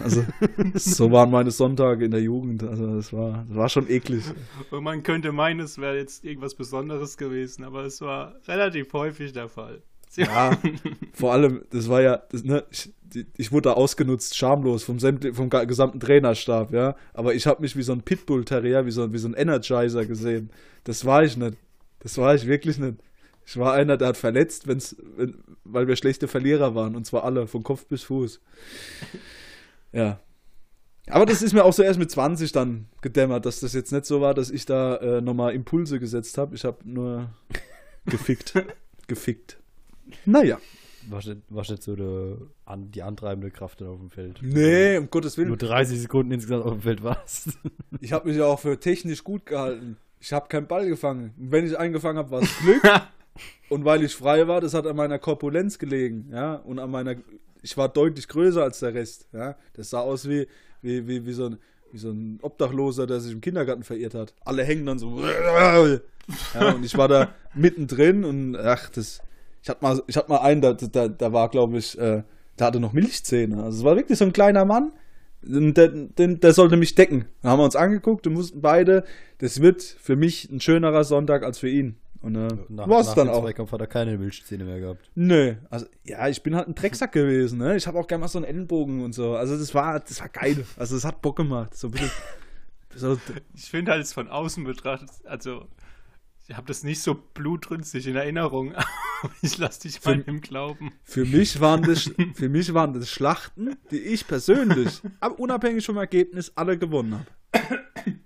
Also 0.00 0.24
so 0.74 1.10
waren 1.10 1.30
meine 1.30 1.50
Sonntage 1.50 2.04
in 2.04 2.10
der 2.10 2.20
Jugend. 2.20 2.62
Also 2.62 2.94
das 2.94 3.12
war, 3.12 3.44
das 3.48 3.56
war 3.56 3.68
schon 3.68 3.88
eklig. 3.90 4.24
Und 4.70 4.84
man 4.84 5.02
könnte 5.02 5.32
meinen, 5.32 5.60
es 5.60 5.78
wäre 5.78 5.96
jetzt 5.96 6.24
irgendwas 6.24 6.54
Besonderes 6.54 7.16
gewesen, 7.16 7.64
aber 7.64 7.84
es 7.84 8.00
war 8.00 8.34
relativ 8.46 8.92
häufig 8.92 9.32
der 9.32 9.48
Fall. 9.48 9.82
Ja, 10.16 10.58
vor 11.12 11.32
allem, 11.32 11.62
das 11.70 11.88
war 11.88 12.00
ja, 12.02 12.22
das, 12.30 12.42
ne, 12.44 12.64
ich, 12.70 12.92
die- 13.02 13.26
ich 13.36 13.52
wurde 13.52 13.68
da 13.70 13.72
ausgenutzt, 13.74 14.36
schamlos 14.36 14.82
vom, 14.84 14.98
vom 15.00 15.48
gesamten 15.50 16.00
Trainerstab, 16.00 16.72
ja. 16.72 16.96
Aber 17.14 17.34
ich 17.34 17.46
habe 17.46 17.62
mich 17.62 17.76
wie 17.76 17.82
so 17.82 17.92
ein 17.92 18.02
Pitbull-Terrier, 18.02 18.84
wie 18.86 18.90
so, 18.90 19.12
wie 19.12 19.18
so 19.18 19.28
ein 19.28 19.34
Energizer 19.34 20.04
gesehen. 20.06 20.50
Das 20.84 21.04
war 21.04 21.22
ich 21.24 21.36
nicht. 21.36 21.56
Das 22.00 22.18
war 22.18 22.34
ich 22.34 22.46
wirklich 22.46 22.78
nicht. 22.78 22.96
Ich 23.46 23.56
war 23.56 23.72
einer, 23.72 23.96
der 23.96 24.08
hat 24.08 24.16
verletzt, 24.18 24.66
wenn's, 24.66 24.96
wenn, 25.16 25.38
weil 25.64 25.88
wir 25.88 25.96
schlechte 25.96 26.28
Verlierer 26.28 26.74
waren. 26.74 26.96
Und 26.96 27.06
zwar 27.06 27.24
alle, 27.24 27.46
von 27.46 27.62
Kopf 27.62 27.86
bis 27.86 28.02
Fuß. 28.04 28.40
Ja. 29.92 30.20
Aber 31.10 31.24
das 31.24 31.40
ist 31.40 31.54
mir 31.54 31.64
auch 31.64 31.72
so 31.72 31.82
erst 31.82 31.98
mit 31.98 32.10
20 32.10 32.52
dann 32.52 32.86
gedämmert, 33.00 33.46
dass 33.46 33.60
das 33.60 33.72
jetzt 33.72 33.92
nicht 33.92 34.04
so 34.04 34.20
war, 34.20 34.34
dass 34.34 34.50
ich 34.50 34.66
da 34.66 34.96
äh, 34.96 35.20
nochmal 35.22 35.54
Impulse 35.54 35.98
gesetzt 35.98 36.36
habe. 36.36 36.54
Ich 36.54 36.64
habe 36.64 36.76
nur 36.84 37.30
gefickt. 38.06 38.52
gefickt. 39.06 39.56
Naja. 40.24 40.58
War 41.08 41.18
nicht, 41.18 41.38
war 41.48 41.62
nicht 41.62 41.82
so 41.82 41.96
der, 41.96 42.36
an, 42.66 42.90
die 42.90 43.02
antreibende 43.02 43.50
Kraft 43.50 43.82
auf 43.82 43.98
dem 43.98 44.10
Feld. 44.10 44.40
Nee, 44.42 44.98
um 44.98 45.08
Gottes 45.08 45.38
Willen. 45.38 45.48
Nur 45.48 45.56
30 45.56 46.00
Sekunden 46.00 46.32
insgesamt 46.32 46.64
auf 46.64 46.72
dem 46.72 46.82
Feld 46.82 47.02
warst. 47.02 47.50
Ich 48.00 48.12
habe 48.12 48.28
mich 48.28 48.36
ja 48.36 48.44
auch 48.44 48.60
für 48.60 48.78
technisch 48.78 49.24
gut 49.24 49.44
gehalten. 49.46 49.96
Ich 50.20 50.32
habe 50.32 50.46
keinen 50.48 50.68
Ball 50.68 50.86
gefangen. 50.86 51.34
Und 51.36 51.50
wenn 51.50 51.66
ich 51.66 51.76
einen 51.76 51.92
gefangen 51.92 52.18
habe, 52.18 52.30
war 52.30 52.42
es 52.42 52.58
Glück. 52.58 52.82
und 53.70 53.84
weil 53.84 54.04
ich 54.04 54.14
frei 54.14 54.46
war, 54.46 54.60
das 54.60 54.74
hat 54.74 54.86
an 54.86 54.94
meiner 54.94 55.18
Korpulenz 55.18 55.78
gelegen. 55.78 56.28
Ja, 56.30 56.54
und 56.54 56.78
an 56.78 56.90
meiner. 56.90 57.16
Ich 57.62 57.76
war 57.76 57.88
deutlich 57.88 58.28
größer 58.28 58.62
als 58.62 58.78
der 58.78 58.94
Rest. 58.94 59.26
Ja, 59.32 59.56
das 59.72 59.90
sah 59.90 60.00
aus 60.00 60.28
wie, 60.28 60.46
wie, 60.80 61.08
wie, 61.08 61.26
wie, 61.26 61.32
so, 61.32 61.46
ein, 61.46 61.58
wie 61.90 61.98
so 61.98 62.10
ein 62.10 62.38
Obdachloser, 62.40 63.08
der 63.08 63.18
sich 63.18 63.32
im 63.32 63.40
Kindergarten 63.40 63.82
verirrt 63.82 64.14
hat. 64.14 64.34
Alle 64.44 64.62
hängen 64.62 64.86
dann 64.86 64.98
so. 64.98 65.20
Ja, 66.52 66.74
und 66.74 66.84
ich 66.84 66.94
war 66.98 67.08
da 67.08 67.34
mittendrin 67.54 68.24
und 68.24 68.54
ach, 68.54 68.90
das. 68.90 69.22
Ich 69.68 69.70
hatte 69.70 69.84
mal, 69.84 70.02
ich 70.06 70.16
hatte 70.16 70.30
mal 70.30 70.38
einen, 70.38 70.62
da, 70.62 70.72
da, 70.72 71.08
da 71.08 71.32
war, 71.34 71.50
glaube 71.50 71.76
ich, 71.76 71.98
äh, 71.98 72.22
der 72.58 72.66
hatte 72.66 72.80
noch 72.80 72.94
Milchzähne. 72.94 73.62
Also 73.62 73.80
es 73.80 73.84
war 73.84 73.96
wirklich 73.96 74.16
so 74.16 74.24
ein 74.24 74.32
kleiner 74.32 74.64
Mann. 74.64 74.92
Der, 75.42 75.88
der, 75.88 76.28
der 76.28 76.52
sollte 76.54 76.78
mich 76.78 76.94
decken. 76.94 77.26
Da 77.42 77.50
haben 77.50 77.60
wir 77.60 77.64
uns 77.64 77.76
angeguckt 77.76 78.26
und 78.26 78.32
mussten 78.32 78.62
beide, 78.62 79.04
das 79.40 79.60
wird 79.60 79.82
für 79.82 80.16
mich 80.16 80.50
ein 80.50 80.62
schönerer 80.62 81.04
Sonntag 81.04 81.42
als 81.42 81.58
für 81.58 81.68
ihn. 81.68 81.96
Und 82.22 82.36
äh, 82.36 82.48
Nach, 82.70 82.88
war 82.88 83.00
es 83.00 83.12
dann 83.12 83.26
dem 83.26 83.34
auch. 83.34 83.42
Zweikampf 83.42 83.70
hat 83.72 83.80
er 83.82 83.86
keine 83.86 84.16
Milchzähne 84.16 84.64
mehr 84.64 84.80
gehabt. 84.80 85.10
Nö, 85.14 85.56
also 85.68 85.84
ja, 86.02 86.26
ich 86.28 86.42
bin 86.42 86.56
halt 86.56 86.66
ein 86.66 86.74
Drecksack 86.74 87.12
gewesen, 87.12 87.58
ne? 87.58 87.76
Ich 87.76 87.86
habe 87.86 87.98
auch 87.98 88.06
gerne 88.06 88.22
mal 88.22 88.28
so 88.28 88.38
einen 88.38 88.46
Ellenbogen 88.46 89.02
und 89.04 89.12
so. 89.12 89.34
Also 89.34 89.58
das 89.58 89.74
war, 89.74 90.00
das 90.00 90.18
war 90.18 90.30
geil. 90.30 90.64
Also 90.78 90.96
es 90.96 91.04
hat 91.04 91.20
Bock 91.20 91.36
gemacht. 91.36 91.76
So 91.76 91.88
ein 91.88 91.90
bisschen, 91.90 92.10
so, 92.96 93.18
Ich 93.54 93.68
finde 93.68 93.92
halt 93.92 94.02
es 94.02 94.14
von 94.14 94.28
außen 94.28 94.64
betrachtet, 94.64 95.10
also 95.24 95.66
ich 96.48 96.56
habe 96.56 96.66
das 96.66 96.82
nicht 96.82 97.00
so 97.02 97.14
blutrünstig 97.14 98.06
in 98.06 98.16
Erinnerung, 98.16 98.74
aber 99.22 99.32
ich 99.42 99.58
lasse 99.58 99.82
dich 99.82 100.02
mal 100.04 100.24
im 100.26 100.40
Glauben. 100.40 100.92
für 101.04 101.26
mich 101.26 101.60
waren 101.60 101.82
das, 101.82 102.10
für 102.34 102.48
mich 102.48 102.72
waren 102.72 102.94
das 102.94 103.10
Schlachten, 103.10 103.76
die 103.90 103.98
ich 103.98 104.26
persönlich, 104.26 105.02
aber 105.20 105.38
unabhängig 105.38 105.84
vom 105.84 105.98
Ergebnis, 105.98 106.50
alle 106.56 106.78
gewonnen 106.78 107.20
habe. 107.20 107.26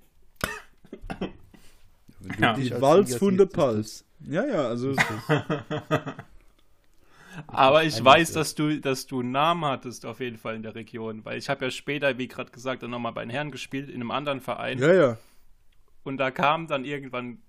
Ja. 2.38 2.54
Die 2.54 2.62
Sieger 2.62 3.04
siehst, 3.04 3.52
Pals. 3.52 4.04
Ja, 4.20 4.46
ja, 4.46 4.68
also 4.68 4.94
Aber 7.48 7.82
ich 7.82 8.02
weiß, 8.02 8.32
dass 8.32 8.54
du, 8.54 8.80
dass 8.80 9.08
du 9.08 9.20
einen 9.20 9.32
Namen 9.32 9.64
hattest 9.64 10.06
auf 10.06 10.20
jeden 10.20 10.38
Fall 10.38 10.54
in 10.54 10.62
der 10.62 10.76
Region, 10.76 11.24
weil 11.24 11.36
ich 11.36 11.48
habe 11.48 11.64
ja 11.64 11.72
später, 11.72 12.16
wie 12.18 12.28
gerade 12.28 12.52
gesagt, 12.52 12.84
dann 12.84 12.90
nochmal 12.90 13.12
bei 13.12 13.22
den 13.22 13.30
Herren 13.30 13.50
gespielt 13.50 13.88
in 13.88 13.96
einem 13.96 14.12
anderen 14.12 14.40
Verein 14.40 14.78
ja, 14.78 14.94
ja. 14.94 15.16
und 16.04 16.18
da 16.18 16.30
kam 16.30 16.68
dann 16.68 16.84
irgendwann 16.84 17.42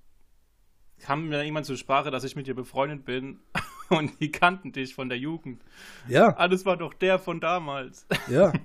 kam 1.04 1.30
mir 1.30 1.44
jemand 1.44 1.66
zur 1.66 1.78
Sprache, 1.78 2.12
dass 2.12 2.24
ich 2.24 2.36
mit 2.36 2.48
dir 2.48 2.56
befreundet 2.56 3.06
bin 3.06 3.40
und 3.90 4.20
die 4.20 4.32
kannten 4.32 4.72
dich 4.72 4.96
von 4.96 5.10
der 5.10 5.18
Jugend. 5.18 5.62
Ja, 6.08 6.36
Ah, 6.38 6.48
das 6.48 6.66
war 6.66 6.78
doch 6.78 6.94
der 6.94 7.20
von 7.20 7.40
damals. 7.40 8.06
ja. 8.30 8.52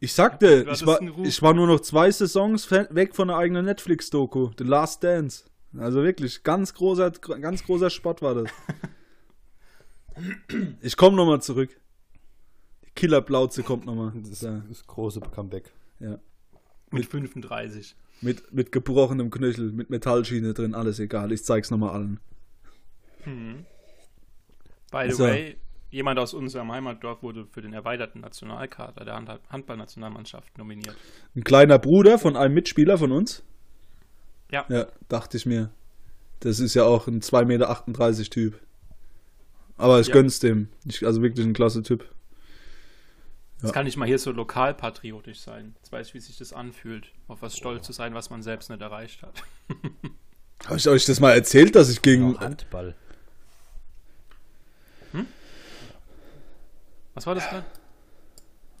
Ich 0.00 0.12
sagte, 0.12 0.66
ich 0.70 0.84
war, 0.84 1.00
ich 1.24 1.40
war 1.40 1.54
nur 1.54 1.66
noch 1.66 1.80
zwei 1.80 2.10
Saisons 2.10 2.70
weg 2.70 3.14
von 3.14 3.28
der 3.28 3.38
eigenen 3.38 3.64
Netflix-Doku, 3.64 4.50
The 4.58 4.64
Last 4.64 5.02
Dance. 5.02 5.44
Also 5.78 6.02
wirklich, 6.02 6.42
ganz 6.42 6.74
großer, 6.74 7.10
ganz 7.12 7.64
großer 7.64 7.88
Spott 7.88 8.20
war 8.20 8.34
das. 8.34 8.50
Ich 10.82 10.96
komme 10.96 11.16
nochmal 11.16 11.42
zurück. 11.42 11.70
Die 12.86 12.90
Killerblauze 12.94 13.62
kommt 13.62 13.86
nochmal. 13.86 14.12
Das, 14.14 14.40
das 14.40 14.86
große 14.86 15.20
Comeback. 15.20 15.72
ja. 16.00 16.18
Mit 16.90 17.06
35. 17.06 17.96
Mit, 18.20 18.52
mit 18.52 18.72
gebrochenem 18.72 19.30
Knöchel, 19.30 19.72
mit 19.72 19.90
Metallschiene 19.90 20.54
drin, 20.54 20.74
alles 20.74 20.98
egal. 20.98 21.32
Ich 21.32 21.44
zeig's 21.44 21.70
nochmal 21.70 21.90
allen. 21.90 22.20
Mhm. 23.26 23.66
By 24.90 25.06
the 25.08 25.14
So. 25.16 25.24
way, 25.24 25.56
jemand 25.90 26.18
aus 26.18 26.34
unserem 26.34 26.70
Heimatdorf 26.72 27.22
wurde 27.22 27.46
für 27.46 27.62
den 27.62 27.72
erweiterten 27.72 28.20
Nationalkader 28.20 29.04
der 29.04 29.14
Hand 29.14 29.30
Handballnationalmannschaft 29.48 30.56
nominiert. 30.58 30.96
Ein 31.34 31.44
kleiner 31.44 31.78
Bruder 31.78 32.18
von 32.18 32.36
einem 32.36 32.54
Mitspieler 32.54 32.96
von 32.98 33.12
uns. 33.12 33.44
Ja. 34.50 34.64
Ja, 34.68 34.86
dachte 35.08 35.36
ich 35.36 35.46
mir. 35.46 35.70
Das 36.40 36.60
ist 36.60 36.74
ja 36.74 36.84
auch 36.84 37.08
ein 37.08 37.20
2,38 37.20 37.46
Meter 37.46 38.30
Typ. 38.30 38.60
Aber 39.76 40.00
ich 40.00 40.08
Ja. 40.08 40.12
gönn's 40.12 40.38
dem. 40.38 40.68
Ich, 40.84 41.04
also 41.04 41.22
wirklich 41.22 41.46
ein 41.46 41.54
klasse 41.54 41.82
Typ. 41.82 42.08
Das 43.60 43.70
Ja. 43.70 43.72
kann 43.74 43.84
nicht 43.86 43.96
mal 43.96 44.06
hier 44.06 44.18
so 44.18 44.30
lokalpatriotisch 44.32 45.40
sein. 45.40 45.74
Jetzt 45.76 45.90
weiß 45.92 46.08
ich, 46.08 46.14
wie 46.14 46.20
sich 46.20 46.36
das 46.36 46.52
anfühlt, 46.52 47.12
auf 47.28 47.40
was 47.42 47.56
stolz 47.56 47.86
zu 47.86 47.92
sein, 47.92 48.14
was 48.14 48.28
man 48.30 48.42
selbst 48.42 48.68
nicht 48.70 48.82
erreicht 48.82 49.22
hat. 49.22 49.42
Habe 50.66 50.76
ich 50.76 50.88
euch 50.88 51.04
das 51.06 51.20
mal 51.20 51.32
erzählt, 51.32 51.74
dass 51.74 51.88
ich 51.88 52.02
gegen. 52.02 52.38
Handball. 52.38 52.94
Was 57.14 57.26
war 57.26 57.34
das 57.36 57.48
gerade? 57.48 57.64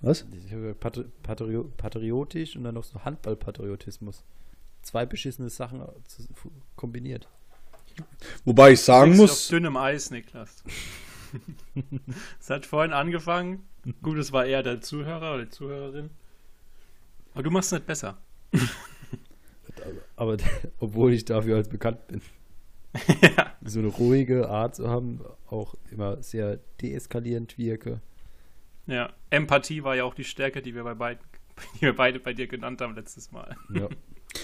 Was? 0.00 0.24
Ich 0.46 0.52
habe 0.52 0.74
patri 0.74 1.04
patrio 1.22 1.64
patriotisch 1.76 2.56
und 2.56 2.64
dann 2.64 2.74
noch 2.74 2.84
so 2.84 3.02
Handballpatriotismus. 3.04 4.24
Zwei 4.82 5.06
beschissene 5.06 5.48
Sachen 5.50 5.82
kombiniert. 6.76 7.28
Wobei 8.44 8.72
ich 8.72 8.80
sagen 8.80 9.16
muss. 9.16 9.30
auf 9.44 9.48
dünnem 9.50 9.76
Eis, 9.76 10.10
Niklas. 10.10 10.62
Es 12.40 12.50
hat 12.50 12.66
vorhin 12.66 12.92
angefangen. 12.92 13.64
Gut, 14.02 14.18
es 14.18 14.32
war 14.32 14.46
eher 14.46 14.62
der 14.62 14.80
Zuhörer 14.80 15.34
oder 15.34 15.44
die 15.44 15.50
Zuhörerin. 15.50 16.10
Aber 17.32 17.42
du 17.42 17.50
machst 17.50 17.72
es 17.72 17.78
nicht 17.78 17.86
besser. 17.86 18.18
Aber 20.16 20.36
obwohl 20.78 21.12
ich 21.12 21.24
dafür 21.24 21.56
als 21.56 21.68
bekannt 21.68 22.06
bin. 22.06 22.22
ja. 23.36 23.52
So 23.64 23.80
eine 23.80 23.88
ruhige 23.88 24.48
Art 24.48 24.76
zu 24.76 24.88
haben, 24.88 25.20
auch 25.48 25.74
immer 25.90 26.22
sehr 26.22 26.60
deeskalierend 26.80 27.58
wirke. 27.58 28.00
ja. 28.86 29.12
Empathie 29.30 29.82
war 29.82 29.96
ja 29.96 30.04
auch 30.04 30.14
die 30.14 30.24
Stärke, 30.24 30.62
die 30.62 30.74
wir 30.74 30.84
bei 30.84 30.94
beiden, 30.94 31.24
die 31.76 31.82
wir 31.82 31.96
beide 31.96 32.20
bei 32.20 32.32
dir 32.32 32.46
genannt 32.46 32.80
haben 32.80 32.94
letztes 32.94 33.32
Mal. 33.32 33.56
Ja. 33.74 33.88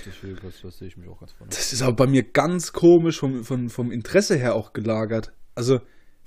Deswegen, 0.07 0.39
das, 0.43 0.61
das 0.61 0.79
sehe 0.79 0.89
ich 0.89 0.97
mich 0.97 1.09
auch 1.09 1.19
ganz 1.19 1.33
vorne. 1.33 1.51
Das 1.51 1.73
ist 1.73 1.83
aber 1.83 1.93
bei 1.93 2.07
mir 2.07 2.23
ganz 2.23 2.73
komisch 2.73 3.19
vom, 3.19 3.45
vom, 3.45 3.71
vom 3.71 3.91
Interesse 3.91 4.37
her 4.37 4.55
auch 4.55 4.73
gelagert. 4.73 5.33
Also, 5.55 5.81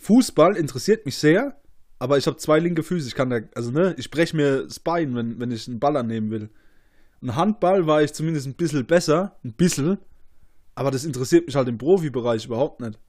Fußball 0.04 0.58
interessiert 0.58 1.06
mich 1.06 1.18
sehr, 1.18 1.56
aber 1.98 2.18
ich 2.18 2.28
habe 2.28 2.36
zwei 2.36 2.60
linke 2.60 2.84
Füße. 2.84 3.08
Ich 3.08 3.16
kann 3.16 3.30
da, 3.30 3.40
also 3.56 3.72
ne, 3.72 3.96
ich 3.98 4.12
breche 4.12 4.36
mir 4.36 4.64
das 4.64 4.80
Bein, 4.80 5.16
wenn, 5.16 5.40
wenn 5.40 5.52
ich 5.52 5.68
einen 5.68 5.80
Ball 5.80 5.96
annehmen 5.96 6.30
will. 6.30 6.50
Und 7.22 7.36
Handball 7.38 7.88
war 7.88 8.04
ich 8.04 8.14
zumindest 8.14 8.46
ein 8.46 8.56
bisschen 8.56 8.86
besser, 8.86 9.38
ein 9.46 9.54
bisschen, 9.54 9.98
aber 10.76 10.92
das 10.92 11.06
interessiert 11.06 11.46
mich 11.46 11.56
halt 11.56 11.70
im 11.70 11.78
Profibereich 11.78 12.46
überhaupt 12.46 12.82
nicht. 12.82 13.00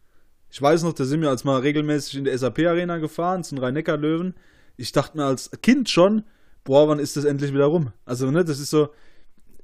Ich 0.51 0.63
weiß 0.63 0.85
noch, 0.85 0.93
da 0.93 1.05
sind 1.05 1.21
wir 1.21 1.31
als 1.31 1.43
mal 1.43 1.59
regelmäßig 1.61 2.19
in 2.19 2.25
der 2.25 2.39
SAP-Arena 2.39 2.99
gefahren, 2.99 3.43
zu 3.43 3.57
den 3.57 3.65
Rhein-Neckar-Löwen. 3.65 4.35
Ich 4.77 4.93
dachte 4.93 5.17
mir 5.17 5.25
als 5.25 5.51
Kind 5.63 5.91
schon, 5.91 6.23
boah, 6.63 6.87
wann 6.89 7.01
ist 7.01 7.17
das 7.17 7.25
endlich 7.25 7.53
wieder 7.53 7.65
rum? 7.65 7.93
Also, 8.05 8.31
ne, 8.31 8.45
das 8.45 8.61
ist 8.61 8.71
so, 8.71 8.91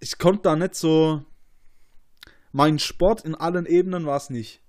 ich 0.00 0.18
konnte 0.18 0.42
da 0.42 0.56
nicht 0.56 0.74
so, 0.74 1.22
mein 2.50 2.80
Sport 2.80 3.24
in 3.24 3.36
allen 3.36 3.66
Ebenen 3.66 4.04
war 4.04 4.16
es 4.16 4.30
nicht. 4.30 4.60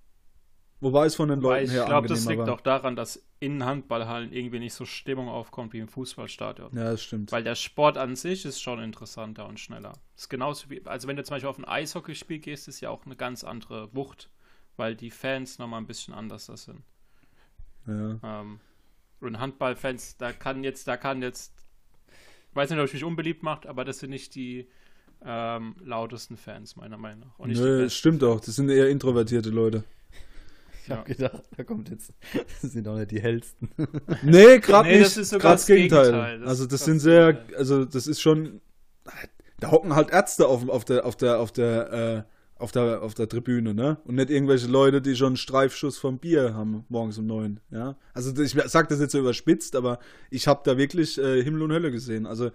Wobei 0.82 1.06
es 1.06 1.16
von 1.16 1.30
den 1.30 1.42
Leuten 1.42 1.66
ich 1.66 1.72
her 1.72 1.86
glaube, 1.86 2.08
das 2.08 2.26
liegt 2.26 2.40
war. 2.40 2.52
auch 2.52 2.62
daran, 2.62 2.96
dass 2.96 3.24
in 3.40 3.64
Handballhallen 3.64 4.34
irgendwie 4.34 4.58
nicht 4.60 4.74
so 4.74 4.86
Stimmung 4.86 5.30
aufkommt 5.30 5.74
wie 5.74 5.80
im 5.80 5.88
Fußballstadion. 5.88 6.76
Ja, 6.76 6.92
das 6.92 7.04
stimmt. 7.04 7.32
Weil 7.32 7.44
der 7.44 7.54
Sport 7.54 8.00
an 8.00 8.16
sich 8.16 8.46
ist 8.46 8.60
schon 8.60 8.80
interessanter 8.82 9.48
und 9.48 9.60
schneller. 9.60 9.94
Das 10.16 10.24
ist 10.24 10.30
genauso 10.30 10.72
wie, 10.72 10.84
also 10.86 11.08
wenn 11.08 11.16
du 11.16 11.24
zum 11.24 11.36
Beispiel 11.36 11.50
auf 11.50 11.60
ein 11.60 11.66
Eishockeyspiel 11.66 12.40
gehst, 12.40 12.68
ist 12.68 12.82
ja 12.82 12.90
auch 12.90 13.06
eine 13.06 13.16
ganz 13.16 13.44
andere 13.44 13.94
Wucht, 13.94 14.32
weil 14.76 14.96
die 14.96 15.12
Fans 15.12 15.60
nochmal 15.60 15.80
ein 15.82 15.88
bisschen 15.88 16.16
anders 16.16 16.48
das 16.48 16.64
sind. 16.64 16.82
ja. 17.88 18.20
Ähm, 18.24 18.60
und 19.20 19.40
Handballfans, 19.40 20.18
da 20.18 20.34
kann 20.34 20.64
jetzt, 20.64 20.88
da 20.88 20.98
kann 20.98 21.22
jetzt, 21.22 21.54
ich 22.50 22.56
weiß 22.56 22.72
nicht, 22.72 22.80
ob 22.80 22.86
ich 22.86 22.94
mich 22.94 23.04
unbeliebt 23.04 23.44
macht, 23.44 23.68
aber 23.68 23.86
das 23.86 24.00
sind 24.00 24.10
nicht 24.10 24.34
die 24.34 24.68
ähm, 25.24 25.76
lautesten 25.84 26.38
Fans, 26.38 26.76
meiner 26.76 26.98
Meinung 26.98 27.28
nach. 27.28 27.38
Und 27.40 27.52
Nö, 27.52 27.88
stimmt 27.90 28.24
auch. 28.24 28.40
Das 28.40 28.56
sind 28.56 28.70
eher 28.70 28.90
introvertierte 28.90 29.52
Leute. 29.52 29.84
Ich 30.84 30.88
Ja. 30.88 30.98
hab 30.98 31.06
gedacht, 31.06 31.44
da 31.56 31.64
kommt 31.64 31.90
jetzt. 31.90 32.14
Das 32.62 32.72
sind 32.72 32.88
auch 32.88 32.98
nicht 32.98 33.12
die 33.12 33.22
hellsten. 33.22 33.70
Nee, 34.24 34.60
gerade 34.60 34.90
Nee, 34.90 34.96
nicht. 35.00 35.06
das 35.08 35.18
ist 35.18 35.30
sogar 35.30 35.52
Grad 35.52 35.60
das 35.60 35.66
Gegenteil. 35.68 36.40
Das 36.40 36.48
also 36.50 36.64
das 36.66 36.80
das 36.80 36.86
sind 36.86 37.00
sehr, 37.00 37.34
Gegenteil. 37.34 37.56
also 37.58 37.86
das 37.86 38.08
ist 38.08 38.22
schon, 38.22 38.62
da 39.60 39.72
hocken 39.72 39.96
halt 39.96 40.10
Ärzte 40.12 40.48
auf, 40.48 40.68
auf 40.70 40.86
der, 40.86 41.06
auf 41.06 41.16
der, 41.16 41.40
auf 41.40 41.52
der, 41.52 42.26
äh, 42.28 42.32
auf 42.62 42.72
der, 42.72 43.02
auf 43.02 43.16
der 43.16 43.28
Tribüne, 43.28 43.74
ne? 43.74 43.98
Und 44.06 44.16
nicht 44.16 44.30
irgendwelche 44.30 44.68
Leute, 44.68 45.02
die 45.02 45.16
schon 45.16 45.28
einen 45.30 45.38
Streifschuss 45.38 45.98
vom 45.98 46.20
Bier 46.20 46.54
haben 46.54 46.86
morgens 46.90 47.18
um 47.18 47.26
neun, 47.26 47.60
ja? 47.72 47.96
Also 48.14 48.40
ich 48.40 48.56
sag 48.68 48.88
das 48.90 49.00
jetzt 49.00 49.14
so 49.14 49.20
überspitzt, 49.20 49.76
aber 49.76 49.98
ich 50.30 50.48
habe 50.48 50.62
da 50.64 50.78
wirklich 50.78 51.18
äh, 51.18 51.44
Himmel 51.44 51.64
und 51.64 51.72
Hölle 51.72 51.92
gesehen. 51.92 52.28
Also 52.28 52.52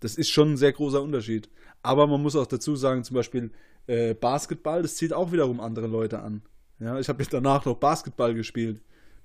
das 0.00 0.16
ist 0.16 0.28
schon 0.28 0.52
ein 0.52 0.56
sehr 0.58 0.72
großer 0.72 1.00
Unterschied. 1.02 1.48
Aber 1.82 2.06
man 2.06 2.20
muss 2.22 2.36
auch 2.36 2.46
dazu 2.46 2.76
sagen, 2.76 3.02
zum 3.04 3.14
Beispiel 3.14 3.50
äh, 3.86 4.12
Basketball, 4.12 4.82
das 4.82 4.96
zieht 4.96 5.14
auch 5.14 5.32
wiederum 5.32 5.58
andere 5.60 5.86
Leute 5.86 6.18
an. 6.18 6.42
Ja, 6.78 6.98
ich 6.98 7.08
habe 7.08 7.22
jetzt 7.22 7.32
danach 7.32 7.64
noch 7.64 7.76
Basketball 7.76 8.34
gespielt 8.34 8.80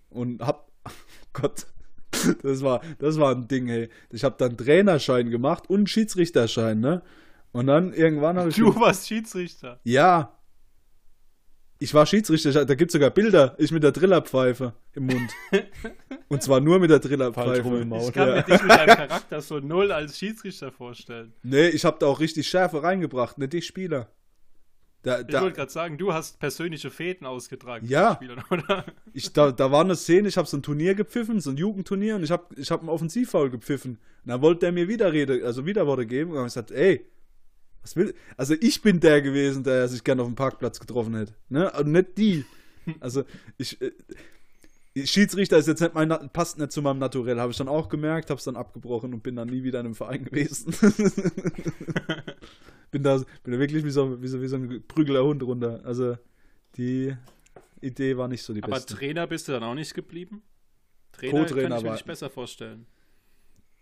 und 0.09 0.41
hab, 0.41 0.71
Gott, 1.33 1.67
das 2.43 2.61
war, 2.61 2.81
das 2.99 3.17
war 3.19 3.35
ein 3.35 3.47
Ding, 3.47 3.67
hey. 3.67 3.89
Ich 4.09 4.23
habe 4.23 4.35
dann 4.37 4.57
Trainerschein 4.57 5.29
gemacht 5.29 5.69
und 5.69 5.89
Schiedsrichterschein, 5.89 6.79
ne? 6.79 7.01
Und 7.51 7.67
dann 7.67 7.93
irgendwann 7.93 8.37
habe 8.37 8.49
ich. 8.49 8.55
Du 8.55 8.73
warst 8.79 9.07
Schiedsrichter. 9.07 9.79
Ja. 9.83 10.37
Ich 11.79 11.93
war 11.95 12.05
Schiedsrichter, 12.05 12.63
da 12.63 12.75
gibt 12.75 12.89
es 12.89 12.93
sogar 12.93 13.09
Bilder. 13.09 13.55
Ich 13.57 13.71
mit 13.71 13.81
der 13.83 13.91
Trillerpfeife 13.91 14.73
im 14.93 15.07
Mund. 15.07 15.31
Und 16.27 16.43
zwar 16.43 16.59
nur 16.59 16.77
mit 16.79 16.91
der 16.91 17.01
rum 17.63 17.81
im. 17.81 17.89
Maul. 17.89 18.07
Ich 18.07 18.13
kann 18.13 18.27
Ja. 18.27 18.35
mir 18.35 18.43
dich 18.43 18.61
mit 18.61 18.71
deinem 18.71 18.85
Charakter 18.95 19.41
so 19.41 19.59
null 19.59 19.91
als 19.91 20.17
Schiedsrichter 20.17 20.71
vorstellen. 20.71 21.33
Nee, 21.41 21.69
ich 21.69 21.83
habe 21.83 21.97
da 21.99 22.05
auch 22.05 22.19
richtig 22.19 22.47
Schärfe 22.47 22.83
reingebracht, 22.83 23.39
nicht 23.39 23.53
die 23.53 23.63
Spieler. 23.63 24.09
Da, 25.03 25.21
Ich 25.21 25.27
da, 25.27 25.41
wollte 25.41 25.55
gerade 25.55 25.71
sagen, 25.71 25.97
du 25.97 26.13
hast 26.13 26.39
persönliche 26.39 26.91
Fäden 26.91 27.25
ausgetragen. 27.25 27.87
Ja. 27.87 28.15
Spielern, 28.15 28.43
oder? 28.51 28.85
ich, 29.13 29.33
da, 29.33 29.51
da 29.51 29.71
war 29.71 29.81
eine 29.81 29.95
Szene, 29.95 30.27
ich 30.27 30.37
habe 30.37 30.47
so 30.47 30.57
ein 30.57 30.63
Turnier 30.63 30.93
gepfiffen, 30.93 31.39
so 31.41 31.49
ein 31.49 31.57
Jugendturnier, 31.57 32.15
und 32.15 32.23
ich 32.23 32.31
habe 32.31 32.45
ich 32.55 32.69
hab 32.69 32.81
einen 32.81 32.89
Offensivfoul 32.89 33.49
gepfiffen. 33.49 33.93
Und 33.93 34.29
dann 34.29 34.41
wollte 34.41 34.61
der 34.61 34.71
mir 34.71 34.87
Widerrede, 34.87 35.43
also 35.43 35.65
Widerworte 35.65 36.05
geben, 36.05 36.31
und 36.31 36.35
dann 36.35 36.41
habe 36.41 36.47
ich 36.49 36.53
gesagt, 36.53 36.71
ey, 36.71 37.05
was 37.81 37.95
will, 37.95 38.13
also 38.37 38.53
ich 38.59 38.81
bin 38.83 38.99
der 38.99 39.21
gewesen, 39.23 39.63
der 39.63 39.87
sich 39.87 40.03
gerne 40.03 40.21
auf 40.21 40.27
dem 40.27 40.35
Parkplatz 40.35 40.79
getroffen 40.79 41.15
hätte, 41.15 41.33
ne, 41.49 41.71
und 41.71 41.91
nicht 41.91 42.17
die. 42.17 42.45
Also, 42.99 43.23
ich, 43.59 43.79
äh, 43.79 43.91
Schiedsrichter 44.95 45.57
ist 45.57 45.67
jetzt 45.67 45.81
nicht 45.81 45.93
mein, 45.93 46.09
passt 46.33 46.57
nicht 46.57 46.71
zu 46.71 46.81
meinem 46.81 46.99
Naturell, 46.99 47.39
habe 47.39 47.51
ich 47.51 47.57
dann 47.57 47.69
auch 47.69 47.87
gemerkt, 47.87 48.29
habe 48.29 48.39
es 48.39 48.43
dann 48.43 48.57
abgebrochen 48.57 49.13
und 49.13 49.23
bin 49.23 49.35
dann 49.37 49.47
nie 49.47 49.63
wieder 49.63 49.79
in 49.79 49.85
einem 49.85 49.95
Verein 49.95 50.25
gewesen. 50.25 50.73
bin 52.91 53.03
da, 53.03 53.17
bin 53.43 53.53
da 53.53 53.59
wirklich 53.59 53.85
wie 53.85 53.91
so, 53.91 54.21
wie 54.21 54.27
so, 54.27 54.41
wie 54.41 54.47
so 54.47 54.57
ein 54.57 54.83
prügeler 54.87 55.23
Hund 55.23 55.43
runter. 55.43 55.81
Also, 55.85 56.17
die 56.75 57.15
Idee 57.79 58.17
war 58.17 58.27
nicht 58.27 58.43
so 58.43 58.53
die 58.53 58.63
Aber 58.63 58.73
beste. 58.73 58.95
Trainer 58.95 59.27
bist 59.27 59.47
du 59.47 59.53
dann 59.53 59.63
auch 59.63 59.75
nicht 59.75 59.93
geblieben? 59.93 60.43
Trainer 61.13 61.39
Co-Trainer 61.39 61.69
kann 61.69 61.77
ich 61.77 61.83
mir 61.83 61.91
nicht 61.93 62.05
besser 62.05 62.29
vorstellen. 62.29 62.85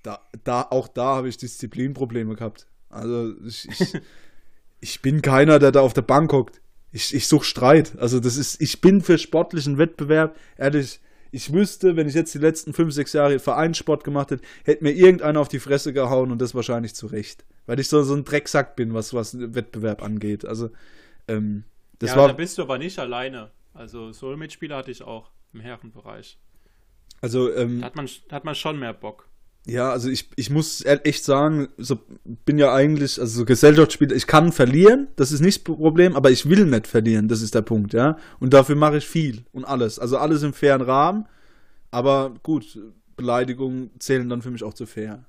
da, 0.03 0.22
da, 0.43 0.68
auch 0.70 0.88
da 0.88 1.16
habe 1.16 1.30
ich 1.30 1.38
Disziplinprobleme 1.38 2.36
gehabt. 2.36 2.68
Also 2.89 3.36
ich, 3.45 3.68
ich, 3.68 3.93
ich 4.80 5.01
bin 5.01 5.22
keiner, 5.22 5.57
der 5.57 5.72
da 5.72 5.82
auf 5.82 5.93
der 5.93 6.01
Bank 6.03 6.32
hockt. 6.34 6.62
Ich, 6.91 7.13
ich 7.13 7.27
suche 7.27 7.45
Streit. 7.45 7.97
Also 7.99 8.19
das 8.19 8.37
ist, 8.37 8.61
ich 8.61 8.81
bin 8.81 9.01
für 9.01 9.17
sportlichen 9.17 9.77
Wettbewerb, 9.77 10.35
ehrlich, 10.57 10.99
ich 11.31 11.53
wüsste, 11.53 11.95
wenn 11.95 12.07
ich 12.07 12.15
jetzt 12.15 12.33
die 12.33 12.39
letzten 12.39 12.73
fünf, 12.73 12.93
sechs 12.93 13.13
Jahre 13.13 13.39
Vereinssport 13.39 14.03
gemacht 14.03 14.31
hätte, 14.31 14.43
hätte 14.63 14.83
mir 14.83 14.91
irgendeiner 14.91 15.39
auf 15.39 15.47
die 15.47 15.59
Fresse 15.59 15.93
gehauen 15.93 16.31
und 16.31 16.41
das 16.41 16.55
wahrscheinlich 16.55 16.95
zu 16.95 17.07
Recht. 17.07 17.45
Weil 17.67 17.79
ich 17.79 17.87
so, 17.87 18.01
so 18.01 18.15
ein 18.15 18.25
Drecksack 18.25 18.75
bin, 18.75 18.93
was, 18.93 19.13
was 19.13 19.37
Wettbewerb 19.37 20.01
angeht. 20.01 20.45
Also 20.45 20.71
ähm, 21.27 21.65
das 21.99 22.11
ja, 22.11 22.17
war. 22.17 22.27
da 22.27 22.33
bist 22.33 22.57
du 22.57 22.63
aber 22.63 22.77
nicht 22.79 22.97
alleine. 22.97 23.51
Also 23.73 24.11
so 24.11 24.35
Mitspieler 24.35 24.77
hatte 24.77 24.91
ich 24.91 25.03
auch 25.03 25.29
im 25.53 25.59
Herrenbereich. 25.59 26.39
Also 27.21 27.53
ähm, 27.53 27.81
Da 27.81 27.87
hat 27.87 27.95
man, 27.95 28.09
da 28.27 28.35
hat 28.37 28.45
man 28.45 28.55
schon 28.55 28.79
mehr 28.79 28.93
Bock. 28.93 29.27
Ja, 29.70 29.91
also 29.91 30.09
ich, 30.09 30.30
ich 30.36 30.49
muss 30.49 30.84
echt 30.84 31.24
sagen, 31.24 31.70
so 31.78 31.99
bin 32.45 32.57
ja 32.57 32.74
eigentlich, 32.74 33.20
also 33.20 33.39
so 33.39 33.45
Gesellschaftsspieler, 33.45 34.15
ich 34.15 34.28
kann 34.28 34.51
verlieren, 34.51 35.07
das 35.15 35.32
ist 35.32 35.41
nicht 35.41 35.67
das 35.67 35.76
Problem, 35.76 36.15
aber 36.15 36.32
ich 36.32 36.49
will 36.49 36.65
nicht 36.65 36.88
verlieren, 36.88 37.28
das 37.28 37.41
ist 37.41 37.55
der 37.55 37.61
Punkt, 37.61 37.93
ja. 37.93 38.17
Und 38.39 38.53
dafür 38.53 38.76
mache 38.76 38.97
ich 38.97 39.07
viel 39.07 39.45
und 39.51 39.65
alles. 39.65 39.99
Also 39.99 40.17
alles 40.17 40.43
im 40.43 40.53
fairen 40.53 40.82
Rahmen, 40.82 41.28
aber 41.91 42.34
gut, 42.43 42.80
Beleidigungen 43.15 43.91
zählen 43.99 44.28
dann 44.30 44.41
für 44.41 44.51
mich 44.51 44.63
auch 44.63 44.74
zu 44.74 44.86
fair. 44.86 45.26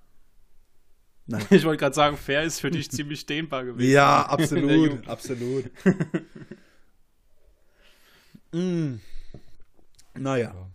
Nein. 1.26 1.44
Ich 1.50 1.64
wollte 1.64 1.78
gerade 1.78 1.94
sagen, 1.94 2.16
fair 2.16 2.42
ist 2.42 2.60
für 2.60 2.70
dich 2.70 2.90
ziemlich 2.90 3.26
dehnbar 3.26 3.64
gewesen. 3.64 3.90
Ja, 3.90 4.22
absolut, 4.22 5.06
absolut. 5.06 5.64
mm. 8.52 8.94
Naja. 10.18 10.54
Ja, 10.54 10.66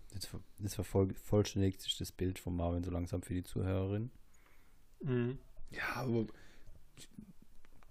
jetzt, 0.60 0.74
ver- 0.74 0.82
jetzt 0.82 0.88
vervoll- 0.88 1.14
vollständigt 1.14 1.80
sich 1.80 1.96
das 1.98 2.12
Bild 2.12 2.38
von 2.38 2.56
Marvin 2.56 2.82
so 2.84 2.90
langsam 2.90 3.22
für 3.22 3.34
die 3.34 3.44
Zuhörerin. 3.44 4.10
Mhm. 5.02 5.38
Ja, 5.70 5.96
aber 5.96 6.26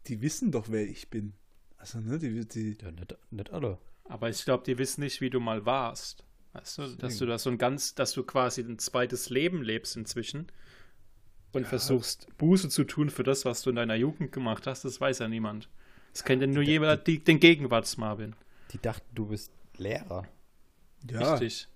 die 0.07 0.22
wissen 0.22 0.51
doch, 0.51 0.68
wer 0.70 0.88
ich 0.88 1.09
bin. 1.09 1.34
Also, 1.78 1.99
ne, 1.99 2.18
die, 2.20 2.45
die, 2.47 2.78
Ja, 2.82 2.91
nicht, 2.91 3.16
nicht 3.32 3.51
alle. 3.51 3.78
Aber 4.05 4.30
ich 4.30 4.43
glaube, 4.45 4.63
die 4.66 4.78
wissen 4.78 5.01
nicht, 5.01 5.20
wie 5.22 5.30
du 5.30 5.39
mal 5.39 5.66
warst. 5.66 6.24
Weißt 6.53 6.78
du, 6.78 6.88
dass 6.95 7.18
du 7.18 7.26
das 7.26 7.43
so 7.43 7.49
ein 7.49 7.57
ganz, 7.57 7.95
dass 7.95 8.13
du 8.13 8.24
quasi 8.24 8.61
ein 8.61 8.80
zweites 8.80 9.30
Leben 9.30 9.61
lebst 9.61 9.97
inzwischen 9.97 10.47
und 11.51 11.68
versuchst, 11.68 12.28
Buße 12.38 12.70
zu 12.70 12.84
tun 12.86 13.09
für 13.09 13.24
das, 13.24 13.43
was 13.45 13.61
du 13.61 13.72
in 13.72 13.76
deiner 13.76 13.95
Jugend 13.95 14.32
gemacht 14.32 14.66
hast, 14.68 14.86
das 14.86 15.01
weiß 15.01 15.20
ja 15.20 15.28
niemand. 15.28 15.70
Das 16.13 16.24
kennt 16.24 16.41
ja 16.41 16.47
nur 16.47 16.63
jemand, 16.63 17.07
die, 17.07 17.22
den 17.22 17.39
Gegenwarts-Marvin. 17.41 18.36
Die 18.72 18.78
dachten, 18.78 19.05
du 19.13 19.26
bist 19.26 19.51
Lehrer. 19.78 20.28
ja. 21.09 21.34
Richtig. 21.34 21.68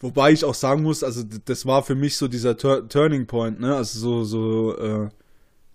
Wobei 0.00 0.32
ich 0.32 0.44
auch 0.44 0.54
sagen 0.54 0.82
muss, 0.82 1.02
also 1.02 1.22
das 1.44 1.66
war 1.66 1.82
für 1.82 1.94
mich 1.94 2.16
so 2.16 2.28
dieser 2.28 2.56
Tur 2.56 2.88
Turning 2.88 3.26
Point, 3.26 3.60
ne? 3.60 3.74
Also 3.74 3.98
so, 3.98 4.24
so 4.24 4.78
äh, 4.78 5.08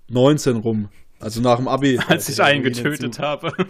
19 0.10 0.58
rum. 0.58 0.90
Also 1.20 1.42
nach 1.42 1.58
dem 1.58 1.68
Abi. 1.68 2.00
Als 2.08 2.30
ich 2.30 2.42
einen 2.42 2.64
getötet 2.64 3.20
habe. 3.20 3.52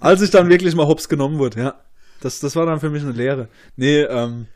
Als 0.00 0.22
ich 0.22 0.30
dann 0.30 0.48
wirklich 0.48 0.74
mal 0.74 0.86
hops 0.86 1.08
genommen 1.08 1.38
wurde, 1.38 1.60
ja. 1.60 1.74
Das, 2.20 2.40
das 2.40 2.56
war 2.56 2.66
dann 2.66 2.80
für 2.80 2.90
mich 2.90 3.02
eine 3.02 3.12
Lehre. 3.12 3.48
Nee, 3.76 4.02
ähm, 4.02 4.46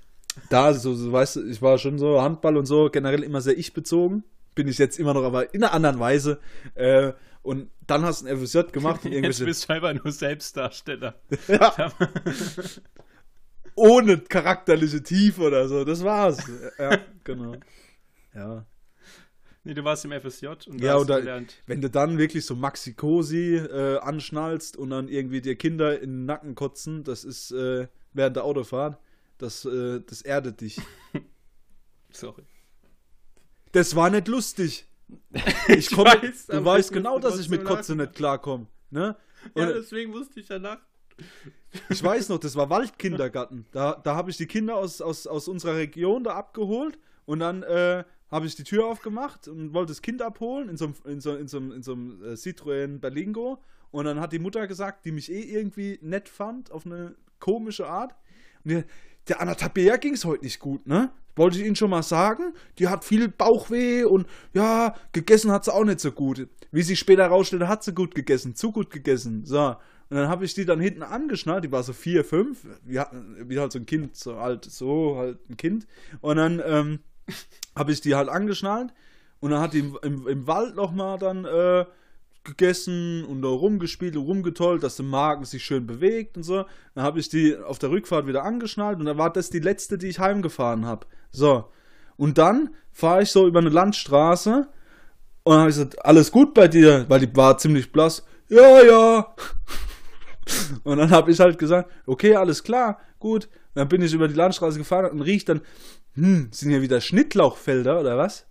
da, 0.51 0.74
so, 0.74 0.95
so, 0.95 1.12
weißt 1.12 1.36
du, 1.36 1.47
ich 1.49 1.62
war 1.62 1.78
schon 1.78 1.99
so 1.99 2.20
Handball 2.20 2.57
und 2.57 2.66
so, 2.66 2.90
generell 2.90 3.22
immer 3.22 3.40
sehr 3.40 3.57
ich-bezogen. 3.57 4.24
Bin 4.55 4.68
ich 4.68 4.78
jetzt 4.78 4.99
immer 4.99 5.14
noch, 5.14 5.22
aber 5.22 5.55
in 5.55 5.62
einer 5.62 5.72
anderen 5.72 5.99
Weise. 5.99 6.38
Äh, 6.74 7.12
und 7.43 7.70
dann 7.86 8.03
hast 8.05 8.22
du 8.22 8.26
ein 8.28 8.38
FSJ 8.38 8.70
gemacht 8.72 9.05
und 9.05 9.12
Jetzt 9.12 9.45
bist 9.45 9.68
du 9.68 9.72
einfach 9.74 9.93
nur 9.95 10.12
Selbstdarsteller. 10.12 11.20
ja, 11.49 11.93
ohne 13.74 14.18
charakterliche 14.18 15.03
Tiefe 15.03 15.43
oder 15.43 15.68
so. 15.68 15.84
Das 15.84 16.03
war's. 16.05 16.38
Ja, 16.78 16.99
genau. 17.24 17.57
Ja. 18.34 18.66
Nee, 19.64 19.74
du 19.74 19.84
warst 19.84 20.05
im 20.05 20.12
FSJ 20.12 20.47
und 20.66 20.80
Ja, 20.80 20.95
hast 20.95 21.03
oder- 21.03 21.20
gelernt. 21.20 21.55
Wenn 21.66 21.80
du 21.80 21.88
dann 21.88 22.18
wirklich 22.18 22.45
so 22.45 22.57
Maxi 22.57 22.95
Cosi 22.95 23.55
äh, 23.57 23.99
anschnallst 23.99 24.76
und 24.76 24.90
dann 24.90 25.09
irgendwie 25.09 25.40
dir 25.40 25.55
Kinder 25.57 26.01
in 26.01 26.11
den 26.11 26.24
Nacken 26.26 26.55
kotzen, 26.55 27.05
das 27.05 27.22
ist 27.24 27.53
äh, 27.53 27.86
während 28.12 28.36
der 28.36 28.45
Autofahrt, 28.45 28.99
das, 29.38 29.64
äh, 29.64 30.01
das 30.05 30.22
erdet 30.22 30.61
dich. 30.61 30.80
Sorry. 32.12 32.43
Das 33.70 33.95
war 33.97 34.11
nicht 34.11 34.28
lustig. 34.28 34.86
Ich 35.68 35.91
komme, 35.91 36.11
weiß, 36.11 36.47
du 36.47 36.64
weißt 36.64 36.91
ich 36.91 36.95
genau, 36.95 37.18
dass 37.18 37.39
ich 37.39 37.49
mit 37.49 37.64
Kotze 37.64 37.93
lachen. 37.93 38.07
nicht 38.07 38.14
klarkomme. 38.14 38.66
Ne? 38.91 39.16
Ja, 39.55 39.66
Und 39.66 39.74
deswegen 39.74 40.11
musste 40.11 40.41
ich 40.41 40.49
ja 40.49 40.57
lachen. 40.57 40.83
ich 41.89 42.03
weiß 42.03 42.28
noch, 42.28 42.39
das 42.39 42.57
war 42.57 42.68
Waldkindergarten. 42.70 43.66
Da, 43.72 44.01
da 44.03 44.14
habe 44.14 44.30
ich 44.30 44.37
die 44.37 44.47
Kinder 44.47 44.76
aus, 44.76 45.01
aus, 45.01 45.26
aus 45.26 45.49
unserer 45.49 45.76
Region 45.76 46.24
da 46.24 46.35
abgeholt 46.35 46.99
und 47.24 47.41
dann 47.41 47.62
äh, 47.62 48.05
habe 48.30 48.47
ich 48.47 48.57
die 48.57 48.64
Tür 48.64 48.87
aufgemacht 48.87 49.47
und 49.49 49.74
wollte 49.74 49.91
das 49.91 50.03
Kind 50.03 50.22
abholen 50.22 50.68
in 50.68 50.76
so 50.76 50.87
einem, 50.87 50.95
in 51.05 51.20
so, 51.20 51.37
in 51.37 51.49
so, 51.49 51.59
in 51.59 51.83
so 51.83 51.93
äh, 51.93 52.33
Citroën 52.35 52.99
Berlingo. 52.99 53.62
Und 53.91 54.07
dann 54.07 54.20
hat 54.20 54.33
die 54.33 54.39
Mutter 54.39 54.66
gesagt, 54.66 55.05
die 55.05 55.12
mich 55.12 55.30
eh 55.30 55.43
irgendwie 55.43 55.99
nett 56.01 56.30
fand, 56.30 56.70
auf 56.72 56.87
eine 56.87 57.14
komische 57.39 57.87
Art. 57.87 58.14
Und 58.64 58.70
der, 58.70 58.85
der 59.29 59.41
Anna 59.41 59.55
Tabea 59.55 59.97
ging 59.97 60.14
es 60.14 60.25
heute 60.25 60.45
nicht 60.45 60.59
gut, 60.59 60.87
ne? 60.87 61.11
Wollte 61.35 61.59
ich 61.59 61.64
Ihnen 61.64 61.77
schon 61.77 61.91
mal 61.91 62.03
sagen. 62.03 62.53
Die 62.79 62.89
hat 62.89 63.05
viel 63.05 63.29
Bauchweh 63.29 64.05
und 64.05 64.27
ja, 64.53 64.95
gegessen 65.12 65.51
hat 65.51 65.64
sie 65.64 65.73
auch 65.73 65.85
nicht 65.85 66.01
so 66.01 66.12
gut. 66.12 66.47
Wie 66.70 66.83
sich 66.83 66.99
später 66.99 67.27
rausstellte, 67.27 67.68
hat 67.68 67.83
sie 67.83 67.95
gut 67.95 68.14
gegessen, 68.14 68.55
zu 68.55 68.70
gut 68.70 68.91
gegessen. 68.91 69.45
So. 69.45 69.77
Und 70.11 70.18
dann 70.18 70.29
habe 70.29 70.45
ich 70.45 70.53
die 70.53 70.66
dann 70.66 70.79
hinten 70.79 71.03
angeschnallt, 71.03 71.64
die 71.64 71.73
war 71.73 71.83
so 71.83 71.95
vier, 71.95 72.23
fünf, 72.23 72.66
wie, 72.85 73.01
wie 73.47 73.59
halt 73.59 73.73
so 73.73 73.79
ein 73.79 73.87
Kind, 73.87 74.14
so 74.14 74.35
alt, 74.35 74.66
so 74.66 75.16
halt 75.16 75.39
ein 75.49 75.57
Kind. 75.57 75.87
Und 76.20 76.37
dann 76.37 76.61
ähm, 76.62 76.99
habe 77.77 77.93
ich 77.93 78.03
die 78.03 78.14
halt 78.14 78.29
angeschnallt 78.29 78.93
und 79.41 79.53
dann 79.53 79.61
hat 79.61 79.73
die 79.73 79.79
im, 79.79 79.99
im, 80.03 80.29
im 80.29 80.47
Wald 80.47 80.77
nochmal 80.77 81.18
dann 81.18 81.47
äh, 81.47 81.87
gegessen 82.45 83.24
und 83.24 83.43
da 83.43 83.49
rumgespielt 83.49 84.16
und 84.16 84.24
rumgetollt, 84.24 84.82
dass 84.82 84.97
der 84.97 85.05
Magen 85.05 85.45
sich 85.45 85.64
schön 85.64 85.86
bewegt 85.86 86.36
und 86.36 86.43
so. 86.43 86.64
Dann 86.95 87.05
habe 87.05 87.20
ich 87.20 87.28
die 87.28 87.57
auf 87.57 87.78
der 87.78 87.90
Rückfahrt 87.90 88.26
wieder 88.26 88.45
angeschnallt 88.45 88.99
und 88.99 89.07
dann 89.07 89.18
war 89.18 89.32
das 89.32 89.51
die 89.51 89.61
letzte, 89.61 89.99
die 89.99 90.09
ich 90.09 90.18
heimgefahren 90.18 90.86
habe. 90.86 91.07
So. 91.30 91.66
Und 92.16 92.38
dann 92.38 92.70
fahre 92.90 93.22
ich 93.22 93.30
so 93.30 93.47
über 93.47 93.61
eine 93.61 93.70
Landstraße 93.70 94.68
und 95.45 95.55
habe 95.55 95.70
ich 95.70 95.76
gesagt, 95.76 96.05
alles 96.05 96.30
gut 96.30 96.55
bei 96.55 96.68
dir? 96.68 97.07
Weil 97.09 97.20
die 97.20 97.36
war 97.36 97.59
ziemlich 97.59 97.90
blass. 97.90 98.24
Ja, 98.49 98.82
ja. 98.82 99.34
Und 100.84 100.99
dann 100.99 101.11
habe 101.11 101.30
ich 101.30 101.40
halt 101.40 101.59
gesagt, 101.59 101.90
okay, 102.05 102.34
alles 102.34 102.62
klar, 102.62 103.01
gut. 103.18 103.45
Und 103.47 103.76
dann 103.76 103.88
bin 103.88 104.03
ich 104.03 104.12
über 104.12 104.28
die 104.28 104.34
Landstraße 104.34 104.76
gefahren 104.76 105.11
und 105.12 105.22
riecht 105.22 105.49
dann, 105.49 105.62
hm, 106.14 106.49
sind 106.51 106.70
hier 106.70 106.82
wieder 106.82 107.01
Schnittlauchfelder 107.01 108.01
oder 108.01 108.18
was? 108.18 108.47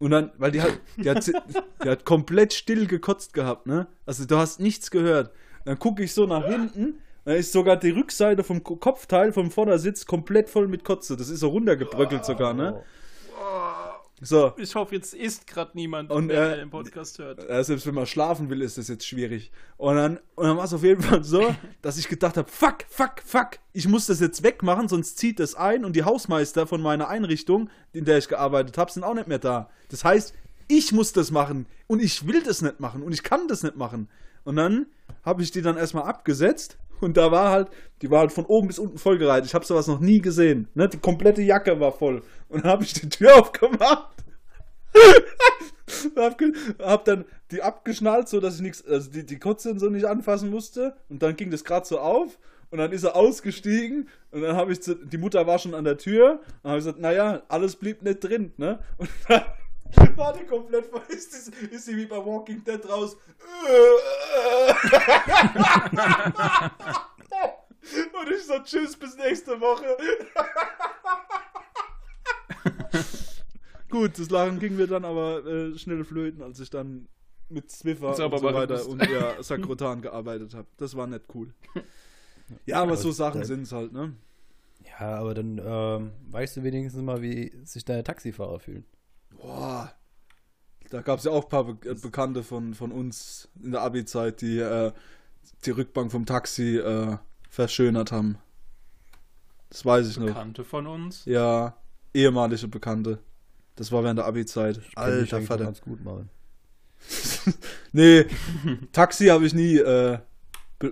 Und 0.00 0.10
dann, 0.12 0.30
weil 0.38 0.52
die 0.52 0.62
hat, 0.62 0.78
die 0.96 1.10
hat, 1.10 1.26
die 1.26 1.88
hat 1.88 2.04
komplett 2.04 2.52
still 2.52 2.86
gekotzt 2.86 3.32
gehabt, 3.32 3.66
ne? 3.66 3.88
Also 4.06 4.24
du 4.26 4.36
hast 4.36 4.60
nichts 4.60 4.90
gehört. 4.90 5.32
Dann 5.64 5.78
gucke 5.78 6.04
ich 6.04 6.14
so 6.14 6.24
nach 6.26 6.46
hinten, 6.46 7.00
dann 7.24 7.34
ist 7.36 7.52
sogar 7.52 7.76
die 7.76 7.90
Rückseite 7.90 8.44
vom 8.44 8.62
Ko- 8.62 8.76
Kopfteil 8.76 9.32
vom 9.32 9.50
Vordersitz 9.50 10.06
komplett 10.06 10.48
voll 10.48 10.68
mit 10.68 10.84
Kotze. 10.84 11.16
Das 11.16 11.28
ist 11.28 11.40
so 11.40 11.48
runtergebröckelt 11.48 12.24
sogar, 12.24 12.54
ne? 12.54 12.82
So, 14.20 14.52
Ich 14.56 14.74
hoffe, 14.74 14.96
jetzt 14.96 15.14
ist 15.14 15.46
gerade 15.46 15.70
niemand, 15.74 16.10
Und, 16.10 16.28
der 16.28 16.54
äh, 16.54 16.56
den 16.56 16.70
Podcast 16.70 17.18
hört. 17.18 17.48
äh, 17.48 17.62
selbst 17.62 17.86
wenn 17.86 17.94
man 17.94 18.06
schlafen 18.06 18.50
will, 18.50 18.62
ist 18.62 18.76
das 18.76 18.88
jetzt 18.88 19.06
schwierig. 19.06 19.52
Und 19.76 19.96
dann, 19.96 20.18
und 20.34 20.44
dann 20.46 20.56
war 20.56 20.64
es 20.64 20.74
auf 20.74 20.82
jeden 20.82 21.02
Fall 21.02 21.22
so, 21.22 21.54
dass 21.82 21.98
ich 21.98 22.08
gedacht 22.08 22.36
habe, 22.36 22.50
fuck, 22.50 22.78
fuck, 22.88 23.22
fuck, 23.24 23.50
ich 23.72 23.86
muss 23.86 24.06
das 24.06 24.18
jetzt 24.20 24.42
wegmachen, 24.42 24.88
sonst 24.88 25.18
zieht 25.18 25.38
das 25.38 25.54
ein 25.54 25.84
und 25.84 25.94
die 25.94 26.02
Hausmeister 26.04 26.66
von 26.66 26.80
meiner 26.82 27.08
Einrichtung, 27.08 27.70
in 27.92 28.04
der 28.04 28.18
ich 28.18 28.28
gearbeitet 28.28 28.76
habe, 28.76 28.90
sind 28.90 29.04
auch 29.04 29.14
nicht 29.14 29.28
mehr 29.28 29.38
da. 29.38 29.70
Das 29.88 30.04
heißt, 30.04 30.34
ich 30.66 30.92
muss 30.92 31.12
das 31.12 31.30
machen 31.30 31.66
und 31.86 32.02
ich 32.02 32.26
will 32.26 32.42
das 32.42 32.60
nicht 32.60 32.80
machen 32.80 33.02
und 33.02 33.12
ich 33.12 33.22
kann 33.22 33.46
das 33.48 33.62
nicht 33.62 33.76
machen. 33.76 34.08
Und 34.44 34.56
dann 34.56 34.86
habe 35.22 35.42
ich 35.42 35.50
die 35.50 35.62
dann 35.62 35.76
erstmal 35.76 36.04
abgesetzt 36.04 36.76
und 37.00 37.16
da 37.16 37.30
war 37.30 37.50
halt, 37.50 37.68
die 38.02 38.10
war 38.10 38.20
halt 38.20 38.32
von 38.32 38.46
oben 38.46 38.68
bis 38.68 38.78
unten 38.78 38.98
vollgereiht. 38.98 39.44
Ich 39.44 39.54
habe 39.54 39.64
sowas 39.64 39.86
noch 39.86 40.00
nie 40.00 40.20
gesehen. 40.20 40.68
Ne? 40.74 40.88
Die 40.88 40.98
komplette 40.98 41.42
Jacke 41.42 41.78
war 41.80 41.92
voll. 41.92 42.22
Und 42.48 42.64
dann 42.64 42.70
habe 42.70 42.84
ich 42.84 42.92
die 42.92 43.08
Tür 43.08 43.36
aufgemacht. 43.40 44.08
hab, 46.16 46.40
hab 46.80 47.04
dann 47.04 47.24
die 47.50 47.62
abgeschnallt, 47.62 48.28
so 48.28 48.40
dass 48.40 48.56
ich 48.56 48.60
nichts, 48.62 48.86
also 48.86 49.10
die, 49.10 49.24
die 49.24 49.38
Kotze 49.38 49.70
und 49.70 49.78
so 49.78 49.88
nicht 49.90 50.06
anfassen 50.06 50.50
musste. 50.50 50.96
Und 51.08 51.22
dann 51.22 51.36
ging 51.36 51.50
das 51.50 51.64
gerade 51.64 51.86
so 51.86 51.98
auf. 51.98 52.38
Und 52.70 52.78
dann 52.78 52.92
ist 52.92 53.04
er 53.04 53.16
ausgestiegen. 53.16 54.08
Und 54.30 54.42
dann 54.42 54.56
habe 54.56 54.72
ich, 54.72 54.82
zu, 54.82 54.94
die 54.94 55.18
Mutter 55.18 55.46
war 55.46 55.58
schon 55.58 55.74
an 55.74 55.84
der 55.84 55.98
Tür. 55.98 56.40
Und 56.62 56.70
habe 56.70 56.78
ich 56.78 56.84
gesagt, 56.84 57.00
naja, 57.00 57.42
alles 57.48 57.76
blieb 57.76 58.02
nicht 58.02 58.20
drin, 58.20 58.52
ne? 58.56 58.78
Und 58.98 59.08
dann 59.28 59.42
war 60.18 60.32
die 60.32 60.44
komplett 60.44 60.86
voll. 60.90 61.02
Ist, 61.08 61.32
ist, 61.32 61.48
ist 61.48 61.86
sie 61.86 61.96
wie 61.96 62.06
bei 62.06 62.16
Walking 62.16 62.62
Dead 62.64 62.86
raus. 62.88 63.16
Und 68.20 68.30
ich 68.30 68.44
so, 68.44 68.58
tschüss, 68.64 68.96
bis 68.96 69.16
nächste 69.16 69.58
Woche. 69.60 69.96
Gut, 73.88 74.18
das 74.18 74.28
Lachen 74.28 74.58
ging 74.58 74.76
mir 74.76 74.86
dann 74.86 75.04
aber 75.04 75.46
äh, 75.46 75.78
schnell 75.78 76.04
flöten, 76.04 76.42
als 76.42 76.60
ich 76.60 76.68
dann 76.68 77.08
mit 77.48 77.70
Zwiffer 77.70 78.08
und 78.08 78.16
so 78.16 78.30
weiter 78.30 78.86
und 78.86 79.02
ja, 79.08 79.42
Sakrotan 79.42 80.02
gearbeitet 80.02 80.52
habe. 80.54 80.66
Das 80.76 80.94
war 80.94 81.06
nicht 81.06 81.24
cool. 81.34 81.54
Ja, 82.66 82.82
aber 82.82 82.96
so 82.96 83.10
Sachen 83.10 83.44
sind 83.44 83.62
es 83.62 83.72
halt, 83.72 83.92
ne? 83.92 84.14
Ja, 84.84 85.16
aber 85.16 85.32
dann 85.32 85.58
ähm, 85.64 86.12
weißt 86.30 86.58
du 86.58 86.62
wenigstens 86.64 87.02
mal, 87.02 87.22
wie 87.22 87.52
sich 87.64 87.86
deine 87.86 88.04
Taxifahrer 88.04 88.60
fühlen. 88.60 88.84
Boah. 89.30 89.92
Da 90.90 91.02
gab 91.02 91.18
es 91.18 91.24
ja 91.24 91.32
auch 91.32 91.44
ein 91.44 91.48
paar 91.48 91.64
Be 91.64 91.90
äh, 91.90 91.94
Bekannte 91.94 92.42
von, 92.42 92.74
von 92.74 92.92
uns 92.92 93.48
in 93.62 93.72
der 93.72 93.82
Abi-Zeit, 93.82 94.40
die 94.40 94.58
äh, 94.58 94.92
die 95.64 95.70
Rückbank 95.70 96.10
vom 96.10 96.24
Taxi 96.26 96.78
äh, 96.78 97.18
verschönert 97.48 98.12
haben. 98.12 98.38
Das 99.70 99.84
weiß 99.84 100.08
ich 100.08 100.18
noch. 100.18 100.26
Bekannte 100.26 100.64
von 100.64 100.86
uns. 100.86 101.24
Ja, 101.26 101.76
ehemalige 102.14 102.68
Bekannte. 102.68 103.18
Das 103.76 103.92
war 103.92 104.02
während 104.02 104.18
der 104.18 104.26
Abi-Zeit. 104.26 104.80
Alter 104.94 105.42
Vater. 105.42 105.64
ganz 105.64 105.80
gut 105.80 106.02
mal. 106.02 106.26
Nee, 107.92 108.26
Taxi 108.92 109.26
habe 109.26 109.46
ich 109.46 109.54
nie 109.54 109.78
äh, 109.78 110.18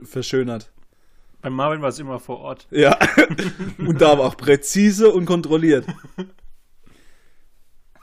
verschönert. 0.03 0.72
Bei 1.43 1.51
Marvin 1.51 1.82
war 1.82 1.91
es 1.91 1.99
immer 1.99 2.18
vor 2.18 2.39
Ort. 2.39 2.66
Ja. 2.70 2.99
und 3.78 4.01
da 4.01 4.12
aber 4.12 4.24
auch 4.24 4.37
präzise 4.37 5.11
und 5.12 5.26
kontrolliert. 5.26 5.87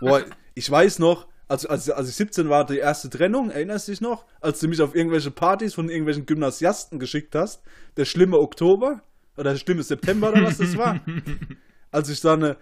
Boah, 0.03 0.23
ich 0.55 0.69
weiß 0.69 0.99
noch, 0.99 1.27
als, 1.47 1.65
als, 1.65 1.89
als 1.89 2.09
ich 2.09 2.15
17 2.15 2.49
war, 2.49 2.65
die 2.65 2.77
erste 2.77 3.09
Trennung, 3.09 3.49
erinnerst 3.49 3.87
du 3.87 3.91
dich 3.91 4.01
noch? 4.01 4.25
Als 4.41 4.59
du 4.59 4.67
mich 4.67 4.81
auf 4.81 4.95
irgendwelche 4.95 5.31
Partys 5.31 5.73
von 5.73 5.89
irgendwelchen 5.89 6.25
Gymnasiasten 6.25 6.99
geschickt 6.99 7.35
hast, 7.35 7.61
der 7.97 8.05
schlimme 8.05 8.39
Oktober 8.39 9.01
oder 9.37 9.51
der 9.51 9.57
schlimme 9.59 9.83
September 9.83 10.29
oder 10.31 10.43
was 10.43 10.57
das 10.57 10.77
war. 10.77 11.01
Als 11.91 12.09
ich 12.09 12.21
dann, 12.21 12.41
äh, 12.43 12.55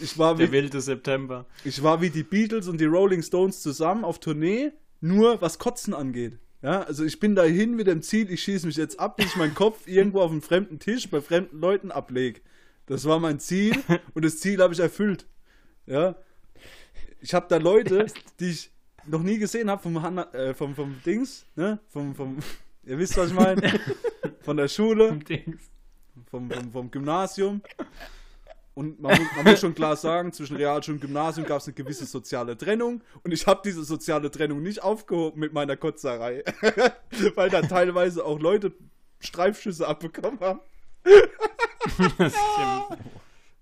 ich 0.00 0.16
war 0.18 0.36
Der 0.36 0.48
wie, 0.48 0.52
wilde 0.52 0.80
September. 0.80 1.46
ich 1.64 1.82
war 1.82 2.00
wie 2.00 2.10
die 2.10 2.22
Beatles 2.22 2.68
und 2.68 2.80
die 2.80 2.84
Rolling 2.84 3.22
Stones 3.22 3.62
zusammen 3.62 4.04
auf 4.04 4.20
Tournee, 4.20 4.72
nur 5.00 5.40
was 5.40 5.58
Kotzen 5.58 5.94
angeht. 5.94 6.38
Ja, 6.62 6.82
also 6.82 7.04
ich 7.04 7.18
bin 7.20 7.34
dahin 7.34 7.74
mit 7.74 7.86
dem 7.86 8.02
Ziel, 8.02 8.30
ich 8.30 8.42
schieße 8.42 8.66
mich 8.66 8.76
jetzt 8.76 8.98
ab, 8.98 9.16
bis 9.16 9.26
ich 9.26 9.36
meinen 9.36 9.54
Kopf 9.54 9.82
irgendwo 9.86 10.20
auf 10.20 10.30
einem 10.30 10.42
fremden 10.42 10.78
Tisch 10.78 11.08
bei 11.10 11.20
fremden 11.20 11.58
Leuten 11.58 11.90
ablege. 11.90 12.40
Das 12.86 13.04
war 13.06 13.18
mein 13.18 13.40
Ziel 13.40 13.74
und 14.14 14.24
das 14.24 14.38
Ziel 14.38 14.60
habe 14.60 14.72
ich 14.74 14.80
erfüllt. 14.80 15.26
Ja. 15.86 16.16
Ich 17.20 17.34
habe 17.34 17.46
da 17.48 17.56
Leute, 17.56 18.06
die 18.40 18.50
ich 18.50 18.70
noch 19.06 19.22
nie 19.22 19.38
gesehen 19.38 19.70
habe 19.70 19.82
vom, 19.82 20.02
Hanna- 20.02 20.32
äh, 20.34 20.54
vom, 20.54 20.74
vom 20.74 21.00
Dings, 21.04 21.46
ne? 21.54 21.78
Vom, 21.88 22.14
vom, 22.14 22.38
ihr 22.84 22.98
wisst, 22.98 23.16
was 23.16 23.28
ich 23.28 23.34
meine? 23.34 23.80
Von 24.42 24.56
der 24.56 24.68
Schule, 24.68 25.12
Dings. 25.18 25.60
vom, 26.30 26.50
vom, 26.50 26.72
vom 26.72 26.90
Gymnasium. 26.90 27.62
Und 28.74 29.00
man 29.00 29.18
muss, 29.18 29.28
man 29.36 29.44
muss 29.46 29.60
schon 29.60 29.74
klar 29.74 29.96
sagen, 29.96 30.32
zwischen 30.34 30.56
Realschule 30.56 30.96
und 30.96 31.00
Gymnasium 31.00 31.46
gab 31.46 31.60
es 31.62 31.66
eine 31.66 31.72
gewisse 31.74 32.04
soziale 32.04 32.58
Trennung. 32.58 33.00
Und 33.22 33.32
ich 33.32 33.46
habe 33.46 33.62
diese 33.64 33.82
soziale 33.84 34.30
Trennung 34.30 34.62
nicht 34.62 34.82
aufgehoben 34.82 35.40
mit 35.40 35.54
meiner 35.54 35.76
Kotzerei. 35.78 36.44
Weil 37.36 37.48
da 37.48 37.62
teilweise 37.62 38.22
auch 38.24 38.38
Leute 38.38 38.72
Streifschüsse 39.20 39.88
abbekommen 39.88 40.38
haben. 40.40 40.60
Das 42.18 42.34
stimmt. 42.34 43.00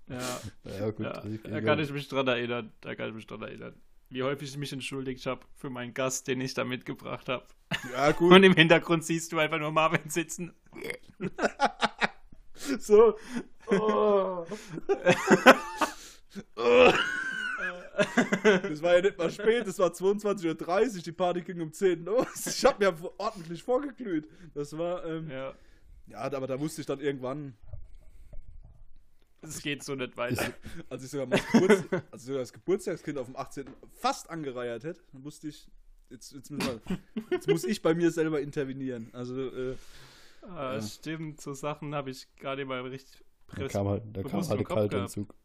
Ja, 0.07 0.39
Ja, 0.79 0.89
gut. 0.91 1.05
ja, 1.05 1.23
ich- 1.25 1.41
da 1.43 1.61
kann 1.61 1.79
ich 1.79 1.91
mich 1.91 2.07
dran 2.07 2.27
erinnern. 2.27 2.71
Da 2.81 2.95
kann 2.95 3.09
ich 3.09 3.15
mich 3.15 3.27
dran 3.27 3.41
erinnern. 3.41 3.73
Wie 4.09 4.21
häufig 4.23 4.49
ich 4.51 4.57
mich 4.57 4.71
entschuldigt 4.71 5.25
habe 5.25 5.41
für 5.55 5.69
meinen 5.69 5.93
Gast, 5.93 6.27
den 6.27 6.39
ich 6.41 6.53
da 6.53 6.63
mitgebracht 6.63 7.27
habe. 7.27 7.43
Ja, 7.91 8.11
gut. 8.11 8.31
Und 8.31 8.43
im 8.43 8.53
Hintergrund 8.53 9.03
siehst 9.03 9.31
du 9.31 9.39
einfach 9.39 9.57
nur 9.59 9.71
Marvin 9.71 10.09
sitzen. 10.09 10.53
So. 12.79 13.17
Oh. 13.67 14.45
Das 18.43 18.81
war 18.81 18.95
ja 18.95 19.01
nicht 19.01 19.17
mal 19.17 19.31
spät, 19.31 19.65
es 19.67 19.79
war 19.79 19.89
22.30 19.89 20.47
Uhr, 20.97 21.01
die 21.03 21.11
Party 21.13 21.41
ging 21.41 21.61
um 21.61 21.71
10 21.71 22.03
los. 22.03 22.45
Ich 22.45 22.65
habe 22.65 22.83
mir 22.85 22.93
ordentlich 23.17 23.63
vorgeglüht. 23.63 24.27
Das 24.53 24.77
war, 24.77 25.05
ähm, 25.05 25.29
Ja, 25.29 25.53
ja, 26.07 26.17
aber 26.19 26.47
da 26.47 26.59
wusste 26.59 26.81
ich 26.81 26.87
dann 26.87 26.99
irgendwann, 26.99 27.55
es 29.41 29.61
geht 29.61 29.83
so 29.83 29.95
nicht 29.95 30.17
weiter. 30.17 30.53
als 30.89 31.03
ich 31.03 31.09
sogar, 31.09 31.27
mal 31.27 31.37
das, 31.37 31.51
Geburts 31.51 31.83
als 32.11 32.21
ich 32.21 32.27
sogar 32.27 32.39
das 32.41 32.53
Geburtstagskind 32.53 33.17
auf 33.17 33.27
dem 33.27 33.35
18. 33.35 33.65
fast 33.93 34.29
angereiert 34.29 34.83
hätte, 34.83 35.01
dann 35.11 35.23
wusste 35.23 35.47
ich, 35.49 35.67
jetzt, 36.09 36.33
jetzt, 36.33 36.51
wir, 36.51 36.81
jetzt 37.29 37.47
muss 37.47 37.63
ich 37.63 37.81
bei 37.81 37.93
mir 37.93 38.11
selber 38.11 38.41
intervenieren. 38.41 39.09
Also, 39.13 39.49
äh, 39.49 39.75
Ah, 40.47 40.75
Ja. 40.75 40.81
Stimmt, 40.81 41.41
so 41.41 41.53
Sachen 41.53 41.95
habe 41.95 42.11
ich 42.11 42.27
gerade 42.35 42.65
mal 42.65 42.81
richtig 42.81 43.23
Da 43.55 43.67
kam 43.67 43.87
halt, 43.87 44.03
da 44.13 44.21
kam 44.23 44.41
halt 44.41 44.51
im 44.51 44.57
der 44.57 44.65
Kopf 44.65 44.75
kalte 44.75 44.95
gehabt. 44.95 45.17
Entzug. 45.17 45.35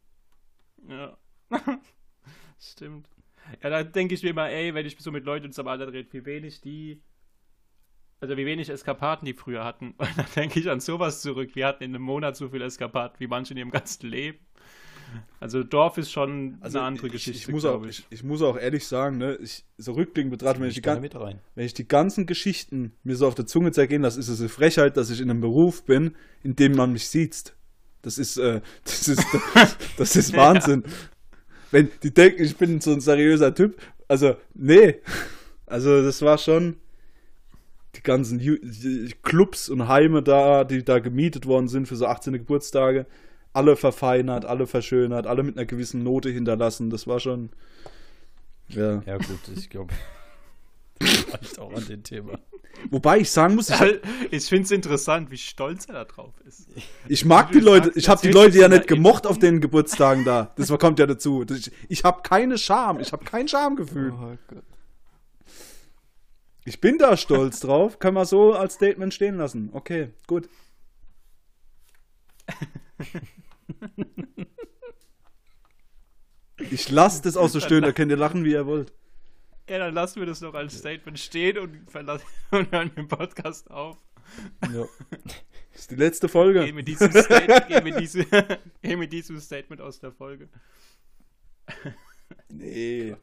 Ja. 0.87 1.17
Stimmt. 2.59 3.09
Ja, 3.63 3.69
da 3.69 3.83
denke 3.83 4.13
ich 4.13 4.23
mir 4.23 4.29
immer, 4.29 4.49
ey, 4.49 4.73
wenn 4.73 4.85
ich 4.85 4.97
so 4.99 5.11
mit 5.11 5.25
Leuten 5.25 5.51
zusammen 5.51 5.81
rede, 5.81 6.13
wie 6.13 6.25
wenig 6.25 6.61
die, 6.61 7.01
also 8.21 8.37
wie 8.37 8.45
wenig 8.45 8.69
Eskapaden 8.69 9.25
die 9.25 9.33
früher 9.33 9.63
hatten. 9.63 9.91
Und 9.97 10.17
dann 10.17 10.25
denke 10.35 10.59
ich 10.59 10.69
an 10.69 10.79
sowas 10.79 11.21
zurück. 11.21 11.51
Wir 11.55 11.67
hatten 11.67 11.83
in 11.83 11.95
einem 11.95 12.03
Monat 12.03 12.35
so 12.37 12.49
viele 12.49 12.65
Eskapaden 12.65 13.19
wie 13.19 13.27
manche 13.27 13.53
in 13.53 13.57
ihrem 13.57 13.71
ganzen 13.71 14.09
Leben. 14.09 14.39
Also 15.41 15.63
Dorf 15.63 15.97
ist 15.97 16.09
schon 16.11 16.57
also 16.61 16.77
eine 16.77 16.87
andere 16.87 17.07
ich, 17.07 17.13
Geschichte, 17.13 17.37
ich, 17.39 17.47
muss 17.49 17.65
auch, 17.65 17.79
glaub 17.79 17.89
ich, 17.89 18.05
ich 18.09 18.23
muss 18.23 18.41
auch 18.41 18.57
ehrlich 18.57 18.87
sagen, 18.87 19.17
ne, 19.17 19.37
ich, 19.41 19.65
so 19.77 19.91
rückblickend 19.91 20.31
betrachtet, 20.31 20.61
wenn 20.61 20.69
ich, 20.69 20.75
die, 20.75 20.81
gan- 20.81 21.01
mit 21.01 21.15
rein. 21.15 21.41
wenn 21.55 21.65
ich 21.65 21.73
die 21.73 21.85
ganzen 21.85 22.25
Geschichten 22.27 22.93
mir 23.03 23.17
so 23.17 23.27
auf 23.27 23.35
der 23.35 23.45
Zunge 23.45 23.71
zergehen 23.71 24.03
lasse, 24.03 24.19
ist 24.19 24.29
es 24.29 24.39
eine 24.39 24.47
Frechheit, 24.47 24.95
dass 24.95 25.09
ich 25.09 25.19
in 25.19 25.29
einem 25.29 25.41
Beruf 25.41 25.83
bin, 25.83 26.15
in 26.43 26.55
dem 26.55 26.73
man 26.77 26.93
mich 26.93 27.09
sieht. 27.09 27.55
Das 28.03 28.17
ist, 28.17 28.37
äh, 28.37 28.61
das 28.85 29.07
ist, 29.09 29.25
das 29.97 30.15
ist 30.15 30.33
Wahnsinn. 30.37 30.83
Wenn 31.71 31.89
die 32.03 32.13
denken, 32.13 32.43
ich 32.43 32.55
bin 32.55 32.79
so 32.79 32.91
ein 32.93 33.01
seriöser 33.01 33.53
Typ, 33.53 33.81
also, 34.07 34.35
nee. 34.53 35.01
Also, 35.65 36.01
das 36.03 36.21
war 36.21 36.37
schon, 36.37 36.77
die, 37.95 38.01
ganzen 38.01 38.39
Clubs 39.23 39.69
und 39.69 39.87
Heime 39.87 40.23
da, 40.23 40.63
die 40.63 40.83
da 40.83 40.99
gemietet 40.99 41.45
worden 41.45 41.67
sind 41.67 41.87
für 41.87 41.95
so 41.95 42.05
18. 42.05 42.33
Geburtstage, 42.33 43.05
alle 43.53 43.75
verfeinert, 43.75 44.45
alle 44.45 44.67
verschönert, 44.67 45.27
alle 45.27 45.43
mit 45.43 45.57
einer 45.57 45.65
gewissen 45.65 46.03
Note 46.03 46.29
hinterlassen. 46.29 46.89
Das 46.89 47.07
war 47.07 47.19
schon. 47.19 47.49
Ja. 48.69 49.01
Ja, 49.05 49.17
gut, 49.17 49.39
ich 49.55 49.69
glaube. 49.69 49.93
reicht 51.01 51.59
auch 51.59 51.73
an 51.73 51.85
dem 51.85 52.03
Thema. 52.03 52.39
Wobei 52.89 53.19
ich 53.19 53.29
sagen 53.29 53.55
muss, 53.55 53.69
ich, 53.69 53.99
Ich 54.31 54.45
finde 54.45 54.63
es 54.63 54.71
interessant, 54.71 55.29
wie 55.29 55.37
stolz 55.37 55.85
er 55.85 55.93
da 55.93 56.05
drauf 56.05 56.33
ist. 56.47 56.67
ich 57.07 57.25
mag 57.25 57.51
die 57.51 57.59
Leute, 57.59 57.87
sagst, 57.87 57.97
ich 57.97 58.09
habe 58.09 58.21
die 58.21 58.31
Leute 58.31 58.57
ja 58.57 58.69
nicht 58.69 58.87
gemocht 58.87 59.27
auf 59.27 59.37
den 59.37 59.61
Geburtstagen 59.61 60.23
da. 60.25 60.53
Das 60.55 60.69
kommt 60.79 60.97
ja 60.97 61.05
dazu. 61.05 61.45
Ich, 61.49 61.71
ich 61.89 62.03
habe 62.03 62.21
keine 62.23 62.57
Scham, 62.57 62.99
ich 62.99 63.11
habe 63.11 63.23
kein 63.25 63.47
Schamgefühl. 63.47 64.13
Oh 64.13 64.37
Gott. 64.47 64.63
Ich 66.63 66.79
bin 66.79 66.97
da 66.97 67.17
stolz 67.17 67.59
drauf, 67.59 67.99
kann 67.99 68.13
man 68.13 68.25
so 68.25 68.53
als 68.53 68.75
Statement 68.75 69.13
stehen 69.13 69.37
lassen. 69.37 69.69
Okay, 69.73 70.09
gut. 70.27 70.47
Ich 76.69 76.89
lasse 76.89 77.23
das 77.23 77.35
auch 77.35 77.49
so 77.49 77.59
stehen, 77.59 77.81
da 77.81 77.91
könnt 77.91 78.11
ihr 78.11 78.17
lachen, 78.17 78.43
wie 78.43 78.51
ihr 78.51 78.65
wollt. 78.65 78.93
Ja, 79.69 79.79
dann 79.79 79.93
lassen 79.93 80.19
wir 80.19 80.27
das 80.27 80.41
noch 80.41 80.53
als 80.53 80.77
Statement 80.77 81.17
stehen 81.17 81.57
und, 81.57 81.89
verlassen, 81.89 82.25
und 82.51 82.71
hören 82.71 82.93
den 82.95 83.07
Podcast 83.07 83.71
auf. 83.71 83.97
Ja. 84.73 84.85
Das 85.71 85.81
ist 85.81 85.91
die 85.91 85.95
letzte 85.95 86.29
Folge. 86.29 86.65
Gehen 86.65 86.75
mit 86.75 86.87
diesem, 86.87 87.11
State, 87.11 87.65
gehen 87.67 87.83
mit 87.83 87.99
diesem, 87.99 88.25
gehen 88.81 88.99
mit 88.99 89.11
diesem 89.11 89.39
Statement 89.39 89.81
aus 89.81 89.99
der 89.99 90.11
Folge. 90.11 90.49
Nee. 92.49 93.15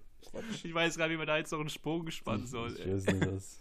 Ich 0.63 0.75
weiß 0.75 0.97
gar 0.97 1.07
nicht, 1.07 1.15
wie 1.15 1.19
man 1.19 1.27
da 1.27 1.37
jetzt 1.39 1.51
noch 1.53 1.61
einen 1.61 1.69
Sprung 1.69 2.05
gespannt 2.05 2.49
soll. 2.49 2.73
Ich 2.79 2.87
weiß 2.87 3.07
nicht, 3.07 3.27
was. 3.35 3.61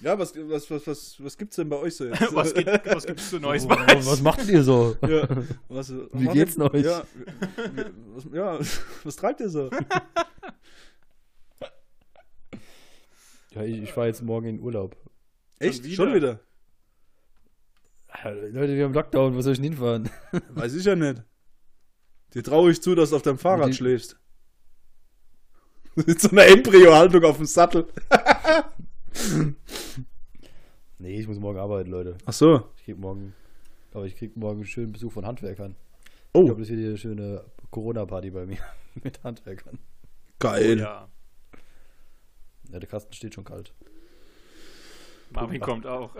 Ja, 0.00 0.18
was, 0.18 0.34
was, 0.36 0.70
was, 0.70 0.86
was, 0.86 1.16
was 1.24 1.38
gibt's 1.38 1.56
denn 1.56 1.68
bei 1.68 1.76
euch 1.76 1.94
so 1.96 2.04
jetzt? 2.06 2.20
Was, 2.34 2.52
gibt, 2.52 2.68
was 2.86 3.06
gibt's 3.06 3.28
für 3.28 3.38
Neues 3.38 3.64
Oh, 3.64 3.68
bei 3.68 3.96
euch? 3.96 4.04
was 4.06 4.20
macht 4.22 4.48
ihr 4.48 4.62
so? 4.64 4.96
Ja, 5.06 5.28
was, 5.68 5.92
Wie 6.12 6.26
geht's 6.28 6.54
denn 6.54 6.62
euch? 6.64 6.84
Ja, 6.84 7.04
was, 8.14 8.24
ja, 8.32 8.58
was 9.04 9.16
treibt 9.16 9.40
ihr 9.40 9.48
so? 9.48 9.70
Ja, 13.54 13.62
ich, 13.62 13.82
ich 13.84 13.92
fahre 13.92 14.08
jetzt 14.08 14.22
morgen 14.22 14.48
in 14.48 14.60
Urlaub. 14.60 14.96
Echt? 15.60 15.84
wieder? 15.84 15.94
Schon 15.94 16.14
wieder? 16.14 16.40
Leute, 18.24 18.74
wir 18.74 18.84
haben 18.84 18.94
Lockdown, 18.94 19.34
wo 19.34 19.40
soll 19.42 19.52
ich 19.52 19.58
denn 19.58 19.70
hinfahren? 19.70 20.08
Weiß 20.50 20.74
ich 20.74 20.84
ja 20.84 20.96
nicht. 20.96 21.22
Dir 22.32 22.42
traue 22.42 22.70
ich 22.72 22.80
zu, 22.82 22.94
dass 22.94 23.10
du 23.10 23.16
auf 23.16 23.22
deinem 23.22 23.38
Fahrrad 23.38 23.68
Die- 23.68 23.74
schläfst. 23.74 24.16
Mit 26.06 26.20
so 26.20 26.30
einer 26.30 26.46
Embryo-Haltung 26.46 27.24
auf 27.24 27.36
dem 27.36 27.46
Sattel. 27.46 27.86
Nee, 30.98 31.20
ich 31.20 31.26
muss 31.28 31.38
morgen 31.38 31.58
arbeiten, 31.58 31.90
Leute. 31.90 32.16
Ach 32.24 32.32
so. 32.32 32.68
Ich 32.78 32.84
krieg 32.84 32.98
morgen, 32.98 33.34
aber 33.92 34.06
ich 34.06 34.16
krieg 34.16 34.36
morgen 34.36 34.58
einen 34.60 34.66
schönen 34.66 34.92
Besuch 34.92 35.12
von 35.12 35.26
Handwerkern. 35.26 35.72
Ich 35.72 36.16
Oh, 36.32 36.44
glaube, 36.46 36.60
das 36.62 36.70
wird 36.70 36.80
hier 36.80 36.88
eine 36.90 36.98
schöne 36.98 37.44
Corona-Party 37.70 38.30
bei 38.30 38.46
mir 38.46 38.58
mit 39.02 39.22
Handwerkern. 39.22 39.78
geil. 40.38 40.78
Ja, 40.78 41.08
Ja, 42.70 42.78
der 42.78 42.88
Kasten 42.88 43.12
steht 43.12 43.34
schon 43.34 43.44
kalt. 43.44 43.72
Marvin 45.30 45.60
kommt 45.60 45.86
auch. 45.86 46.14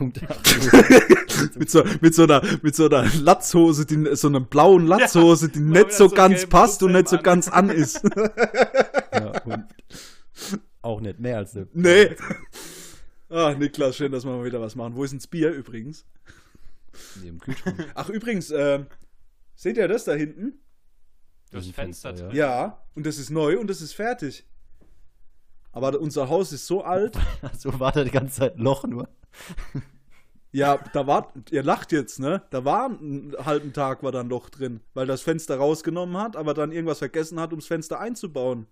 Punkt 0.00 0.22
8. 0.22 1.56
Mit, 1.56 1.70
so, 1.70 1.84
mit, 2.00 2.14
so 2.14 2.22
einer, 2.22 2.42
mit 2.62 2.74
so 2.74 2.86
einer 2.86 3.04
Latzhose, 3.20 3.84
die, 3.84 4.16
so 4.16 4.28
einer 4.28 4.40
blauen 4.40 4.86
Latzhose, 4.86 5.50
die 5.50 5.60
Mal 5.60 5.82
nicht 5.84 5.92
so 5.92 6.08
so 6.08 6.14
ganz 6.14 6.46
passt 6.46 6.82
und 6.82 6.92
nicht 6.92 7.08
so 7.08 7.16
Schutzhelm 7.16 7.22
ganz 7.22 7.48
an 7.48 7.68
ist. 7.68 8.02
ja, 9.12 9.42
und 9.44 9.64
auch 10.80 11.00
nicht 11.02 11.20
mehr 11.20 11.36
als 11.38 11.54
eine. 11.54 11.68
nee. 11.74 12.16
Ah, 13.28 13.54
Niklas, 13.54 13.96
schön, 13.96 14.10
dass 14.10 14.24
wir 14.24 14.32
mal 14.32 14.44
wieder 14.44 14.60
was 14.60 14.74
machen. 14.74 14.96
Wo 14.96 15.04
ist 15.04 15.10
denn 15.10 15.18
das 15.18 15.26
Bier 15.26 15.50
übrigens? 15.50 16.06
Im 17.22 17.38
Kühlschrank. 17.38 17.92
Ach, 17.94 18.08
übrigens, 18.08 18.50
ähm, 18.50 18.86
seht 19.54 19.76
ihr 19.76 19.86
das 19.86 20.04
da 20.04 20.14
hinten? 20.14 20.60
Das 21.50 21.66
Fenster 21.66 22.08
Fenster, 22.10 22.28
drin. 22.28 22.36
Ja, 22.36 22.86
und 22.94 23.04
das 23.04 23.18
ist 23.18 23.28
neu 23.28 23.58
und 23.58 23.68
das 23.68 23.82
ist 23.82 23.92
fertig. 23.92 24.46
Aber 25.72 25.98
unser 26.00 26.28
Haus 26.28 26.52
ist 26.52 26.66
so 26.66 26.82
alt. 26.82 27.16
So 27.58 27.78
war 27.80 27.92
da 27.92 28.04
die 28.04 28.10
ganze 28.10 28.40
Zeit 28.40 28.56
ein 28.56 28.62
Loch 28.62 28.84
nur. 28.84 29.08
Ja, 30.52 30.78
da 30.92 31.06
war, 31.06 31.32
ihr 31.50 31.62
lacht 31.62 31.92
jetzt, 31.92 32.18
ne? 32.18 32.42
Da 32.50 32.64
war 32.64 32.86
einen 32.86 33.34
halben 33.44 33.72
Tag 33.72 34.02
war 34.02 34.10
da 34.10 34.20
ein 34.20 34.28
Loch 34.28 34.50
drin, 34.50 34.80
weil 34.94 35.06
das 35.06 35.22
Fenster 35.22 35.56
rausgenommen 35.58 36.16
hat, 36.16 36.34
aber 36.36 36.54
dann 36.54 36.72
irgendwas 36.72 36.98
vergessen 36.98 37.38
hat, 37.38 37.50
ums 37.52 37.66
Fenster 37.66 38.00
einzubauen. 38.00 38.66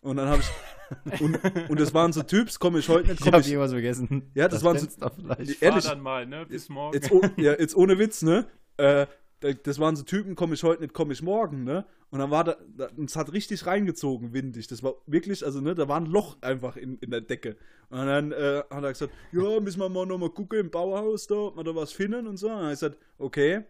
Und 0.00 0.16
dann 0.16 0.28
habe 0.28 0.40
ich, 0.42 1.20
und, 1.20 1.38
und 1.70 1.78
das 1.80 1.94
waren 1.94 2.12
so 2.12 2.22
Typs, 2.24 2.58
komme 2.58 2.80
ich 2.80 2.88
heute 2.88 3.08
nicht, 3.10 3.20
Ich 3.20 3.24
komm 3.24 3.32
habe 3.34 3.42
ich, 3.42 3.48
irgendwas 3.48 3.70
vergessen. 3.70 4.30
Ja, 4.34 4.48
das 4.48 4.64
waren 4.64 4.78
so- 4.78 4.88
vielleicht. 4.88 5.58
Fahr 5.58 5.68
ehrlich, 5.68 5.84
dann 5.84 6.00
mal, 6.00 6.26
ne? 6.26 6.46
Bis 6.46 6.68
morgen. 6.68 6.94
jetzt, 6.94 7.12
oh, 7.12 7.20
ja, 7.36 7.52
jetzt 7.52 7.76
ohne 7.76 7.98
Witz, 7.98 8.22
ne? 8.22 8.46
Äh, 8.76 9.06
das 9.40 9.78
waren 9.78 9.96
so 9.96 10.02
Typen, 10.02 10.34
komme 10.34 10.54
ich 10.54 10.62
heute 10.62 10.82
nicht, 10.82 10.94
komme 10.94 11.12
ich 11.12 11.22
morgen, 11.22 11.64
ne? 11.64 11.86
Und 12.10 12.18
dann 12.18 12.30
war 12.30 12.44
da, 12.44 12.56
es 13.04 13.16
hat 13.16 13.32
richtig 13.32 13.66
reingezogen, 13.66 14.32
windig. 14.32 14.66
Das 14.66 14.82
war 14.82 14.94
wirklich, 15.06 15.44
also 15.44 15.60
ne, 15.60 15.74
da 15.74 15.88
war 15.88 15.98
ein 15.98 16.06
Loch 16.06 16.36
einfach 16.40 16.76
in, 16.76 16.98
in 16.98 17.10
der 17.10 17.20
Decke. 17.20 17.56
Und 17.88 17.98
dann 18.06 18.32
äh, 18.32 18.62
hat 18.68 18.82
er 18.84 18.92
gesagt, 18.92 19.12
ja, 19.32 19.60
müssen 19.60 19.80
wir 19.80 19.88
mal 19.88 20.06
nochmal 20.06 20.30
gucken 20.30 20.58
im 20.58 20.70
Bauhaus 20.70 21.26
da, 21.26 21.36
ob 21.36 21.56
wir 21.56 21.64
da 21.64 21.74
was 21.74 21.92
finden 21.92 22.26
und 22.26 22.36
so. 22.36 22.48
Und 22.48 22.54
dann 22.54 22.62
habe 22.62 22.72
ich 22.74 22.80
gesagt, 22.80 22.98
okay, 23.18 23.62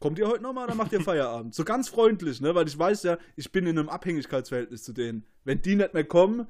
kommt 0.00 0.18
ihr 0.18 0.28
heute 0.28 0.42
nochmal, 0.42 0.66
dann 0.66 0.76
macht 0.76 0.92
ihr 0.92 1.00
Feierabend. 1.02 1.54
So 1.54 1.64
ganz 1.64 1.88
freundlich, 1.88 2.40
ne? 2.40 2.54
Weil 2.54 2.68
ich 2.68 2.78
weiß 2.78 3.02
ja, 3.04 3.18
ich 3.36 3.50
bin 3.50 3.66
in 3.66 3.78
einem 3.78 3.88
Abhängigkeitsverhältnis 3.88 4.82
zu 4.82 4.92
denen. 4.92 5.24
Wenn 5.44 5.62
die 5.62 5.76
nicht 5.76 5.94
mehr 5.94 6.04
kommen, 6.04 6.46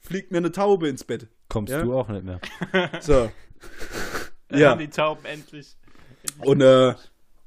fliegt 0.00 0.32
mir 0.32 0.38
eine 0.38 0.52
Taube 0.52 0.88
ins 0.88 1.04
Bett. 1.04 1.28
Kommst 1.48 1.72
Ja? 1.72 1.82
du 1.82 1.94
auch 1.94 2.08
nicht 2.08 2.24
mehr. 2.24 2.40
So. 3.00 3.30
Dann 4.48 4.58
ja. 4.58 4.70
haben 4.70 4.80
die 4.80 4.88
Tauben 4.88 5.24
endlich. 5.24 5.76
endlich 6.22 6.48
Und 6.48 6.60
äh, 6.60 6.94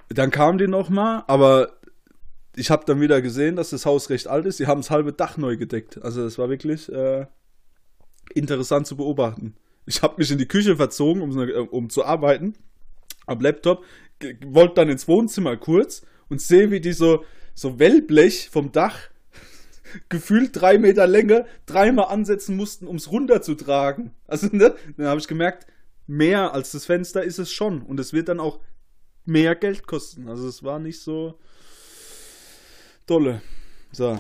dann 0.09 0.31
kam 0.31 0.57
die 0.57 0.67
nochmal, 0.67 1.23
aber 1.27 1.77
ich 2.55 2.71
habe 2.71 2.85
dann 2.85 2.99
wieder 2.99 3.21
gesehen, 3.21 3.55
dass 3.55 3.69
das 3.69 3.85
Haus 3.85 4.09
recht 4.09 4.27
alt 4.27 4.45
ist. 4.45 4.57
Sie 4.57 4.67
haben 4.67 4.81
das 4.81 4.89
halbe 4.89 5.13
Dach 5.13 5.37
neu 5.37 5.57
gedeckt. 5.57 6.01
Also 6.01 6.25
es 6.25 6.37
war 6.37 6.49
wirklich 6.49 6.91
äh, 6.91 7.27
interessant 8.33 8.87
zu 8.87 8.97
beobachten. 8.97 9.55
Ich 9.85 10.01
habe 10.01 10.15
mich 10.17 10.31
in 10.31 10.37
die 10.37 10.47
Küche 10.47 10.75
verzogen, 10.75 11.21
um, 11.21 11.37
äh, 11.39 11.53
um 11.53 11.89
zu 11.89 12.03
arbeiten, 12.03 12.55
am 13.25 13.39
Laptop, 13.41 13.85
wollte 14.45 14.75
dann 14.75 14.89
ins 14.89 15.07
Wohnzimmer 15.07 15.55
kurz 15.55 16.01
und 16.29 16.41
sehe, 16.41 16.71
wie 16.71 16.81
die 16.81 16.93
so, 16.93 17.23
so 17.53 17.77
Wellblech 17.77 18.49
vom 18.49 18.71
Dach 18.71 18.97
gefühlt 20.09 20.59
drei 20.59 20.77
Meter 20.79 21.05
Länge 21.05 21.45
dreimal 21.65 22.07
ansetzen 22.07 22.55
mussten, 22.55 22.87
um 22.87 22.95
es 22.95 23.11
runterzutragen. 23.11 24.11
Also, 24.25 24.47
ne? 24.51 24.75
Dann 24.97 25.07
habe 25.07 25.19
ich 25.19 25.27
gemerkt, 25.27 25.67
mehr 26.07 26.53
als 26.53 26.71
das 26.71 26.85
Fenster 26.85 27.23
ist 27.23 27.37
es 27.37 27.51
schon. 27.51 27.83
Und 27.83 27.99
es 27.99 28.13
wird 28.13 28.29
dann 28.29 28.39
auch 28.39 28.59
mehr 29.27 29.55
Geld 29.55 29.85
kosten. 29.85 30.27
Also 30.27 30.47
es 30.47 30.63
war 30.63 30.79
nicht 30.79 30.99
so 31.01 31.37
dolle. 33.05 33.41
So. 33.91 34.19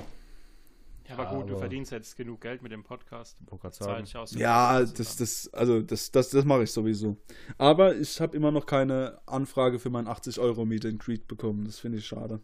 Ja, 1.07 1.17
aber 1.17 1.37
gut, 1.37 1.47
du 1.47 1.51
Aber- 1.53 1.59
verdienst 1.59 1.91
jetzt 1.93 2.17
genug 2.17 2.41
Geld 2.41 2.61
mit 2.61 2.71
dem 2.73 2.83
Podcast. 2.83 3.37
Aus. 3.49 4.33
Ja, 4.33 4.81
das, 4.83 5.15
das, 5.15 5.49
also 5.53 5.81
das, 5.81 6.11
das, 6.11 6.29
das 6.29 6.43
mache 6.45 6.63
ich 6.63 6.71
sowieso. 6.71 7.15
Aber 7.57 7.95
ich 7.95 8.19
habe 8.19 8.35
immer 8.35 8.51
noch 8.51 8.65
keine 8.65 9.19
Anfrage 9.25 9.79
für 9.79 9.89
mein 9.89 10.07
80 10.07 10.39
Euro 10.39 10.65
Meet 10.65 10.85
and 10.85 10.99
Greet 10.99 11.27
bekommen. 11.27 11.63
Das 11.65 11.79
finde 11.79 11.99
ich 11.99 12.05
schade. 12.05 12.41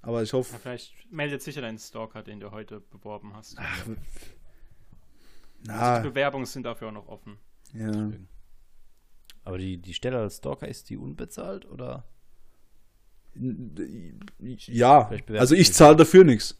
Aber 0.00 0.22
ich 0.22 0.32
hoffe. 0.32 0.54
Ja, 0.54 0.58
vielleicht 0.58 0.94
meldet 1.12 1.42
sich 1.42 1.54
ja 1.56 1.62
dein 1.62 1.78
Stalker, 1.78 2.22
den 2.22 2.40
du 2.40 2.50
heute 2.50 2.80
beworben 2.80 3.34
hast. 3.34 3.58
Die 3.58 3.96
Na, 5.68 5.98
Bewerbungen 6.00 6.46
sind 6.46 6.64
dafür 6.64 6.88
auch 6.88 6.92
noch 6.92 7.08
offen. 7.08 7.36
ja. 7.74 8.10
Aber 9.44 9.58
die, 9.58 9.76
die 9.78 9.94
Stelle 9.94 10.18
als 10.18 10.36
Stalker, 10.36 10.68
ist 10.68 10.88
die 10.90 10.96
unbezahlt 10.96 11.68
oder? 11.70 12.04
Ja, 14.68 15.10
also 15.38 15.54
ich 15.54 15.72
zahle 15.72 15.96
dafür 15.96 16.24
nichts. 16.24 16.58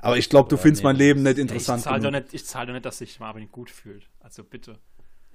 Aber 0.00 0.16
ich 0.16 0.28
glaube, 0.30 0.48
du 0.48 0.56
findest 0.56 0.82
nee, 0.82 0.88
mein 0.88 0.96
Leben 0.96 1.22
nicht 1.22 1.38
interessant. 1.38 1.78
ich 1.80 1.84
zahle 1.84 2.00
doch, 2.02 2.10
nicht- 2.10 2.32
ich 2.32 2.44
zahl 2.46 2.66
doch 2.66 2.72
nicht, 2.72 2.84
dass 2.84 2.98
sich 2.98 3.18
Marvin 3.20 3.50
gut 3.50 3.68
fühlt. 3.70 4.08
Also 4.20 4.44
bitte. 4.44 4.78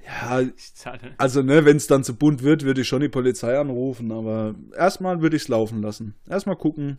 Ja, 0.06 0.42
Ich 0.42 0.74
zahle. 0.74 1.14
also 1.18 1.42
ne, 1.44 1.66
wenn 1.66 1.78
es 1.78 1.88
dann 1.88 2.04
zu 2.04 2.16
bunt 2.16 2.44
wird, 2.44 2.64
würde 2.64 2.82
ich 2.82 2.88
schon 2.88 3.02
die 3.02 3.10
Polizei 3.10 3.58
anrufen. 3.60 4.12
Aber 4.12 4.56
erstmal 4.76 5.22
würde 5.22 5.36
ich 5.36 5.44
es 5.44 5.48
laufen 5.50 5.82
lassen. 5.82 6.16
Erstmal 6.28 6.56
gucken, 6.56 6.98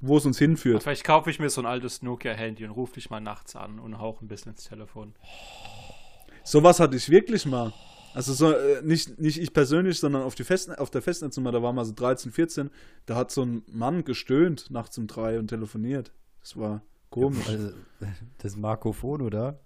wo 0.00 0.16
es 0.18 0.26
uns 0.26 0.38
hinführt. 0.38 0.82
Vielleicht 0.82 1.04
kaufe 1.04 1.30
ich 1.30 1.38
mir 1.38 1.50
so 1.50 1.60
ein 1.62 1.66
altes 1.66 2.02
Nokia-Handy 2.02 2.64
und 2.64 2.72
rufe 2.72 2.94
dich 2.94 3.10
mal 3.10 3.20
nachts 3.20 3.54
an 3.56 3.78
und 3.78 3.98
hauche 3.98 4.24
ein 4.24 4.28
bisschen 4.28 4.52
ins 4.52 4.64
Telefon. 4.64 5.14
Sowas 6.44 6.80
hatte 6.80 6.96
ich 6.96 7.08
wirklich 7.08 7.46
mal. 7.46 7.72
Also 8.14 8.32
so, 8.32 8.52
äh, 8.52 8.82
nicht, 8.82 9.18
nicht 9.18 9.40
ich 9.40 9.52
persönlich, 9.52 9.98
sondern 9.98 10.22
auf, 10.22 10.34
die 10.34 10.44
Festne 10.44 10.78
auf 10.78 10.90
der 10.90 11.02
Festnetznummer, 11.02 11.52
da 11.52 11.62
war 11.62 11.72
mal 11.72 11.84
so 11.84 11.92
13, 11.94 12.30
14, 12.32 12.70
da 13.06 13.16
hat 13.16 13.30
so 13.30 13.42
ein 13.42 13.62
Mann 13.66 14.04
gestöhnt 14.04 14.70
nachts 14.70 14.98
um 14.98 15.06
drei 15.06 15.38
und 15.38 15.48
telefoniert. 15.48 16.12
Das 16.40 16.56
war 16.56 16.82
komisch. 17.10 17.48
Also, 17.48 17.72
das 18.38 18.56
Markophon, 18.56 19.22
oder? 19.22 19.60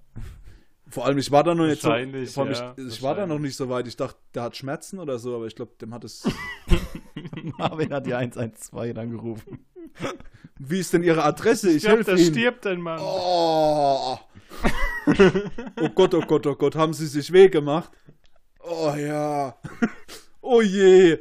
Vor 0.88 1.04
allem, 1.04 1.18
ich 1.18 1.32
war 1.32 1.42
da 1.42 1.54
noch 1.54 1.66
nicht 1.66 1.82
so, 1.82 1.88
vor 1.88 1.96
allem, 1.96 2.14
ja, 2.14 2.74
ich, 2.76 2.86
ich 2.86 3.02
war 3.02 3.16
da 3.16 3.26
noch 3.26 3.40
nicht 3.40 3.56
so 3.56 3.68
weit. 3.68 3.88
Ich 3.88 3.96
dachte, 3.96 4.18
der 4.34 4.44
hat 4.44 4.56
Schmerzen 4.56 5.00
oder 5.00 5.18
so, 5.18 5.34
aber 5.34 5.46
ich 5.46 5.56
glaube, 5.56 5.72
dem 5.80 5.92
hat 5.92 6.04
es. 6.04 6.28
Marvin 7.58 7.92
hat 7.92 8.06
die 8.06 8.14
112 8.14 8.96
angerufen. 8.96 9.66
Wie 10.58 10.78
ist 10.78 10.92
denn 10.92 11.02
Ihre 11.02 11.24
Adresse? 11.24 11.70
Ich 11.70 11.86
helfe 11.86 12.12
da 12.12 12.16
Ihnen. 12.16 12.32
stirbt 12.32 12.66
ein 12.66 12.80
Mann. 12.80 13.00
Oh. 13.02 14.18
Oh 15.80 15.88
Gott, 15.90 16.14
oh 16.14 16.22
Gott, 16.22 16.46
oh 16.48 16.56
Gott, 16.56 16.74
haben 16.74 16.92
sie 16.92 17.06
sich 17.06 17.32
weh 17.32 17.48
gemacht? 17.48 17.92
Oh 18.68 18.94
ja. 18.96 19.56
Oh 20.40 20.60
je. 20.60 21.18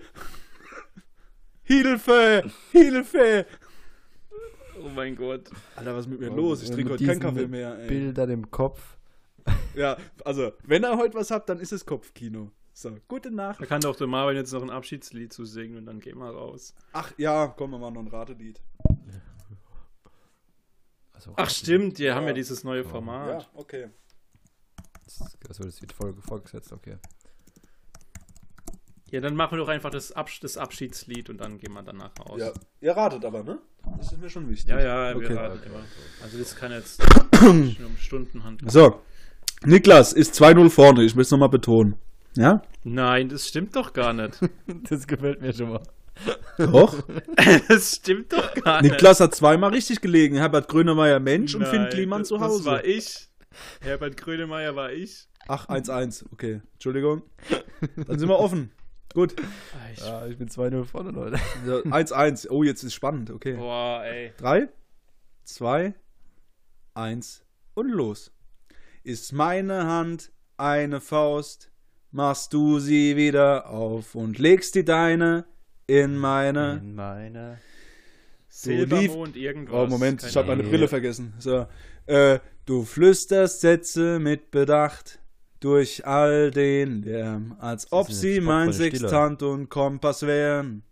Hilfe, 1.63 2.43
Hilfe. 2.71 3.45
Oh 4.83 4.89
mein 4.89 5.15
Gott. 5.15 5.49
Alter, 5.75 5.93
was 5.95 6.05
ist 6.05 6.11
mit 6.11 6.19
mir 6.19 6.29
los? 6.29 6.61
Ich 6.63 6.69
Und 6.69 6.75
trinke 6.75 6.93
heute 6.93 7.05
keinen 7.05 7.19
Kaffee 7.19 7.47
mehr. 7.47 7.77
Ey. 7.79 7.87
Bildern 7.87 8.29
im 8.29 8.51
Kopf. 8.51 8.97
Ja, 9.75 9.97
also, 10.23 10.53
wenn 10.63 10.83
er 10.83 10.97
heute 10.97 11.15
was 11.15 11.31
hat, 11.31 11.49
dann 11.49 11.59
ist 11.59 11.71
es 11.71 11.85
Kopfkino. 11.85 12.51
So, 12.73 12.97
gute 13.07 13.31
Nacht. 13.31 13.61
Da 13.61 13.65
kann 13.65 13.81
doch 13.81 13.95
der 13.95 14.07
Marvin 14.07 14.35
jetzt 14.35 14.51
noch 14.51 14.61
ein 14.61 14.69
Abschiedslied 14.69 15.31
zu 15.31 15.45
singen 15.45 15.77
und 15.77 15.85
dann 15.85 15.99
gehen 15.99 16.17
wir 16.17 16.29
raus. 16.29 16.73
Ach 16.93 17.11
ja, 17.17 17.47
komm, 17.47 17.71
wir 17.71 17.79
machen 17.79 17.93
noch 17.93 18.01
ein 18.01 18.07
Ratelied. 18.07 18.61
Also, 21.13 21.33
Ach 21.37 21.49
stimmt, 21.49 21.97
die 21.99 22.11
haben 22.11 22.23
ja 22.23 22.29
Ja. 22.29 22.33
dieses 22.33 22.63
neue 22.63 22.83
Ja, 22.83 22.89
Format. 22.89 23.49
okay. 23.53 23.89
Das, 25.05 25.37
das 25.47 25.59
wird 25.59 25.79
jetzt 25.81 25.93
voll 25.93 26.13
vorgesetzt, 26.21 26.73
okay. 26.73 26.97
Ja, 29.12 29.22
dann 29.22 29.36
machen 29.36 29.51
wir 29.51 29.58
doch 29.60 29.68
einfach 29.70 29.91
das, 29.91 30.12
Absch 30.12 30.39
das 30.39 30.58
Abschiedslied 30.58 31.30
und 31.30 31.38
dann 31.39 31.58
gehen 31.60 31.74
wir 31.74 31.84
danach 31.84 32.12
raus. 32.20 32.39
Ja, 32.39 32.51
ihr 32.82 32.91
ratet 32.91 33.24
aber, 33.24 33.43
ne? 33.43 33.60
Das 33.97 34.12
ist 34.12 34.20
mir 34.20 34.30
schon 34.30 34.49
wichtig. 34.49 34.70
ja, 34.70 34.80
ja 34.80 35.20
wir 35.20 35.26
Okay. 35.28 35.34
raten 35.36 35.60
immer. 35.66 35.84
Also 36.24 36.38
das 36.39 36.56
kann 36.56 36.72
jetzt 36.72 37.01
schon 37.39 37.76
um 37.86 37.97
Stunden 37.97 38.43
handeln. 38.43 38.70
So, 38.70 39.01
Niklas 39.64 40.12
ist 40.12 40.34
2-0 40.41 40.70
vorne, 40.70 41.03
ich 41.03 41.16
will 41.16 41.22
es 41.22 41.32
nochmal 41.32 41.49
betonen. 41.49 41.95
Ja? 42.36 42.64
Nein, 42.84 43.30
das 43.30 43.47
stimmt 43.47 43.76
doch 43.76 43.93
gar 43.93 44.14
nicht. 44.14 44.39
Das 44.89 45.08
gefällt 45.08 45.41
mir 45.41 45.53
schon 45.53 45.70
mal. 45.70 45.84
Doch. 46.58 47.03
das 47.68 47.95
stimmt 47.97 48.34
doch 48.34 48.53
gar 48.56 48.82
nicht. 48.82 48.91
Niklas 48.91 49.20
hat 49.20 49.36
zweimal 49.36 49.72
richtig 49.72 50.01
gelegen. 50.01 50.36
Herbert 50.38 50.68
Grönemeyer 50.68 51.20
Mensch 51.20 51.53
und 51.56 51.62
Nein, 51.62 51.72
Finn 51.72 51.89
Kliman 51.89 52.22
das- 52.22 52.30
zu 52.30 52.39
Hause. 52.39 52.58
Das 52.58 52.66
war 52.66 52.86
ich. 52.86 53.30
Herbert 53.82 54.18
Grönemeyer 54.18 54.76
war 54.76 54.91
ich. 54.91 55.28
Ach, 55.47 55.70
1-1. 55.70 56.26
Okay, 56.32 56.62
Entschuldigung. 56.74 57.22
Dann 58.08 58.18
sind 58.20 58.28
wir 58.28 58.39
offen. 58.39 58.72
Gut. 59.16 59.34
Ah, 59.39 59.91
ich- 59.91 59.99
Ja, 60.01 60.28
ich 60.28 60.38
bin 60.38 60.47
2-0 60.49 60.86
vorne, 60.86 61.09
Leute. 61.11 61.39
Ja, 61.66 61.78
1-1. 61.91 62.47
Oh, 62.51 62.61
jetzt 62.63 62.84
ist 62.84 62.93
spannend. 62.93 63.32
Okay. 63.32 63.53
Boah, 63.55 64.03
ey. 64.05 64.32
3, 64.38 64.68
2, 65.45 65.93
1 66.93 67.43
und 67.74 67.89
los. 67.89 68.32
Ist 69.03 69.34
meine 69.34 69.88
Hand 69.88 70.32
eine 70.57 71.01
Faust, 71.01 71.72
machst 72.11 72.53
du 72.53 72.80
sie 72.80 73.16
wieder 73.18 73.70
auf 73.70 74.16
und 74.16 74.38
legst 74.38 74.76
die 74.76 74.86
deine 74.86 75.45
in 75.88 76.18
meine. 76.18 76.82
In 76.84 76.95
meine. 76.95 77.59
Silbermond, 78.47 79.36
irgendwas. 79.36 79.76
Oh, 79.76 79.88
Moment, 79.88 80.24
ich 80.24 80.36
habe 80.36 80.47
Keine 80.47 80.57
meine. 80.63 80.70
Brille 80.70 80.88
vergessen. 80.88 81.34
So. 81.39 81.68
Äh, 82.05 82.39
du 82.66 82.84
flüsterst 82.84 83.61
Sätze 83.61 84.20
mit 84.20 84.51
Bedacht 84.51 85.20
durch 85.66 86.05
all 86.05 86.51
den 86.51 87.01
Lärm, 87.01 87.55
als 87.59 87.91
ob 87.91 88.11
sie 88.11 88.39
mein. 88.39 88.72
Sextant 88.72 89.41
und 89.41 89.68
Kompass 89.68 90.22
wären. 90.22 90.84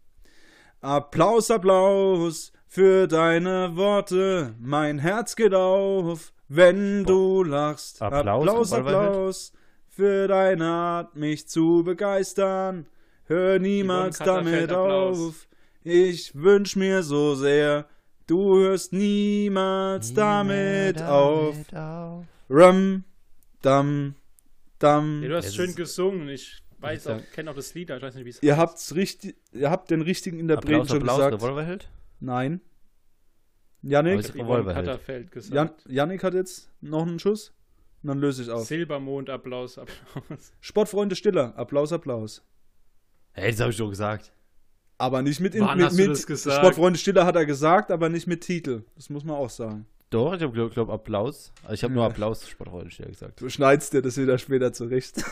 Applaus, 0.81 1.51
Applaus 1.51 2.51
für 2.67 3.07
deine 3.07 3.75
Worte, 3.75 4.55
mein 4.59 4.97
Herz 4.97 5.35
geht 5.35 5.53
auf, 5.53 6.33
wenn 6.47 7.03
du 7.03 7.43
lachst. 7.43 8.01
Applaus 8.01 8.73
Applaus? 8.73 8.73
Applaus 8.73 9.53
für 9.89 10.27
deine 10.27 10.65
Art, 10.65 11.15
mich 11.15 11.47
zu 11.47 11.83
begeistern. 11.83 12.87
Hör 13.25 13.59
niemals 13.59 14.17
damit 14.17 14.71
auf. 14.73 15.47
Ich 15.83 16.33
wünsch 16.33 16.75
mir 16.75 17.03
so 17.03 17.35
sehr, 17.35 17.85
du 18.25 18.57
hörst 18.57 18.91
niemals 18.91 20.15
damit 20.15 20.99
auf. 20.99 21.57
auf. 21.75 22.23
Rum, 22.49 23.03
dam, 23.61 24.15
dam. 24.83 25.21
Ja, 25.23 25.29
du 25.29 25.35
hast 25.37 25.45
Es 25.47 25.55
schön 25.55 25.69
ist- 25.69 25.75
gesungen. 25.75 26.27
Ich 26.29 26.61
weiß 26.79 27.07
auch, 27.07 27.19
kenne 27.33 27.49
auch 27.51 27.55
das 27.55 27.73
Lied, 27.73 27.89
aber 27.91 27.97
ich 27.99 28.03
weiß 28.03 28.15
nicht, 28.15 28.25
wie 28.25 28.29
es 28.29 28.43
Ihr 28.43 28.51
heißt. 28.57 28.59
habt's 28.61 28.95
richtig, 28.95 29.35
ihr 29.53 29.69
habt 29.71 29.89
den 29.89 30.01
richtigen 30.01 30.39
Interpreten 30.39 30.73
Applaus, 30.81 30.89
schon 30.89 30.97
Applaus, 30.99 31.17
gesagt. 31.17 31.33
Revolverheld? 31.43 31.89
Nein. 32.19 32.61
Es- 33.81 33.89
Yvonne 33.89 34.09
Revolverheld. 34.35 34.85
Katterfeld 34.85 35.31
gesagt. 35.31 35.53
Jan, 35.55 35.71
Yannick 35.93 36.23
hat 36.23 36.33
jetzt 36.33 36.69
noch 36.81 37.01
einen 37.05 37.19
Schuss. 37.19 37.53
Und 38.01 38.07
dann 38.09 38.19
löse 38.19 38.43
ich 38.43 38.49
auf. 38.49 38.65
Silbermond, 38.65 39.29
Applaus, 39.29 39.77
Applaus. 39.77 40.51
Sportfreunde 40.61 41.15
Stiller. 41.15 41.57
Applaus, 41.57 41.91
Applaus. 41.93 42.43
Hey, 43.31 43.51
das 43.51 43.59
habe 43.61 43.71
ich 43.71 43.77
schon 43.77 43.89
gesagt. 43.89 44.31
Aber 44.97 45.21
nicht 45.21 45.39
mit, 45.39 45.57
Wann 45.59 45.77
mit, 45.77 45.85
hast 45.87 45.97
du 45.97 46.01
mit 46.01 46.11
das 46.11 46.27
gesagt? 46.27 46.57
Sportfreunde 46.57 46.99
Stiller 46.99 47.25
hat 47.25 47.35
er 47.35 47.45
gesagt, 47.45 47.91
aber 47.91 48.09
nicht 48.09 48.27
mit 48.27 48.41
Titel. 48.41 48.83
Das 48.95 49.09
muss 49.09 49.23
man 49.23 49.35
auch 49.35 49.49
sagen. 49.49 49.85
Doch, 50.13 50.33
ich 50.33 50.41
habe, 50.41 50.53
glaube 50.53 50.73
glaub, 50.73 50.89
Applaus. 50.89 51.51
Also 51.63 51.73
ich 51.73 51.83
habe 51.83 51.93
nur 51.93 52.03
Ja. 52.03 52.09
Applaus 52.09 52.47
Sportfreunde 52.47 52.89
gesagt. 52.89 53.41
Du 53.41 53.49
schneidest 53.49 53.93
dir 53.93 54.01
das 54.01 54.17
wieder 54.17 54.37
später 54.37 54.71
zurecht. 54.73 55.23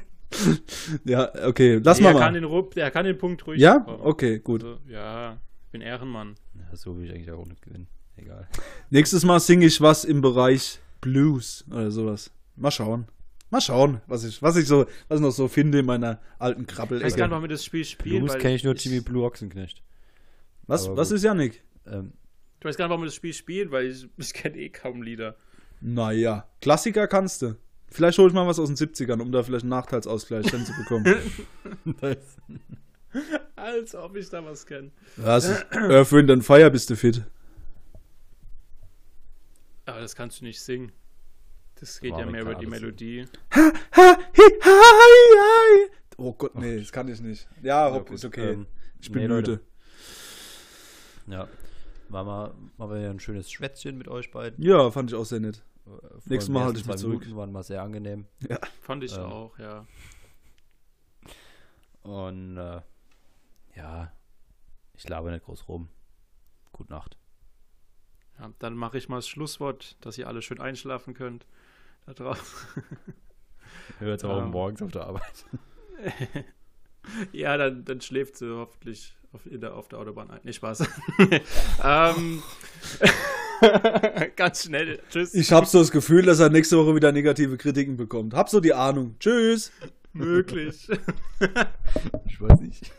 ja, 1.04 1.30
okay, 1.46 1.80
lass 1.82 1.98
Nee, 1.98 2.04
mal 2.04 2.14
er 2.14 2.18
kann 2.20 2.34
den, 2.34 2.44
Rupp- 2.44 2.74
der 2.74 2.90
kann 2.90 3.04
den 3.04 3.18
Punkt 3.18 3.46
ruhig 3.46 3.60
Ja? 3.60 3.78
bekommen. 3.78 4.00
Okay, 4.02 4.38
gut. 4.38 4.64
Also, 4.64 4.78
ja, 4.88 5.36
ich 5.66 5.70
bin 5.70 5.80
Ehrenmann. 5.80 6.34
Ja, 6.54 6.76
so 6.76 6.96
will 6.96 7.04
ich 7.06 7.12
eigentlich 7.14 7.30
auch 7.30 7.46
nicht 7.46 7.62
gewinnen. 7.62 7.88
Egal. 8.16 8.48
Nächstes 8.90 9.24
Mal 9.24 9.40
singe 9.40 9.66
ich 9.66 9.80
was 9.80 10.04
im 10.04 10.20
Bereich 10.22 10.80
Blues 11.00 11.64
oder 11.70 11.90
sowas. 11.90 12.30
Mal 12.56 12.70
schauen. 12.70 13.06
Mal 13.50 13.60
schauen, 13.60 14.00
was 14.06 14.24
ich, 14.24 14.42
was 14.42 14.56
ich 14.56 14.66
so, 14.66 14.86
was 15.08 15.18
ich 15.20 15.22
noch 15.24 15.30
so 15.30 15.46
finde 15.46 15.78
in 15.78 15.86
meiner 15.86 16.18
alten 16.38 16.62
Ich 16.62 16.78
weiß 16.78 16.88
gar 17.16 17.26
nicht, 17.26 17.30
warum 17.30 17.44
wir 17.44 17.48
das 17.48 17.64
Spiel 17.64 17.84
spielen. 17.84 18.24
Blues 18.24 18.38
kenne 18.38 18.54
ich 18.56 18.64
nur 18.64 18.74
Jimmy 18.74 19.00
Blue 19.00 19.24
Ochsenknecht. 19.24 19.82
Was, 20.66 20.86
aber 20.86 20.96
was 20.96 21.08
gut. 21.10 21.16
ist 21.16 21.22
Yannick? 21.24 21.62
Ähm, 21.86 22.12
weiß 22.66 22.76
gar 22.76 22.84
nicht, 22.86 22.90
warum 22.90 23.02
wir 23.02 23.06
das 23.06 23.14
Spiel 23.14 23.32
spielen, 23.32 23.70
weil 23.70 23.86
ich, 23.86 24.08
ich 24.16 24.34
kenne 24.34 24.56
eh 24.58 24.68
kaum 24.68 25.02
Lieder. 25.02 25.36
Naja, 25.80 26.48
Klassiker 26.60 27.06
kannst 27.06 27.42
du. 27.42 27.56
Vielleicht 27.88 28.18
hol 28.18 28.28
ich 28.28 28.34
mal 28.34 28.46
was 28.46 28.58
aus 28.58 28.68
den 28.68 28.76
70ern, 28.76 29.20
um 29.20 29.30
da 29.30 29.42
vielleicht 29.42 29.62
einen 29.62 29.70
Nachteilsausgleich 29.70 30.48
hinzubekommen. 30.50 31.16
Als 33.56 33.94
ob 33.94 34.16
ich 34.16 34.28
da 34.28 34.44
was 34.44 34.66
kenne. 34.66 34.90
was? 35.16 35.62
Äh, 35.70 36.04
für 36.04 36.22
den 36.22 36.42
Feier 36.42 36.68
bist 36.70 36.90
du 36.90 36.96
fit. 36.96 37.22
Aber 39.86 40.00
das 40.00 40.16
kannst 40.16 40.40
du 40.40 40.44
nicht 40.44 40.60
singen. 40.60 40.92
Das 41.76 42.00
geht 42.00 42.10
ja 42.10 42.16
Marvin 42.16 42.32
mehr 42.32 42.42
über 42.42 42.54
die 42.56 42.66
Melodie. 42.66 43.26
Ha, 43.54 43.72
hi, 43.92 44.16
hi, 44.36 44.50
hi. 44.64 45.90
Oh 46.16 46.32
Gott, 46.32 46.54
nee, 46.56 46.78
das 46.78 46.90
kann 46.90 47.06
ich 47.08 47.20
nicht. 47.20 47.46
Ja, 47.62 47.86
Rob, 47.86 48.08
gut, 48.08 48.16
ist 48.16 48.24
okay. 48.24 48.52
ähm, 48.52 48.66
ich 49.00 49.12
bin 49.12 49.22
nee, 49.22 49.28
müde. 49.28 49.52
Leute. 49.52 49.60
ja. 51.28 51.48
War 52.08 52.24
mal, 52.24 52.54
mal 52.76 52.88
wieder 52.90 53.10
ein 53.10 53.20
schönes 53.20 53.50
Schwätzchen 53.50 53.98
mit 53.98 54.08
euch 54.08 54.30
beiden. 54.30 54.62
Ja, 54.64 54.90
fand 54.90 55.10
ich 55.10 55.16
auch 55.16 55.24
sehr 55.24 55.40
nett. 55.40 55.62
Äh, 55.86 55.90
vor 55.90 56.20
Nächstes 56.26 56.48
Mal 56.52 56.64
halte 56.64 56.80
ich 56.80 56.86
mich 56.86 56.96
zurück. 56.96 57.20
Minuten 57.20 57.36
waren 57.36 57.52
mal 57.52 57.62
sehr 57.62 57.82
angenehm. 57.82 58.26
Fand 58.82 59.02
ich 59.04 59.16
Ähm. 59.16 59.24
auch, 59.24 59.58
ja. 59.58 59.86
Und 62.02 62.56
äh, 62.56 62.80
ja, 63.74 64.12
ich 64.94 65.08
laber 65.08 65.30
nicht 65.30 65.44
groß 65.44 65.68
rum. 65.68 65.88
Gute 66.72 66.92
Nacht. 66.92 67.18
ja. 68.38 68.50
Dann 68.58 68.74
mache 68.74 68.98
ich 68.98 69.08
mal 69.08 69.16
das 69.16 69.28
Schlusswort, 69.28 69.96
dass 70.04 70.18
ihr 70.18 70.28
alle 70.28 70.42
schön 70.42 70.60
einschlafen 70.60 71.14
könnt. 71.14 71.46
Da 72.06 72.12
draußen. 72.14 72.84
Hört 73.98 74.22
aber 74.24 74.34
aber 74.34 74.46
morgens 74.46 74.80
auf 74.82 74.92
der 74.92 75.06
Arbeit. 75.06 75.44
ja, 77.32 77.56
dann, 77.56 77.84
dann 77.84 78.00
schläft 78.00 78.36
sie 78.36 78.54
hoffentlich 78.54 79.16
auf, 79.36 79.46
in 79.46 79.60
der, 79.60 79.74
auf 79.74 79.88
der 79.88 79.98
Autobahn 79.98 80.30
ein. 80.30 80.40
Nee, 80.42 80.52
Spaß. 80.52 80.84
ähm, 81.84 82.42
ganz 84.36 84.64
schnell. 84.64 84.98
Tschüss. 85.10 85.34
Ich 85.34 85.52
habe 85.52 85.66
so 85.66 85.78
das 85.78 85.90
Gefühl, 85.90 86.22
dass 86.22 86.40
er 86.40 86.48
nächste 86.48 86.78
Woche 86.78 86.94
wieder 86.94 87.12
negative 87.12 87.56
Kritiken 87.56 87.96
bekommt. 87.96 88.34
Hab 88.34 88.48
so 88.48 88.60
die 88.60 88.74
Ahnung. 88.74 89.16
Tschüss. 89.20 89.70
Möglich. 90.12 90.88
Ich 92.26 92.40
weiß 92.40 92.60
nicht. 92.60 92.90